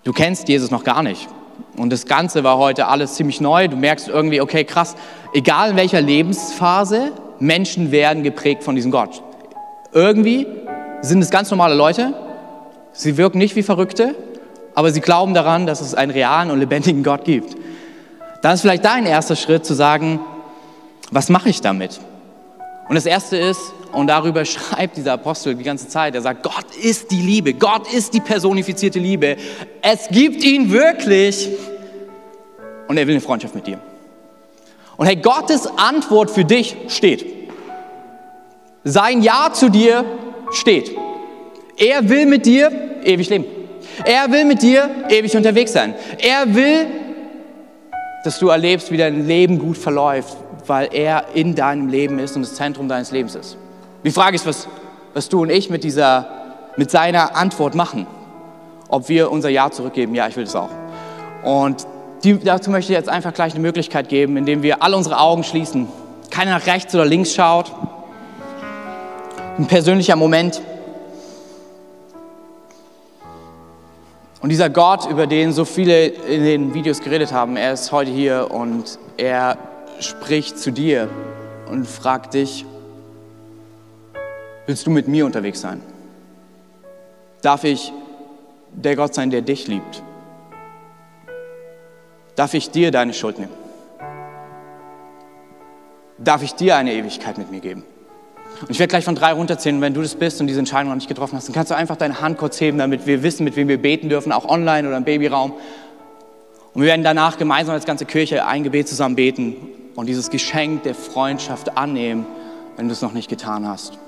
du 0.05 0.13
kennst 0.13 0.49
Jesus 0.49 0.71
noch 0.71 0.85
gar 0.85 1.03
nicht. 1.03 1.29
Und 1.77 1.93
das 1.93 2.07
Ganze 2.07 2.45
war 2.45 2.59
heute 2.59 2.87
alles 2.87 3.15
ziemlich 3.15 3.41
neu. 3.41 3.67
Du 3.69 3.77
merkst 3.77 4.09
irgendwie, 4.09 4.41
okay, 4.41 4.65
krass, 4.65 4.95
egal 5.33 5.71
in 5.71 5.77
welcher 5.77 6.01
Lebensphase, 6.01 7.13
Menschen 7.41 7.91
werden 7.91 8.23
geprägt 8.23 8.63
von 8.63 8.77
diesem 8.77 8.93
Gott. 8.93 9.23
Irgendwie 9.93 10.47
sind 11.01 11.21
es 11.21 11.31
ganz 11.31 11.51
normale 11.51 11.75
Leute. 11.75 12.15
Sie 12.93 13.17
wirken 13.17 13.39
nicht 13.39 13.57
wie 13.57 13.65
Verrückte, 13.65 14.15
aber 14.75 14.93
sie 14.93 15.01
glauben 15.01 15.35
daran, 15.35 15.67
dass 15.67 15.81
es 15.81 15.95
einen 15.95 16.13
realen 16.13 16.51
und 16.51 16.61
lebendigen 16.61 17.03
Gott 17.03 17.25
gibt. 17.25 17.57
Dann 18.45 18.53
ist 18.53 18.61
vielleicht 18.61 18.85
dein 18.85 19.07
erster 19.07 19.37
Schritt 19.37 19.65
zu 19.65 19.73
sagen, 19.73 20.21
was 21.11 21.31
mache 21.31 21.49
ich 21.49 21.63
damit? 21.63 21.99
Und 22.91 22.95
das 22.95 23.07
erste 23.07 23.39
ist, 23.39 23.59
und 23.91 24.09
darüber 24.09 24.45
schreibt 24.45 24.99
dieser 24.99 25.15
Apostel 25.15 25.55
die 25.55 25.65
ganze 25.65 25.89
Zeit. 25.89 26.15
Er 26.15 26.21
sagt, 26.21 26.43
Gott 26.43 26.77
ist 26.79 27.11
die 27.11 27.23
Liebe. 27.23 27.55
Gott 27.55 27.91
ist 27.91 28.13
die 28.13 28.21
personifizierte 28.21 28.99
Liebe. 28.99 29.39
Es 29.81 30.09
gibt 30.11 30.45
ihn 30.45 30.71
wirklich. 30.71 31.49
Und 32.87 32.99
er 32.99 33.07
will 33.07 33.15
eine 33.15 33.23
Freundschaft 33.23 33.55
mit 33.55 33.67
dir. 33.67 33.79
Und 34.99 35.07
hey, 35.07 35.17
Gottes 35.17 35.67
Antwort 35.79 36.31
für 36.31 36.45
dich 36.45 36.77
steht. 36.89 37.25
Sein 38.85 39.23
Ja 39.23 39.55
zu 39.55 39.71
dir 39.71 40.05
steht. 40.53 40.95
Er 41.79 42.11
will 42.11 42.27
mit 42.27 42.45
dir 42.45 42.71
ewig 43.05 43.31
leben. 43.31 43.47
Er 44.05 44.31
will 44.31 44.45
mit 44.45 44.61
dir 44.61 44.91
ewig 45.09 45.35
unterwegs 45.35 45.73
sein. 45.73 45.95
Er 46.19 46.55
will, 46.55 46.87
dass 48.25 48.39
du 48.39 48.49
erlebst, 48.49 48.91
wie 48.91 48.97
dein 48.97 49.27
Leben 49.27 49.59
gut 49.59 49.77
verläuft, 49.77 50.37
weil 50.67 50.89
er 50.93 51.27
in 51.35 51.55
deinem 51.55 51.89
Leben 51.89 52.19
ist 52.19 52.35
und 52.37 52.43
das 52.43 52.55
Zentrum 52.55 52.89
deines 52.89 53.11
Lebens 53.11 53.35
ist. 53.35 53.59
Die 54.03 54.11
Frage 54.11 54.35
ist, 54.35 54.47
was, 54.47 54.67
was 55.13 55.29
du 55.29 55.43
und 55.43 55.51
ich 55.51 55.71
mit, 55.71 55.85
dieser, 55.85 56.27
mit 56.77 56.91
seiner 56.91 57.37
Antwort 57.37 57.75
machen. 57.75 58.07
Ob 58.89 59.09
wir 59.09 59.31
unser 59.31 59.51
Ja 59.51 59.71
zurückgeben. 59.71 60.15
Ja, 60.15 60.27
ich 60.27 60.37
will 60.37 60.45
das 60.45 60.57
auch. 60.57 60.71
Und 61.43 61.87
die, 62.23 62.39
dazu 62.39 62.71
möchte 62.71 62.93
ich 62.93 62.99
jetzt 62.99 63.09
einfach 63.09 63.35
gleich 63.35 63.53
eine 63.53 63.61
Möglichkeit 63.61 64.09
geben, 64.09 64.37
indem 64.39 64.63
wir 64.63 64.83
alle 64.83 64.97
unsere 64.97 65.19
Augen 65.19 65.45
schließen. 65.45 65.89
Keiner 66.31 66.53
nach 66.53 66.67
rechts 66.67 66.95
oder 66.95 67.05
links 67.05 67.35
schaut. 67.35 67.73
Ein 69.59 69.67
persönlicher 69.67 70.17
Moment. 70.17 70.63
Und 74.45 74.51
dieser 74.51 74.69
Gott, 74.69 75.09
über 75.09 75.27
den 75.27 75.55
so 75.55 75.65
viele 75.65 76.05
in 76.05 76.45
den 76.45 76.75
Videos 76.75 77.01
geredet 77.01 77.33
haben, 77.33 77.57
er 77.57 77.73
ist 77.73 77.91
heute 77.93 78.11
hier 78.11 78.51
und 78.51 78.99
er 79.17 79.57
spricht 80.01 80.59
zu 80.59 80.71
dir 80.71 81.09
und 81.71 81.89
fragt 81.89 82.35
dich, 82.35 82.67
Willst 84.67 84.87
du 84.87 84.91
mit 84.91 85.09
mir 85.09 85.25
unterwegs 85.25 85.63
sein? 85.63 85.81
Darf 87.41 87.65
ich 87.65 87.91
der 88.71 88.97
Gott 88.97 89.15
sein, 89.15 89.31
der 89.31 89.41
dich 89.41 89.67
liebt? 89.67 90.03
Darf 92.37 92.53
ich 92.53 92.71
dir 92.71 92.91
deine 92.91 93.15
Schuld 93.15 93.39
nehmen? 93.39 93.55
darf 96.19 96.43
ich 96.43 96.55
dir 96.55 96.77
eine 96.77 96.93
Ewigkeit 96.93 97.39
mit 97.39 97.51
mir 97.51 97.61
geben. 97.61 97.83
Und 98.61 98.71
ich 98.71 98.79
werde 98.79 98.91
gleich 98.91 99.05
von 99.05 99.15
drei 99.15 99.33
runterzählen. 99.33 99.81
Wenn 99.81 99.95
du 99.95 100.03
das 100.03 100.15
bist 100.15 100.41
und 100.41 100.47
diese 100.47 100.59
Entscheidung 100.59 100.89
noch 100.89 100.95
nicht 100.95 101.09
getroffen 101.09 101.37
hast, 101.37 101.49
dann 101.49 101.55
kannst 101.55 101.71
du 101.71 101.77
einfach 101.77 101.97
deine 101.97 102.21
Hand 102.21 102.39
kurz 102.39 102.61
heben, 102.61 102.79
damit 102.79 103.07
wir 103.07 103.23
wissen, 103.23 103.45
mit 103.45 103.57
wem 103.57 103.69
wir 103.69 103.81
beten 103.81 104.09
dürfen, 104.09 104.33
auch 104.33 104.49
online 104.49 104.87
oder 104.89 104.97
im 104.97 105.05
Babyraum. 105.05 105.53
Und 106.73 106.83
wir 106.83 106.89
werden 106.89 107.05
danach 107.05 107.37
gemeinsam 107.39 107.75
als 107.75 107.85
ganze 107.85 108.05
Kirche 108.05 108.47
ein 108.47 108.65
Gebet 108.65 108.89
zusammen 108.89 109.17
beten 109.17 109.57
und 109.95 110.07
dieses 110.07 110.31
Geschenk 110.31 110.83
der 110.83 110.95
Freundschaft 110.95 111.77
annehmen, 111.77 112.27
wenn 112.77 112.89
du 112.89 112.93
es 112.93 113.03
noch 113.03 113.13
nicht 113.13 113.29
getan 113.29 113.67
hast. 113.67 113.99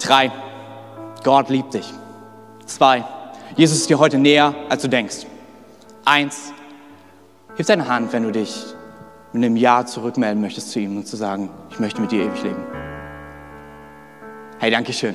Drei, 0.00 0.32
Gott 1.22 1.48
liebt 1.50 1.74
dich. 1.74 1.92
Zwei, 2.66 3.04
Jesus 3.56 3.78
ist 3.78 3.90
dir 3.90 3.98
heute 3.98 4.18
näher, 4.18 4.54
als 4.68 4.82
du 4.82 4.88
denkst. 4.88 5.26
Eins, 6.04 6.52
heb 7.56 7.66
deine 7.66 7.88
Hand, 7.88 8.12
wenn 8.12 8.24
du 8.24 8.32
dich 8.32 8.64
mit 9.32 9.44
einem 9.44 9.56
Ja 9.56 9.86
zurückmelden 9.86 10.40
möchtest 10.40 10.70
zu 10.70 10.80
ihm 10.80 10.96
und 10.96 11.06
zu 11.06 11.16
sagen, 11.16 11.50
ich 11.70 11.78
möchte 11.78 12.00
mit 12.00 12.10
dir 12.10 12.24
ewig 12.24 12.42
leben. 12.42 12.73
Hey, 14.64 14.70
danke 14.70 14.94
schön. 14.94 15.14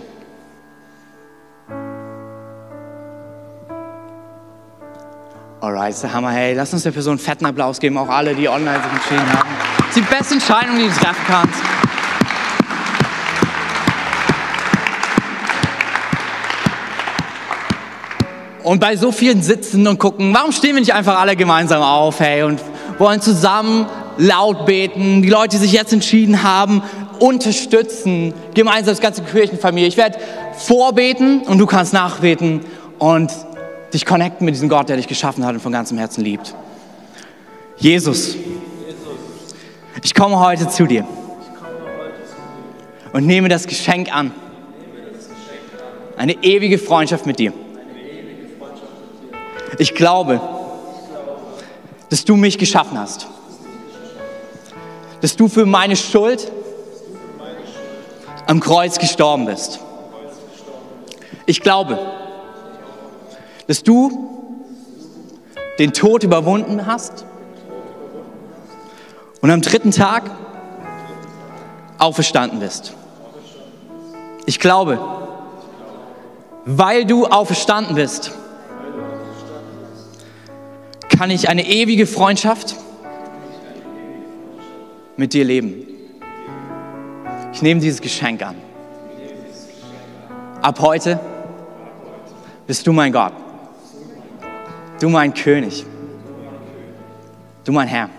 Alright, 5.60 5.96
Hammer. 6.14 6.30
Hey, 6.30 6.54
lass 6.54 6.72
uns 6.72 6.84
der 6.84 6.92
Person 6.92 7.14
einen 7.14 7.20
fetten 7.20 7.48
Applaus 7.48 7.80
geben, 7.80 7.98
auch 7.98 8.10
alle, 8.10 8.36
die 8.36 8.48
online 8.48 8.78
sich 8.78 8.92
entschieden 8.92 9.34
haben. 9.34 9.50
Das 9.80 9.88
ist 9.88 9.96
die 9.96 10.02
beste 10.02 10.34
Entscheidung, 10.36 10.78
die 10.78 10.84
du 10.84 10.94
treffen 10.94 11.26
kannst. 11.26 11.64
Und 18.62 18.80
bei 18.80 18.96
so 18.98 19.12
vielen 19.12 19.42
sitzen 19.42 19.88
und 19.88 19.98
gucken, 19.98 20.32
warum 20.32 20.52
stehen 20.52 20.76
wir 20.76 20.82
nicht 20.82 20.94
einfach 20.94 21.20
alle 21.20 21.36
gemeinsam 21.36 21.82
auf, 21.82 22.20
hey, 22.20 22.44
und 22.44 22.62
wollen 23.00 23.20
zusammen 23.20 23.88
laut 24.20 24.66
beten, 24.66 25.22
die 25.22 25.30
Leute, 25.30 25.52
die 25.52 25.58
sich 25.58 25.72
jetzt 25.72 25.94
entschieden 25.94 26.44
haben, 26.44 26.84
unterstützen, 27.20 28.34
gemeinsam 28.54 28.90
als 28.90 29.00
ganze 29.00 29.24
Kirchenfamilie. 29.24 29.88
Ich 29.88 29.98
werde 29.98 30.20
vorbeten 30.58 31.42
und 31.44 31.58
du 31.58 31.66
kannst 31.66 31.94
nachbeten 31.94 32.62
und 33.00 33.32
dich 33.94 34.06
connecten 34.06 34.46
mit 34.46 34.54
diesem 34.54 34.68
Gott, 34.68 34.90
der 34.90 34.98
dich 34.98 35.08
geschaffen 35.08 35.46
hat 35.46 35.54
und 35.54 35.62
von 35.62 35.72
ganzem 35.72 35.98
Herzen 35.98 36.24
liebt. 36.24 36.54
Jesus, 37.78 38.36
ich 40.04 40.14
komme 40.14 40.40
heute 40.40 40.68
zu 40.68 40.86
dir 40.86 41.08
und 43.14 43.26
nehme 43.26 43.48
das 43.48 43.68
Geschenk 43.68 44.14
an. 44.14 44.32
Eine 46.18 46.44
ewige 46.44 46.78
Freundschaft 46.78 47.26
mit 47.26 47.40
dir. 47.40 47.54
Ich 49.78 49.96
glaube, 49.96 50.42
dass 52.10 52.26
du 52.26 52.36
mich 52.36 52.58
geschaffen 52.58 53.00
hast. 53.00 53.28
Dass 55.22 55.36
du 55.36 55.48
für 55.48 55.66
meine 55.66 55.96
Schuld 55.96 56.52
am 58.48 58.60
Kreuz 58.60 58.98
gestorben 58.98 59.46
bist. 59.46 59.80
Ich 61.46 61.62
glaube, 61.62 62.00
dass 63.68 63.84
du 63.84 64.30
den 65.78 65.94
Tod 65.94 66.24
überwunden 66.24 66.86
hast 66.86 67.26
und 69.42 69.52
am 69.52 69.62
dritten 69.62 69.92
Tag 69.92 70.24
auferstanden 72.00 72.60
bist. 72.60 72.94
Ich 74.46 74.60
glaube, 74.60 75.00
weil 76.66 77.06
du 77.06 77.28
auferstanden 77.28 77.96
bist, 77.96 78.32
kann 81.10 81.30
ich 81.30 81.50
eine 81.50 81.68
ewige 81.68 82.08
Freundschaft 82.08 82.76
mit 85.20 85.34
dir 85.34 85.44
leben. 85.44 85.86
Ich 87.52 87.62
nehme 87.62 87.82
dieses 87.82 88.00
Geschenk 88.00 88.42
an. 88.42 88.56
Ab 90.62 90.80
heute 90.80 91.20
bist 92.66 92.88
du 92.88 92.94
mein 92.94 93.12
Gott. 93.12 93.34
Du 95.02 95.10
mein 95.10 95.34
König. 95.34 95.86
Du 97.66 97.74
mein 97.74 97.88
Herr. 97.90 98.10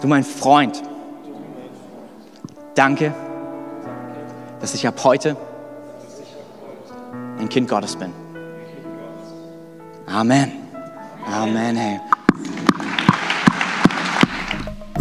Du 0.00 0.08
mein 0.08 0.24
Freund. 0.24 0.82
Danke, 2.74 3.14
dass 4.60 4.74
ich 4.74 4.86
ab 4.88 5.04
heute 5.04 5.36
ein 7.38 7.48
Kind 7.50 7.68
Gottes 7.68 7.96
bin. 7.96 8.12
Amen. 10.06 10.52
Amen, 11.26 11.76
hey. 11.76 12.00